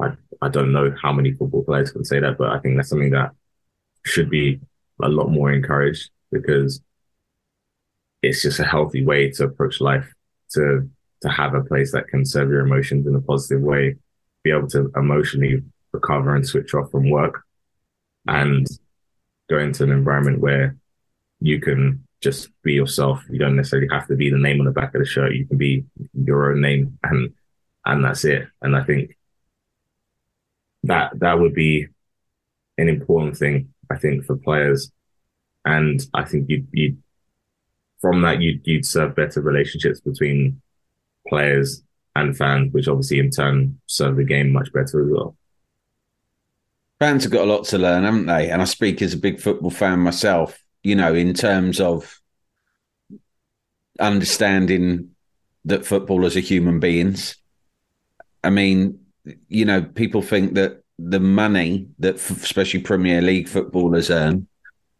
I 0.00 0.12
I 0.42 0.48
don't 0.48 0.72
know 0.72 0.94
how 1.00 1.12
many 1.12 1.32
football 1.32 1.64
players 1.64 1.92
can 1.92 2.04
say 2.04 2.20
that, 2.20 2.38
but 2.38 2.50
I 2.50 2.58
think 2.58 2.76
that's 2.76 2.88
something 2.88 3.10
that 3.10 3.32
should 4.04 4.30
be 4.30 4.60
a 5.02 5.08
lot 5.08 5.28
more 5.28 5.52
encouraged 5.52 6.10
because 6.30 6.80
it's 8.22 8.42
just 8.42 8.60
a 8.60 8.64
healthy 8.64 9.04
way 9.04 9.30
to 9.32 9.44
approach 9.44 9.80
life 9.80 10.12
to 10.52 10.88
to 11.22 11.28
have 11.28 11.54
a 11.54 11.64
place 11.64 11.92
that 11.92 12.08
can 12.08 12.24
serve 12.24 12.50
your 12.50 12.60
emotions 12.60 13.06
in 13.06 13.14
a 13.14 13.20
positive 13.20 13.62
way, 13.62 13.96
be 14.42 14.50
able 14.50 14.68
to 14.68 14.90
emotionally 14.96 15.62
recover 15.92 16.34
and 16.34 16.46
switch 16.46 16.74
off 16.74 16.90
from 16.90 17.08
work 17.08 17.42
and 18.26 18.66
go 19.48 19.58
into 19.58 19.84
an 19.84 19.90
environment 19.90 20.40
where 20.40 20.76
you 21.40 21.60
can 21.60 22.06
just 22.20 22.50
be 22.62 22.72
yourself. 22.72 23.22
You 23.30 23.38
don't 23.38 23.56
necessarily 23.56 23.88
have 23.90 24.08
to 24.08 24.16
be 24.16 24.30
the 24.30 24.38
name 24.38 24.60
on 24.60 24.66
the 24.66 24.72
back 24.72 24.94
of 24.94 25.00
the 25.00 25.06
shirt. 25.06 25.34
You 25.34 25.46
can 25.46 25.58
be 25.58 25.84
your 26.14 26.52
own 26.52 26.60
name 26.60 26.98
and 27.02 27.32
and 27.84 28.04
that's 28.04 28.24
it. 28.24 28.48
And 28.62 28.76
I 28.76 28.82
think 28.82 29.16
that 30.84 31.18
that 31.20 31.38
would 31.38 31.54
be 31.54 31.86
an 32.78 32.88
important 32.88 33.36
thing, 33.36 33.72
I 33.90 33.96
think, 33.96 34.24
for 34.24 34.36
players 34.36 34.90
and 35.66 36.00
I 36.14 36.24
think 36.24 36.48
you'd 36.48 36.68
you 36.72 36.96
from 38.00 38.22
that 38.22 38.40
you'd 38.40 38.60
you'd 38.64 38.86
serve 38.86 39.16
better 39.16 39.40
relationships 39.40 40.00
between 40.00 40.62
players 41.28 41.82
and 42.14 42.36
fans, 42.36 42.72
which 42.72 42.88
obviously 42.88 43.18
in 43.18 43.30
turn 43.30 43.78
serve 43.86 44.16
the 44.16 44.24
game 44.24 44.52
much 44.52 44.72
better 44.72 45.02
as 45.04 45.10
well. 45.10 45.36
Fans 46.98 47.24
have 47.24 47.32
got 47.32 47.46
a 47.46 47.52
lot 47.52 47.64
to 47.66 47.78
learn, 47.78 48.04
haven't 48.04 48.26
they? 48.26 48.50
And 48.50 48.62
I 48.62 48.64
speak 48.64 49.02
as 49.02 49.12
a 49.12 49.18
big 49.18 49.40
football 49.40 49.70
fan 49.70 50.00
myself. 50.00 50.58
You 50.82 50.94
know, 50.94 51.14
in 51.14 51.34
terms 51.34 51.80
of 51.80 52.20
understanding 53.98 55.10
that 55.64 55.84
footballers 55.84 56.36
are 56.36 56.40
human 56.40 56.80
beings. 56.80 57.36
I 58.42 58.50
mean, 58.50 59.00
you 59.48 59.64
know, 59.64 59.82
people 59.82 60.22
think 60.22 60.54
that 60.54 60.82
the 60.98 61.20
money 61.20 61.88
that 61.98 62.14
especially 62.16 62.80
Premier 62.80 63.20
League 63.20 63.48
footballers 63.48 64.10
earn 64.10 64.46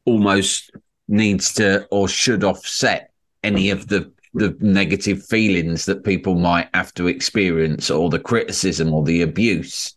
almost 0.04 0.72
needs 1.08 1.54
to 1.54 1.86
or 1.90 2.08
should 2.08 2.44
offset 2.44 3.12
any 3.42 3.70
of 3.70 3.88
the 3.88 4.12
the 4.34 4.54
negative 4.60 5.24
feelings 5.24 5.86
that 5.86 6.04
people 6.04 6.34
might 6.34 6.68
have 6.74 6.92
to 6.92 7.06
experience 7.06 7.90
or 7.90 8.10
the 8.10 8.18
criticism 8.18 8.92
or 8.92 9.02
the 9.02 9.22
abuse. 9.22 9.94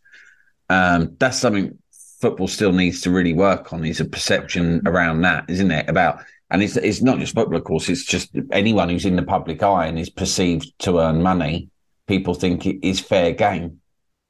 Um, 0.69 1.17
that's 1.19 1.39
something 1.39 1.77
football 2.19 2.47
still 2.47 2.71
needs 2.71 3.01
to 3.01 3.11
really 3.11 3.33
work 3.33 3.71
on 3.73 3.85
is 3.85 3.99
a 3.99 4.05
perception 4.05 4.81
around 4.85 5.21
that, 5.21 5.45
isn't 5.49 5.71
it? 5.71 5.89
About 5.89 6.21
and 6.51 6.63
it's 6.63 6.77
it's 6.77 7.01
not 7.01 7.19
just 7.19 7.35
football, 7.35 7.57
of 7.57 7.63
course. 7.63 7.89
It's 7.89 8.05
just 8.05 8.31
anyone 8.51 8.89
who's 8.89 9.05
in 9.05 9.15
the 9.15 9.23
public 9.23 9.61
eye 9.63 9.87
and 9.87 9.99
is 9.99 10.09
perceived 10.09 10.71
to 10.79 10.99
earn 10.99 11.21
money. 11.21 11.69
People 12.07 12.33
think 12.33 12.65
it 12.65 12.85
is 12.85 12.99
fair 12.99 13.33
game. 13.33 13.79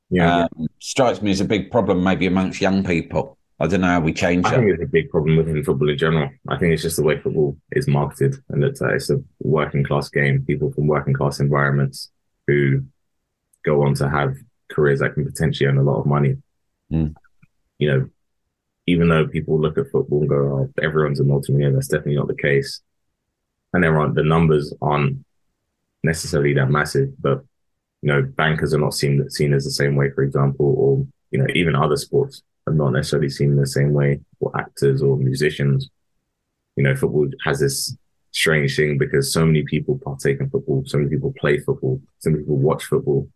Yeah, 0.09 0.47
um, 0.57 0.67
strikes 0.79 1.21
me 1.21 1.31
as 1.31 1.39
a 1.39 1.45
big 1.45 1.71
problem, 1.71 2.03
maybe 2.03 2.25
amongst 2.25 2.61
young 2.61 2.83
people. 2.83 3.37
I 3.61 3.67
don't 3.67 3.81
know 3.81 3.87
how 3.87 3.99
we 3.99 4.13
change 4.13 4.45
I 4.45 4.55
think 4.55 4.71
it's 4.71 4.83
a 4.83 4.87
big 4.87 5.09
problem 5.09 5.35
within 5.35 5.63
football 5.63 5.89
in 5.89 5.97
general. 5.97 6.29
I 6.47 6.57
think 6.57 6.73
it's 6.73 6.81
just 6.81 6.95
the 6.95 7.03
way 7.03 7.19
football 7.19 7.57
is 7.73 7.87
marketed 7.87 8.35
and 8.49 8.63
that 8.63 8.81
uh, 8.81 8.93
it's 8.93 9.09
a 9.09 9.21
working 9.39 9.83
class 9.83 10.09
game. 10.09 10.45
People 10.45 10.71
from 10.71 10.87
working 10.87 11.13
class 11.13 11.41
environments 11.41 12.09
who 12.47 12.85
go 13.65 13.83
on 13.83 13.95
to 13.95 14.09
have 14.09 14.37
careers 14.69 15.01
that 15.01 15.13
can 15.13 15.25
potentially 15.25 15.67
earn 15.67 15.77
a 15.77 15.83
lot 15.83 15.99
of 15.99 16.05
money. 16.05 16.37
Mm. 16.91 17.13
You 17.79 17.91
know, 17.91 18.09
even 18.85 19.09
though 19.09 19.27
people 19.27 19.59
look 19.59 19.77
at 19.77 19.89
football 19.91 20.21
and 20.21 20.29
go, 20.29 20.35
"Oh, 20.35 20.83
everyone's 20.83 21.19
a 21.19 21.23
multimillionaire," 21.23 21.73
that's 21.73 21.87
definitely 21.87 22.15
not 22.15 22.27
the 22.27 22.35
case. 22.35 22.81
And 23.73 23.83
there 23.83 23.97
aren't 23.99 24.15
the 24.15 24.23
numbers 24.23 24.73
aren't 24.81 25.25
necessarily 26.03 26.53
that 26.53 26.69
massive, 26.69 27.09
but 27.21 27.43
you 28.01 28.07
know, 28.07 28.21
bankers 28.21 28.73
are 28.73 28.79
not 28.79 28.93
seen 28.93 29.29
seen 29.29 29.53
as 29.53 29.65
the 29.65 29.71
same 29.71 29.95
way, 29.95 30.09
for 30.11 30.23
example, 30.23 30.75
or 30.77 31.07
you 31.31 31.39
know, 31.39 31.47
even 31.53 31.75
other 31.75 31.97
sports 31.97 32.41
are 32.67 32.73
not 32.73 32.91
necessarily 32.91 33.29
seen 33.29 33.55
the 33.55 33.67
same 33.67 33.93
way, 33.93 34.19
or 34.39 34.55
actors 34.57 35.01
or 35.01 35.17
musicians. 35.17 35.89
You 36.75 36.83
know, 36.83 36.95
football 36.95 37.29
has 37.43 37.59
this 37.59 37.95
strange 38.31 38.75
thing 38.75 38.97
because 38.97 39.33
so 39.33 39.45
many 39.45 39.63
people 39.63 39.99
partake 40.03 40.39
in 40.39 40.49
football, 40.49 40.83
so 40.85 40.97
many 40.97 41.09
people 41.09 41.33
play 41.37 41.59
football, 41.59 42.01
so 42.19 42.29
many 42.29 42.43
people 42.43 42.57
watch 42.57 42.85
football, 42.85 43.27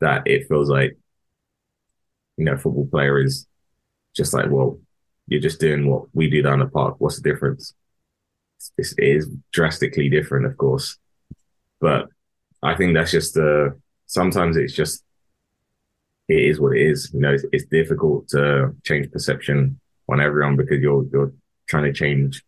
that 0.00 0.22
it 0.26 0.48
feels 0.48 0.70
like, 0.70 0.96
you 2.36 2.44
know, 2.44 2.56
football 2.56 2.86
player 2.86 3.20
is 3.22 3.46
just 4.14 4.34
like, 4.34 4.50
well, 4.50 4.78
you're 5.26 5.40
just 5.40 5.60
doing 5.60 5.88
what 5.88 6.04
we 6.12 6.28
do 6.28 6.42
down 6.42 6.58
the 6.58 6.66
park. 6.66 6.96
What's 6.98 7.20
the 7.20 7.30
difference? 7.30 7.74
It's, 8.76 8.92
it 8.92 9.04
is 9.04 9.28
drastically 9.52 10.08
different, 10.08 10.46
of 10.46 10.56
course, 10.56 10.98
but 11.80 12.08
I 12.62 12.74
think 12.74 12.94
that's 12.94 13.10
just. 13.12 13.36
Uh, 13.36 13.70
sometimes 14.10 14.56
it's 14.56 14.74
just 14.74 15.04
it 16.28 16.44
is 16.44 16.60
what 16.60 16.76
it 16.76 16.82
is. 16.82 17.10
You 17.14 17.20
know, 17.20 17.32
it's, 17.32 17.44
it's 17.52 17.64
difficult 17.66 18.28
to 18.28 18.74
change 18.84 19.10
perception 19.10 19.80
on 20.08 20.20
everyone 20.20 20.56
because 20.56 20.80
you're 20.80 21.06
you're 21.12 21.32
trying 21.68 21.84
to 21.84 21.92
change 21.92 22.44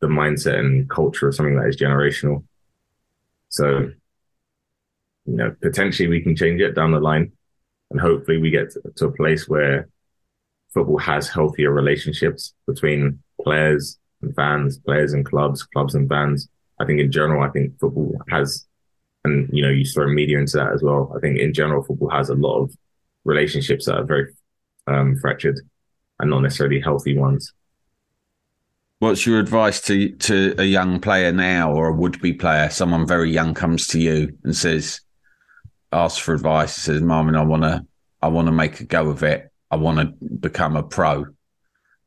the 0.00 0.06
mindset 0.06 0.58
and 0.58 0.88
culture 0.88 1.28
of 1.28 1.34
something 1.34 1.56
that 1.56 1.68
is 1.68 1.76
generational. 1.76 2.44
So, 3.48 3.90
you 5.26 5.36
know, 5.36 5.54
potentially 5.60 6.08
we 6.08 6.22
can 6.22 6.36
change 6.36 6.60
it 6.60 6.74
down 6.74 6.92
the 6.92 7.00
line, 7.00 7.32
and 7.90 8.00
hopefully 8.00 8.38
we 8.38 8.50
get 8.50 8.70
to, 8.72 8.80
to 8.96 9.06
a 9.06 9.12
place 9.12 9.48
where 9.48 9.88
football 10.72 10.98
has 10.98 11.28
healthier 11.28 11.72
relationships 11.72 12.54
between 12.66 13.18
players 13.42 13.98
and 14.22 14.34
fans, 14.34 14.78
players 14.78 15.12
and 15.12 15.24
clubs, 15.24 15.62
clubs 15.62 15.94
and 15.94 16.08
fans. 16.08 16.48
I 16.78 16.84
think 16.84 17.00
in 17.00 17.12
general, 17.12 17.42
I 17.42 17.50
think 17.50 17.78
football 17.78 18.16
has, 18.30 18.66
and 19.24 19.48
you 19.52 19.62
know, 19.62 19.70
you 19.70 19.84
throw 19.84 20.08
media 20.08 20.38
into 20.38 20.56
that 20.56 20.72
as 20.72 20.82
well. 20.82 21.12
I 21.16 21.20
think 21.20 21.38
in 21.38 21.52
general, 21.52 21.82
football 21.82 22.10
has 22.10 22.30
a 22.30 22.34
lot 22.34 22.62
of 22.62 22.74
relationships 23.24 23.86
that 23.86 23.96
are 23.96 24.04
very 24.04 24.32
um, 24.86 25.16
fractured 25.16 25.60
and 26.18 26.30
not 26.30 26.40
necessarily 26.40 26.80
healthy 26.80 27.16
ones. 27.16 27.52
What's 28.98 29.26
your 29.26 29.40
advice 29.40 29.80
to 29.82 30.10
to 30.10 30.54
a 30.58 30.64
young 30.64 31.00
player 31.00 31.32
now 31.32 31.72
or 31.72 31.88
a 31.88 31.92
would 31.92 32.20
be 32.20 32.34
player? 32.34 32.68
Someone 32.68 33.06
very 33.06 33.30
young 33.30 33.54
comes 33.54 33.86
to 33.88 34.00
you 34.00 34.36
and 34.44 34.54
says, 34.54 35.00
asks 35.90 36.18
for 36.18 36.34
advice, 36.34 36.74
says, 36.74 37.00
Marvin, 37.00 37.34
I 37.34 37.42
wanna 37.42 37.86
I 38.20 38.28
wanna 38.28 38.52
make 38.52 38.80
a 38.80 38.84
go 38.84 39.08
of 39.08 39.22
it. 39.22 39.49
I 39.70 39.76
wanna 39.76 40.06
become 40.06 40.76
a 40.76 40.82
pro. 40.82 41.26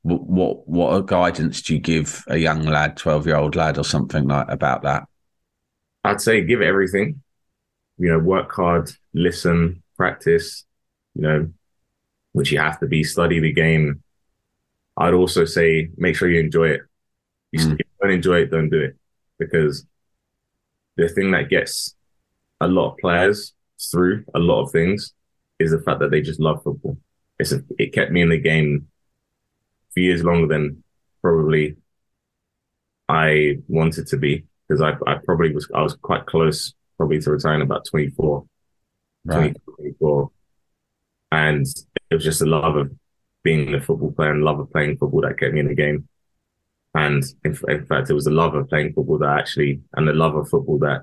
What 0.02 0.24
what 0.24 0.68
what 0.68 1.06
guidance 1.06 1.62
do 1.62 1.76
you 1.76 1.80
give 1.80 2.24
a 2.28 2.38
young 2.38 2.64
lad, 2.64 2.98
twelve 2.98 3.26
year 3.26 3.38
old 3.38 3.56
lad 3.56 3.78
or 3.78 3.84
something 3.84 4.28
like 4.28 4.48
about 4.50 4.84
that? 4.84 5.08
I'd 6.04 6.22
say 6.22 6.44
give 6.44 6.62
everything. 6.62 7.22
You 7.98 8.10
know, 8.10 8.20
work 8.20 8.52
hard, 8.54 8.92
listen, 9.14 9.82
practice, 9.96 10.66
you 11.16 11.22
know, 11.22 11.50
which 12.34 12.52
you 12.52 12.60
have 12.60 12.80
to 12.80 12.88
be, 12.88 13.04
study 13.04 13.40
the 13.40 13.54
game. 13.54 14.04
I'd 14.98 15.14
also 15.14 15.46
say 15.46 15.90
make 15.96 16.16
sure 16.16 16.30
you 16.30 16.40
enjoy 16.40 16.70
it. 16.70 16.82
If 17.52 17.62
you 17.62 17.68
mm. 17.70 17.80
don't 18.02 18.12
enjoy 18.12 18.42
it, 18.42 18.52
don't 18.52 18.70
do 18.70 18.80
it. 18.80 18.98
Because 19.40 19.86
the 20.98 21.08
thing 21.08 21.32
that 21.32 21.50
gets 21.50 21.96
a 22.60 22.68
lot 22.68 22.92
of 22.92 22.98
players 22.98 23.54
through 23.92 24.26
a 24.36 24.40
lot 24.40 24.64
of 24.64 24.72
things 24.72 25.14
is 25.60 25.72
the 25.72 25.82
fact 25.82 26.00
that 26.00 26.12
they 26.12 26.22
just 26.22 26.40
love 26.40 26.62
football. 26.64 26.98
It's 27.52 27.64
it 27.78 27.94
kept 27.94 28.12
me 28.12 28.22
in 28.22 28.30
the 28.30 28.38
game 28.38 28.88
for 29.94 30.00
years 30.00 30.24
longer 30.24 30.48
than 30.48 30.84
probably 31.22 31.78
I 33.10 33.58
wanted 33.68 34.08
to 34.08 34.18
be 34.18 34.46
because 34.68 34.82
I, 34.82 34.94
I 35.10 35.18
probably 35.24 35.54
was 35.54 35.70
I 35.74 35.82
was 35.82 35.96
quite 35.96 36.26
close 36.26 36.74
probably 36.98 37.20
to 37.20 37.32
retiring 37.32 37.62
about 37.62 37.86
24, 37.86 38.46
right. 39.26 39.56
24. 39.78 40.32
And 41.32 41.66
it 42.10 42.16
was 42.16 42.24
just 42.24 42.42
a 42.42 42.46
love 42.46 42.76
of 42.76 42.92
being 43.44 43.74
a 43.74 43.82
football 43.82 44.12
player 44.12 44.32
and 44.32 44.44
love 44.44 44.60
of 44.60 44.72
playing 44.72 44.98
football 44.98 45.22
that 45.22 45.40
kept 45.40 45.54
me 45.54 45.60
in 45.60 45.68
the 45.68 45.76
game. 45.76 46.08
And 46.96 47.24
in, 47.44 47.58
in 47.68 47.86
fact, 47.86 48.10
it 48.10 48.14
was 48.14 48.26
the 48.26 48.32
love 48.32 48.54
of 48.56 48.70
playing 48.70 48.94
football 48.94 49.18
that 49.18 49.40
actually, 49.40 49.82
and 49.94 50.08
the 50.08 50.14
love 50.14 50.36
of 50.36 50.50
football 50.50 50.78
that 50.80 51.02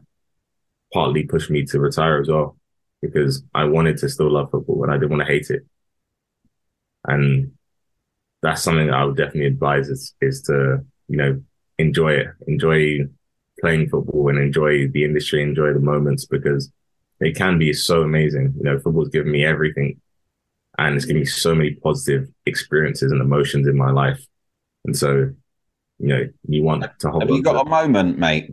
partly 0.92 1.24
pushed 1.24 1.50
me 1.50 1.64
to 1.66 1.80
retire 1.80 2.20
as 2.20 2.28
well, 2.28 2.56
because 3.02 3.42
I 3.54 3.64
wanted 3.64 3.98
to 3.98 4.08
still 4.08 4.32
love 4.32 4.50
football 4.50 4.84
and 4.84 4.92
I 4.92 4.96
didn't 4.96 5.10
want 5.10 5.26
to 5.26 5.32
hate 5.32 5.50
it. 5.50 5.66
And 7.06 7.52
that's 8.42 8.62
something 8.62 8.86
that 8.86 8.96
I 8.96 9.04
would 9.04 9.16
definitely 9.16 9.46
advise 9.46 9.88
is, 9.88 10.14
is 10.20 10.42
to, 10.42 10.84
you 11.08 11.16
know, 11.16 11.42
enjoy 11.78 12.12
it, 12.12 12.28
enjoy 12.46 13.00
playing 13.60 13.88
football 13.88 14.28
and 14.28 14.38
enjoy 14.38 14.88
the 14.88 15.04
industry, 15.04 15.42
enjoy 15.42 15.72
the 15.72 15.80
moments 15.80 16.24
because 16.24 16.70
it 17.20 17.36
can 17.36 17.58
be 17.58 17.72
so 17.72 18.02
amazing. 18.02 18.54
You 18.56 18.64
know, 18.64 18.78
football's 18.78 19.10
given 19.10 19.30
me 19.30 19.44
everything 19.44 20.00
and 20.78 20.96
it's 20.96 21.04
given 21.04 21.20
me 21.20 21.26
so 21.26 21.54
many 21.54 21.74
positive 21.74 22.28
experiences 22.46 23.12
and 23.12 23.20
emotions 23.20 23.66
in 23.66 23.76
my 23.76 23.90
life. 23.90 24.24
And 24.86 24.96
so, 24.96 25.30
you 25.98 26.08
know, 26.08 26.26
you 26.48 26.62
want 26.62 26.84
to 27.00 27.10
hold. 27.10 27.22
Have 27.22 27.30
you 27.30 27.42
got 27.42 27.66
a 27.66 27.68
moment, 27.68 28.18
mate? 28.18 28.50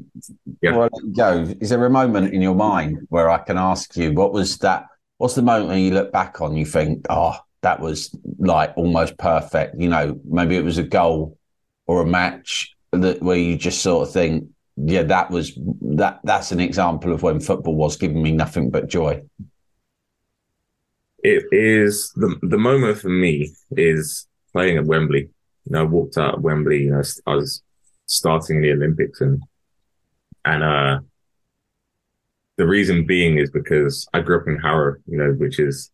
Yeah. 0.61 0.71
Before 0.71 0.83
I 0.83 0.89
let 0.91 1.03
you 1.03 1.13
go, 1.13 1.55
is 1.61 1.69
there 1.69 1.85
a 1.85 1.89
moment 1.89 2.33
in 2.33 2.41
your 2.41 2.55
mind 2.55 3.07
where 3.09 3.29
I 3.29 3.37
can 3.37 3.57
ask 3.57 3.95
you 3.95 4.11
what 4.11 4.33
was 4.33 4.57
that? 4.57 4.87
What's 5.17 5.35
the 5.35 5.41
moment 5.41 5.69
when 5.69 5.79
you 5.79 5.91
look 5.91 6.11
back 6.11 6.41
on 6.41 6.57
you 6.57 6.65
think, 6.65 7.05
oh, 7.09 7.37
that 7.61 7.79
was 7.79 8.15
like 8.39 8.73
almost 8.75 9.17
perfect? 9.17 9.79
You 9.79 9.89
know, 9.89 10.19
maybe 10.25 10.55
it 10.55 10.63
was 10.63 10.77
a 10.77 10.83
goal 10.83 11.37
or 11.85 12.01
a 12.01 12.05
match 12.05 12.75
that 12.91 13.21
where 13.21 13.37
you 13.37 13.57
just 13.57 13.81
sort 13.81 14.07
of 14.07 14.13
think, 14.13 14.47
yeah, 14.75 15.03
that 15.03 15.31
was 15.31 15.57
that. 15.81 16.19
That's 16.23 16.51
an 16.51 16.59
example 16.59 17.11
of 17.11 17.23
when 17.23 17.39
football 17.39 17.75
was 17.75 17.97
giving 17.97 18.21
me 18.21 18.31
nothing 18.31 18.69
but 18.69 18.87
joy. 18.87 19.21
It 21.23 21.45
is 21.51 22.11
the 22.15 22.37
the 22.43 22.59
moment 22.59 22.99
for 22.99 23.09
me 23.09 23.51
is 23.71 24.27
playing 24.53 24.77
at 24.77 24.85
Wembley. 24.85 25.29
You 25.65 25.71
know, 25.71 25.81
I 25.81 25.83
walked 25.83 26.17
out 26.17 26.35
at 26.35 26.41
Wembley. 26.41 26.83
You 26.83 26.91
know, 26.91 27.01
I 27.25 27.35
was 27.35 27.63
starting 28.05 28.57
in 28.57 28.61
the 28.61 28.71
Olympics, 28.71 29.19
and 29.19 29.41
and 30.45 30.63
uh, 30.63 30.99
the 32.57 32.67
reason 32.67 33.07
being 33.07 33.39
is 33.39 33.49
because 33.49 34.07
I 34.13 34.21
grew 34.21 34.39
up 34.39 34.47
in 34.47 34.59
Harrow. 34.59 34.95
You 35.07 35.17
know, 35.17 35.31
which 35.31 35.59
is 35.59 35.91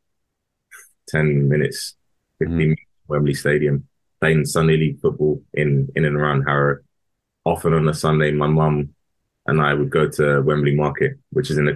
ten 1.07 1.47
minutes, 1.47 1.95
fifteen 2.39 2.57
mm. 2.57 2.59
minutes 2.59 2.81
Wembley 3.07 3.33
Stadium, 3.33 3.87
playing 4.19 4.45
Sunday 4.45 4.77
League 4.77 4.99
football 4.99 5.41
in 5.53 5.89
in 5.95 6.05
and 6.05 6.15
around 6.15 6.43
Harrow 6.43 6.79
often 7.45 7.73
on 7.73 7.87
a 7.87 7.93
Sunday, 7.93 8.31
my 8.31 8.47
mum 8.47 8.93
and 9.45 9.61
I 9.61 9.73
would 9.73 9.89
go 9.89 10.07
to 10.07 10.41
Wembley 10.41 10.75
Market, 10.75 11.17
which 11.31 11.49
is 11.51 11.57
in 11.57 11.67
a 11.67 11.73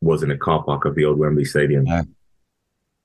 was 0.00 0.22
in 0.22 0.30
a 0.30 0.38
car 0.38 0.64
park 0.64 0.84
of 0.84 0.94
the 0.94 1.04
old 1.04 1.18
Wembley 1.18 1.44
Stadium. 1.44 1.86
Yeah. 1.86 2.02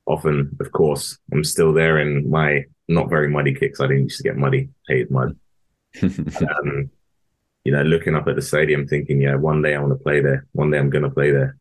Often, 0.06 0.56
of 0.60 0.72
course, 0.72 1.18
I'm 1.32 1.44
still 1.44 1.74
there 1.74 2.00
in 2.00 2.30
my 2.30 2.64
not 2.88 3.10
very 3.10 3.30
muddy 3.30 3.54
kicks. 3.54 3.80
I 3.80 3.88
didn't 3.88 4.04
used 4.04 4.18
to 4.18 4.24
get 4.24 4.38
muddy, 4.38 4.70
hated 4.88 5.12
mud. 5.12 5.38
um, 6.02 6.90
you 7.66 7.74
know, 7.74 7.84
looking 7.84 8.16
up 8.16 8.28
at 8.28 8.36
the 8.36 8.42
stadium, 8.42 8.88
thinking, 8.88 9.22
yeah, 9.22 9.36
one 9.36 9.62
day 9.62 9.76
I 9.76 9.80
want 9.80 9.92
to 9.92 10.04
play 10.04 10.22
there. 10.22 10.48
One 10.54 10.72
day 10.72 10.78
I'm 10.78 10.90
going 10.90 11.04
to 11.04 11.10
play 11.10 11.32
there, 11.32 11.58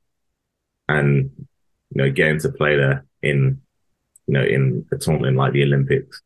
and 0.88 1.30
you 1.90 2.02
know, 2.02 2.10
getting 2.10 2.38
to 2.40 2.50
play 2.50 2.76
there 2.76 3.04
in, 3.22 3.60
you 4.26 4.34
know, 4.34 4.42
in 4.42 4.84
a 4.92 4.96
tournament 4.96 5.36
like 5.36 5.52
the 5.52 5.62
Olympics, 5.62 6.22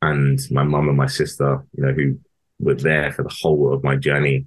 and 0.00 0.40
my 0.50 0.64
mum 0.64 0.88
and 0.88 0.96
my 0.96 1.06
sister, 1.06 1.64
you 1.76 1.84
know, 1.84 1.92
who 1.92 2.18
were 2.58 2.74
there 2.74 3.12
for 3.12 3.22
the 3.22 3.36
whole 3.40 3.72
of 3.72 3.84
my 3.84 3.96
journey, 3.96 4.46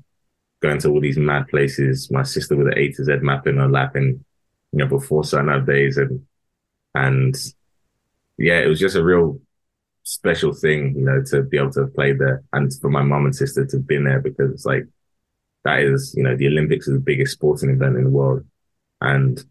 going 0.61 0.79
to 0.79 0.89
all 0.89 1.01
these 1.01 1.17
mad 1.17 1.47
places. 1.47 2.11
My 2.11 2.23
sister 2.23 2.55
with 2.55 2.67
an 2.67 2.77
A 2.77 2.91
to 2.91 3.03
Z 3.03 3.17
map 3.21 3.47
in 3.47 3.57
her 3.57 3.69
lap, 3.69 3.95
and 3.95 4.23
you 4.71 4.79
know, 4.79 4.87
before 4.87 5.23
certain 5.23 5.65
days, 5.65 5.97
and 5.97 6.25
and 6.93 7.35
yeah, 8.37 8.59
it 8.59 8.67
was 8.67 8.79
just 8.79 8.95
a 8.97 9.03
real 9.03 9.39
special 10.03 10.53
thing, 10.53 10.95
you 10.95 11.03
know, 11.03 11.23
to 11.23 11.41
be 11.41 11.57
able 11.57 11.71
to 11.71 11.81
have 11.81 11.95
played 11.95 12.19
there, 12.19 12.43
and 12.53 12.71
for 12.81 12.89
my 12.89 13.01
mum 13.01 13.25
and 13.25 13.35
sister 13.35 13.65
to 13.65 13.77
have 13.77 13.87
been 13.87 14.03
there 14.03 14.19
because 14.19 14.51
it's 14.51 14.65
like 14.65 14.85
that 15.63 15.79
is, 15.79 16.13
you 16.15 16.23
know, 16.23 16.35
the 16.35 16.47
Olympics 16.47 16.87
is 16.87 16.93
the 16.93 16.99
biggest 16.99 17.33
sporting 17.33 17.71
event 17.71 17.97
in 17.97 18.03
the 18.03 18.09
world, 18.09 18.45
and 19.01 19.43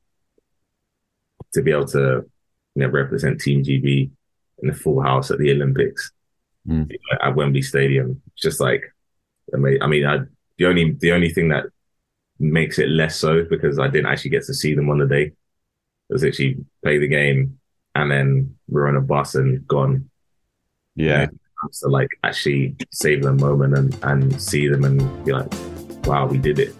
to 1.55 1.62
be 1.62 1.70
able 1.70 1.87
to, 1.87 2.29
you 2.75 2.83
know, 2.83 2.89
represent 2.89 3.41
Team 3.41 3.62
GB 3.62 4.11
in 4.62 4.68
the 4.68 4.75
full 4.75 5.01
house 5.01 5.31
at 5.31 5.39
the 5.39 5.51
Olympics 5.51 6.12
mm. 6.66 6.91
at 7.22 7.35
Wembley 7.35 7.62
Stadium. 7.62 8.20
It's 8.33 8.43
Just 8.43 8.61
like, 8.61 8.83
I 9.53 9.57
mean, 9.57 9.83
I 9.83 9.87
mean, 9.87 10.07
I, 10.07 10.20
the 10.59 10.66
only 10.66 10.93
the 10.93 11.12
only 11.12 11.31
thing 11.31 11.49
that 11.49 11.66
makes 12.39 12.79
it 12.79 12.89
less 12.89 13.16
so 13.16 13.45
because 13.45 13.79
I 13.79 13.89
didn't 13.89 14.11
actually 14.11 14.31
get 14.31 14.45
to 14.45 14.55
see 14.55 14.75
them 14.75 14.91
on 14.91 14.99
the 14.99 15.07
day. 15.07 15.33
was 16.09 16.25
actually 16.25 16.59
play 16.83 16.99
the 16.99 17.09
game 17.09 17.59
and 17.95 18.11
then 18.11 18.57
we're 18.68 18.89
on 18.89 18.97
a 18.97 19.01
bus 19.01 19.35
and 19.35 19.66
gone. 19.66 20.11
Yeah. 20.97 21.22
You 21.22 21.27
know, 21.27 21.68
to 21.81 21.89
like 21.89 22.11
actually 22.22 22.77
save 22.93 23.22
the 23.22 23.33
moment 23.33 23.77
and, 23.77 23.99
and 24.03 24.43
see 24.43 24.68
them 24.68 24.85
and 24.85 25.25
be 25.25 25.33
like, 25.33 25.53
wow, 26.05 26.27
we 26.27 26.39
did 26.39 26.59
it. 26.59 26.75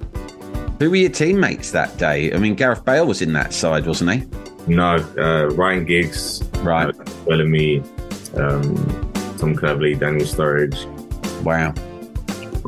Who 0.79 0.91
were 0.91 0.97
your 0.97 1.11
teammates 1.11 1.71
that 1.71 1.97
day? 1.99 2.33
I 2.33 2.39
mean, 2.39 2.55
Gareth 2.55 2.85
Bale 2.85 3.07
was 3.07 3.23
in 3.23 3.33
that 3.35 3.53
side, 3.53 3.87
wasn't 3.87 4.13
he? 4.13 4.54
No, 4.67 4.97
uh, 5.19 5.49
Ryan 5.55 5.85
Giggs, 5.85 6.43
right? 6.63 6.89
Uh, 6.89 7.05
Bellamy, 7.27 7.81
um, 8.37 8.75
Tom 9.39 9.55
Cleverley, 9.55 9.99
Daniel 9.99 10.27
Sturridge. 10.27 10.87
Wow. 11.43 11.75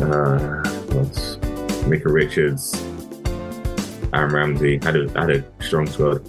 Uh, 0.01 0.63
what's 0.95 1.39
Micah 1.87 2.11
Richards, 2.11 2.75
Aaron 4.13 4.35
Ramsey. 4.35 4.79
Had 4.83 4.97
a 4.97 5.09
had 5.19 5.31
a 5.31 5.63
strong 5.63 5.87
squad. 5.87 6.27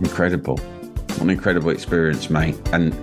Incredible. 0.00 0.56
What 0.56 1.22
an 1.22 1.30
incredible 1.30 1.70
experience, 1.70 2.30
mate. 2.30 2.56
And 2.72 2.94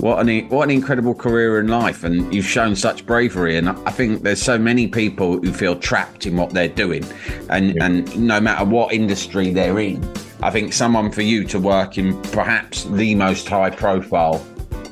what 0.00 0.18
an 0.20 0.48
what 0.48 0.64
an 0.64 0.70
incredible 0.70 1.14
career 1.14 1.60
in 1.60 1.68
life. 1.68 2.04
And 2.04 2.32
you've 2.34 2.44
shown 2.44 2.76
such 2.76 3.06
bravery. 3.06 3.56
And 3.56 3.70
I 3.70 3.90
think 3.90 4.22
there's 4.22 4.42
so 4.42 4.58
many 4.58 4.86
people 4.86 5.38
who 5.38 5.52
feel 5.52 5.76
trapped 5.76 6.26
in 6.26 6.36
what 6.36 6.50
they're 6.50 6.68
doing. 6.68 7.04
And 7.48 7.74
yeah. 7.74 7.84
and 7.84 8.18
no 8.18 8.40
matter 8.40 8.64
what 8.64 8.92
industry 8.92 9.50
they're 9.50 9.78
in, 9.78 10.02
I 10.44 10.50
think 10.50 10.74
someone 10.74 11.10
for 11.10 11.22
you 11.22 11.44
to 11.44 11.58
work 11.58 11.96
in 11.96 12.20
perhaps 12.24 12.84
the 12.84 13.14
most 13.14 13.48
high 13.48 13.70
profile 13.70 14.44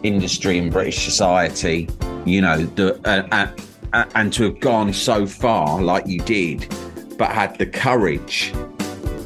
industry 0.03 0.57
in 0.57 0.71
British 0.71 1.05
society, 1.05 1.91
you 2.25 2.41
know, 2.41 2.57
the, 2.57 2.99
uh, 3.07 3.47
uh, 3.93 4.05
and 4.15 4.33
to 4.33 4.45
have 4.45 4.61
gone 4.61 4.95
so 4.95 5.27
far 5.27 5.83
like 5.83 6.07
you 6.07 6.21
did, 6.21 6.75
but 7.19 7.31
had 7.33 7.59
the 7.59 7.67
courage 7.67 8.51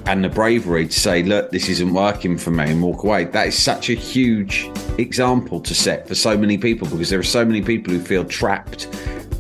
and 0.06 0.24
the 0.24 0.28
bravery 0.28 0.88
to 0.88 0.98
say, 0.98 1.22
look, 1.22 1.52
this 1.52 1.68
isn't 1.68 1.94
working 1.94 2.36
for 2.36 2.50
me 2.50 2.72
and 2.72 2.82
walk 2.82 3.04
away. 3.04 3.26
That 3.26 3.46
is 3.46 3.56
such 3.56 3.88
a 3.88 3.94
huge 3.94 4.68
example 4.98 5.60
to 5.60 5.76
set 5.76 6.08
for 6.08 6.16
so 6.16 6.36
many 6.36 6.58
people 6.58 6.88
because 6.88 7.08
there 7.08 7.20
are 7.20 7.22
so 7.22 7.44
many 7.44 7.62
people 7.62 7.92
who 7.94 8.00
feel 8.00 8.24
trapped 8.24 8.88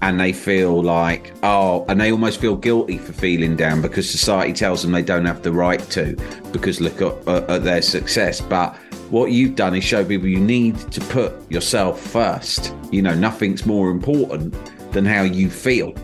and 0.02 0.20
they 0.20 0.32
feel 0.32 0.82
like, 0.82 1.32
oh, 1.42 1.84
and 1.88 2.00
they 2.00 2.12
almost 2.12 2.40
feel 2.40 2.56
guilty 2.56 2.98
for 2.98 3.12
feeling 3.12 3.56
down 3.56 3.82
because 3.82 4.08
society 4.08 4.52
tells 4.52 4.82
them 4.82 4.92
they 4.92 5.02
don't 5.02 5.24
have 5.24 5.42
the 5.42 5.52
right 5.52 5.80
to 5.90 6.16
because 6.52 6.80
look 6.80 7.00
at, 7.00 7.28
uh, 7.28 7.44
at 7.48 7.64
their 7.64 7.82
success. 7.82 8.40
But 8.40 8.76
what 9.10 9.32
you've 9.32 9.54
done 9.54 9.74
is 9.74 9.84
show 9.84 10.04
people 10.04 10.28
you 10.28 10.40
need 10.40 10.78
to 10.92 11.00
put 11.00 11.50
yourself 11.50 12.00
first. 12.00 12.74
You 12.90 13.02
know, 13.02 13.14
nothing's 13.14 13.66
more 13.66 13.90
important 13.90 14.54
than 14.92 15.04
how 15.04 15.22
you 15.22 15.50
feel. 15.50 15.94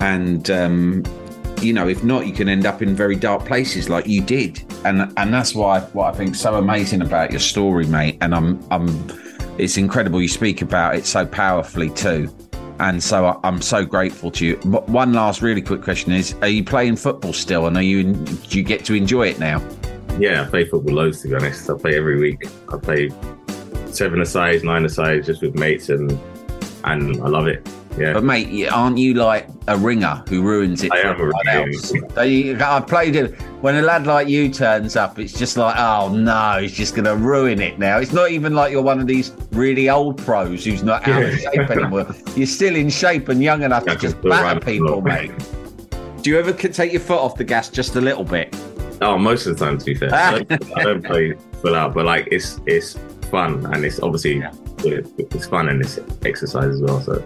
And, 0.00 0.50
um, 0.50 1.04
you 1.60 1.72
know, 1.72 1.88
if 1.88 2.02
not, 2.02 2.26
you 2.26 2.32
can 2.32 2.48
end 2.48 2.66
up 2.66 2.82
in 2.82 2.94
very 2.96 3.16
dark 3.16 3.44
places 3.44 3.88
like 3.88 4.06
you 4.06 4.20
did. 4.20 4.64
And 4.84 5.12
and 5.16 5.32
that's 5.32 5.54
why 5.54 5.80
what 5.92 6.12
I 6.12 6.16
think 6.16 6.34
so 6.34 6.56
amazing 6.56 7.02
about 7.02 7.30
your 7.30 7.40
story, 7.40 7.86
mate. 7.86 8.18
And 8.20 8.34
I'm 8.34 8.60
I'm 8.72 8.88
it's 9.58 9.76
incredible 9.76 10.20
you 10.20 10.28
speak 10.28 10.60
about 10.60 10.96
it 10.96 11.06
so 11.06 11.24
powerfully 11.24 11.90
too. 11.90 12.34
And 12.82 13.00
so 13.00 13.40
I'm 13.44 13.62
so 13.62 13.84
grateful 13.84 14.32
to 14.32 14.44
you. 14.44 14.56
One 14.56 15.12
last 15.12 15.40
really 15.40 15.62
quick 15.62 15.82
question 15.82 16.10
is: 16.10 16.34
Are 16.42 16.48
you 16.48 16.64
playing 16.64 16.96
football 16.96 17.32
still, 17.32 17.68
and 17.68 17.76
are 17.76 17.82
you 17.82 18.12
do 18.12 18.58
you 18.58 18.64
get 18.64 18.84
to 18.86 18.94
enjoy 18.94 19.28
it 19.28 19.38
now? 19.38 19.62
Yeah, 20.18 20.42
I 20.42 20.46
play 20.46 20.64
football 20.64 20.96
loads 20.96 21.22
to 21.22 21.28
be 21.28 21.36
honest. 21.36 21.70
I 21.70 21.74
play 21.78 21.96
every 21.96 22.18
week. 22.18 22.44
I 22.72 22.78
play 22.78 23.10
seven 23.86 24.20
aside, 24.20 24.64
nine 24.64 24.84
aside, 24.84 25.24
just 25.24 25.42
with 25.42 25.54
mates, 25.54 25.90
and 25.90 26.18
and 26.82 27.22
I 27.22 27.28
love 27.28 27.46
it. 27.46 27.64
Yeah. 27.96 28.14
But 28.14 28.24
mate, 28.24 28.68
aren't 28.68 28.98
you 28.98 29.14
like 29.14 29.48
a 29.68 29.76
ringer 29.76 30.22
who 30.28 30.42
ruins 30.42 30.82
it 30.82 30.92
I 30.92 31.02
for 31.02 31.08
everyone 31.08 31.48
else? 31.48 31.92
I 32.16 32.80
played 32.86 33.16
it 33.16 33.40
when 33.60 33.76
a 33.76 33.82
lad 33.82 34.06
like 34.06 34.28
you 34.28 34.48
turns 34.48 34.96
up. 34.96 35.18
It's 35.18 35.32
just 35.32 35.56
like, 35.56 35.76
oh 35.78 36.08
no, 36.08 36.58
he's 36.60 36.72
just 36.72 36.94
going 36.94 37.04
to 37.04 37.16
ruin 37.16 37.60
it 37.60 37.78
now. 37.78 37.98
It's 37.98 38.12
not 38.12 38.30
even 38.30 38.54
like 38.54 38.72
you're 38.72 38.82
one 38.82 39.00
of 39.00 39.06
these 39.06 39.32
really 39.52 39.90
old 39.90 40.18
pros 40.18 40.64
who's 40.64 40.82
not 40.82 41.06
out 41.06 41.22
of 41.22 41.38
shape 41.38 41.70
anymore. 41.70 42.06
You're 42.36 42.46
still 42.46 42.74
in 42.76 42.88
shape 42.88 43.28
and 43.28 43.42
young 43.42 43.62
enough 43.62 43.84
to 43.84 43.96
just 43.96 44.20
batter 44.22 44.58
people, 44.58 45.02
mate. 45.02 45.32
Do 46.22 46.30
you 46.30 46.38
ever 46.38 46.52
take 46.52 46.92
your 46.92 47.00
foot 47.00 47.18
off 47.18 47.36
the 47.36 47.44
gas 47.44 47.68
just 47.68 47.96
a 47.96 48.00
little 48.00 48.24
bit? 48.24 48.54
Oh, 49.02 49.18
most 49.18 49.46
of 49.46 49.58
the 49.58 49.64
time, 49.64 49.78
to 49.78 49.84
be 49.84 49.94
fair, 49.94 50.14
I 50.14 50.38
don't, 50.38 50.72
I 50.78 50.82
don't 50.84 51.04
play 51.04 51.34
full 51.60 51.74
out, 51.74 51.94
but 51.94 52.06
like 52.06 52.28
it's 52.30 52.60
it's 52.66 52.96
fun 53.30 53.66
and 53.74 53.84
it's 53.84 53.98
obviously 54.00 54.38
yeah. 54.38 54.52
it's 54.84 55.46
fun 55.46 55.68
and 55.68 55.80
it's 55.82 55.98
exercise 56.24 56.74
as 56.74 56.80
well. 56.80 57.00
So 57.00 57.22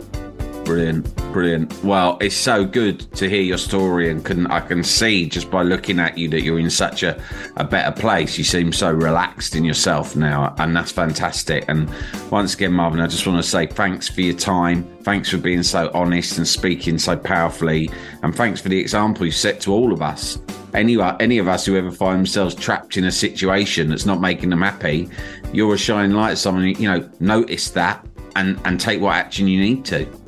Brilliant, 0.66 1.14
brilliant. 1.32 1.84
Well, 1.84 2.18
it's 2.20 2.34
so 2.34 2.64
good 2.64 2.98
to 3.12 3.28
hear 3.28 3.40
your 3.40 3.56
story, 3.56 4.10
and 4.10 4.24
can 4.24 4.48
I 4.48 4.58
can 4.58 4.82
see 4.82 5.28
just 5.28 5.48
by 5.48 5.62
looking 5.62 6.00
at 6.00 6.18
you 6.18 6.28
that 6.30 6.42
you're 6.42 6.58
in 6.58 6.70
such 6.70 7.04
a, 7.04 7.22
a 7.56 7.62
better 7.62 7.92
place. 7.92 8.36
You 8.36 8.42
seem 8.42 8.72
so 8.72 8.90
relaxed 8.90 9.54
in 9.54 9.64
yourself 9.64 10.16
now, 10.16 10.56
and 10.58 10.74
that's 10.74 10.90
fantastic. 10.90 11.66
And 11.68 11.88
once 12.32 12.54
again, 12.54 12.72
Marvin, 12.72 12.98
I 12.98 13.06
just 13.06 13.28
want 13.28 13.40
to 13.40 13.48
say 13.48 13.68
thanks 13.68 14.08
for 14.08 14.22
your 14.22 14.34
time. 14.34 14.82
Thanks 15.02 15.30
for 15.30 15.38
being 15.38 15.62
so 15.62 15.88
honest 15.94 16.36
and 16.36 16.48
speaking 16.48 16.98
so 16.98 17.16
powerfully, 17.16 17.88
and 18.24 18.34
thanks 18.34 18.60
for 18.60 18.68
the 18.68 18.80
example 18.80 19.24
you 19.24 19.30
set 19.30 19.60
to 19.60 19.72
all 19.72 19.92
of 19.92 20.02
us. 20.02 20.36
Any 20.74 21.00
any 21.20 21.38
of 21.38 21.46
us 21.46 21.64
who 21.64 21.76
ever 21.76 21.92
find 21.92 22.18
themselves 22.18 22.56
trapped 22.56 22.96
in 22.96 23.04
a 23.04 23.12
situation 23.12 23.88
that's 23.88 24.04
not 24.04 24.20
making 24.20 24.50
them 24.50 24.62
happy, 24.62 25.08
you're 25.52 25.74
a 25.74 25.78
shining 25.78 26.16
light. 26.16 26.38
Someone 26.38 26.64
you 26.64 26.88
know 26.88 27.08
notice 27.20 27.70
that 27.70 28.04
and 28.34 28.60
and 28.64 28.80
take 28.80 29.00
what 29.00 29.14
action 29.14 29.46
you 29.46 29.60
need 29.60 29.84
to. 29.84 30.25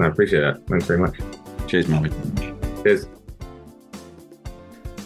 I 0.00 0.06
appreciate 0.06 0.40
that. 0.40 0.66
Thanks 0.66 0.86
very 0.86 0.98
much. 0.98 1.16
Cheers, 1.68 1.88
Marvin. 1.88 2.82
Cheers. 2.82 3.06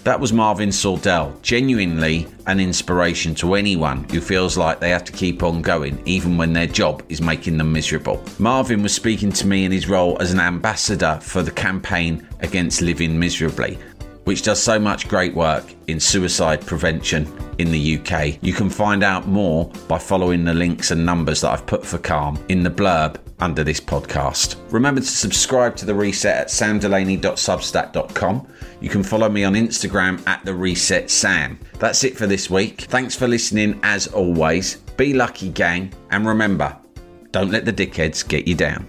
That 0.04 0.20
was 0.20 0.34
Marvin 0.34 0.68
Sordell, 0.68 1.40
genuinely 1.40 2.26
an 2.46 2.60
inspiration 2.60 3.34
to 3.36 3.54
anyone 3.54 4.04
who 4.10 4.20
feels 4.20 4.58
like 4.58 4.78
they 4.78 4.90
have 4.90 5.04
to 5.04 5.12
keep 5.12 5.42
on 5.42 5.62
going 5.62 5.98
even 6.04 6.36
when 6.36 6.52
their 6.52 6.66
job 6.66 7.02
is 7.08 7.22
making 7.22 7.56
them 7.56 7.72
miserable. 7.72 8.22
Marvin 8.38 8.82
was 8.82 8.94
speaking 8.94 9.32
to 9.32 9.46
me 9.46 9.64
in 9.64 9.72
his 9.72 9.88
role 9.88 10.20
as 10.20 10.30
an 10.30 10.40
ambassador 10.40 11.18
for 11.22 11.40
the 11.40 11.50
campaign 11.50 12.28
against 12.40 12.82
living 12.82 13.18
miserably, 13.18 13.78
which 14.24 14.42
does 14.42 14.62
so 14.62 14.78
much 14.78 15.08
great 15.08 15.34
work 15.34 15.64
in 15.86 15.98
suicide 15.98 16.60
prevention 16.66 17.26
in 17.56 17.72
the 17.72 17.98
UK. 17.98 18.36
You 18.42 18.52
can 18.52 18.68
find 18.68 19.02
out 19.02 19.26
more 19.26 19.70
by 19.88 19.96
following 19.96 20.44
the 20.44 20.52
links 20.52 20.90
and 20.90 21.06
numbers 21.06 21.40
that 21.40 21.50
I've 21.50 21.66
put 21.66 21.84
for 21.84 21.96
Calm 21.96 22.38
in 22.50 22.62
the 22.62 22.70
blurb 22.70 23.16
under 23.40 23.64
this 23.64 23.80
podcast. 23.80 24.56
Remember 24.70 25.00
to 25.00 25.06
subscribe 25.06 25.76
to 25.76 25.86
The 25.86 25.94
Reset 25.94 26.36
at 26.36 26.48
samdelaney.substack.com. 26.48 28.48
You 28.80 28.88
can 28.88 29.02
follow 29.02 29.28
me 29.28 29.44
on 29.44 29.54
Instagram 29.54 30.26
at 30.26 30.44
The 30.44 30.54
Reset 30.54 31.10
Sam. 31.10 31.58
That's 31.78 32.04
it 32.04 32.16
for 32.16 32.26
this 32.26 32.50
week. 32.50 32.82
Thanks 32.82 33.14
for 33.14 33.28
listening 33.28 33.80
as 33.82 34.06
always. 34.08 34.76
Be 34.96 35.14
lucky, 35.14 35.48
gang, 35.48 35.92
and 36.10 36.26
remember, 36.26 36.76
don't 37.32 37.50
let 37.50 37.64
the 37.64 37.72
dickheads 37.72 38.26
get 38.26 38.46
you 38.46 38.54
down. 38.54 38.88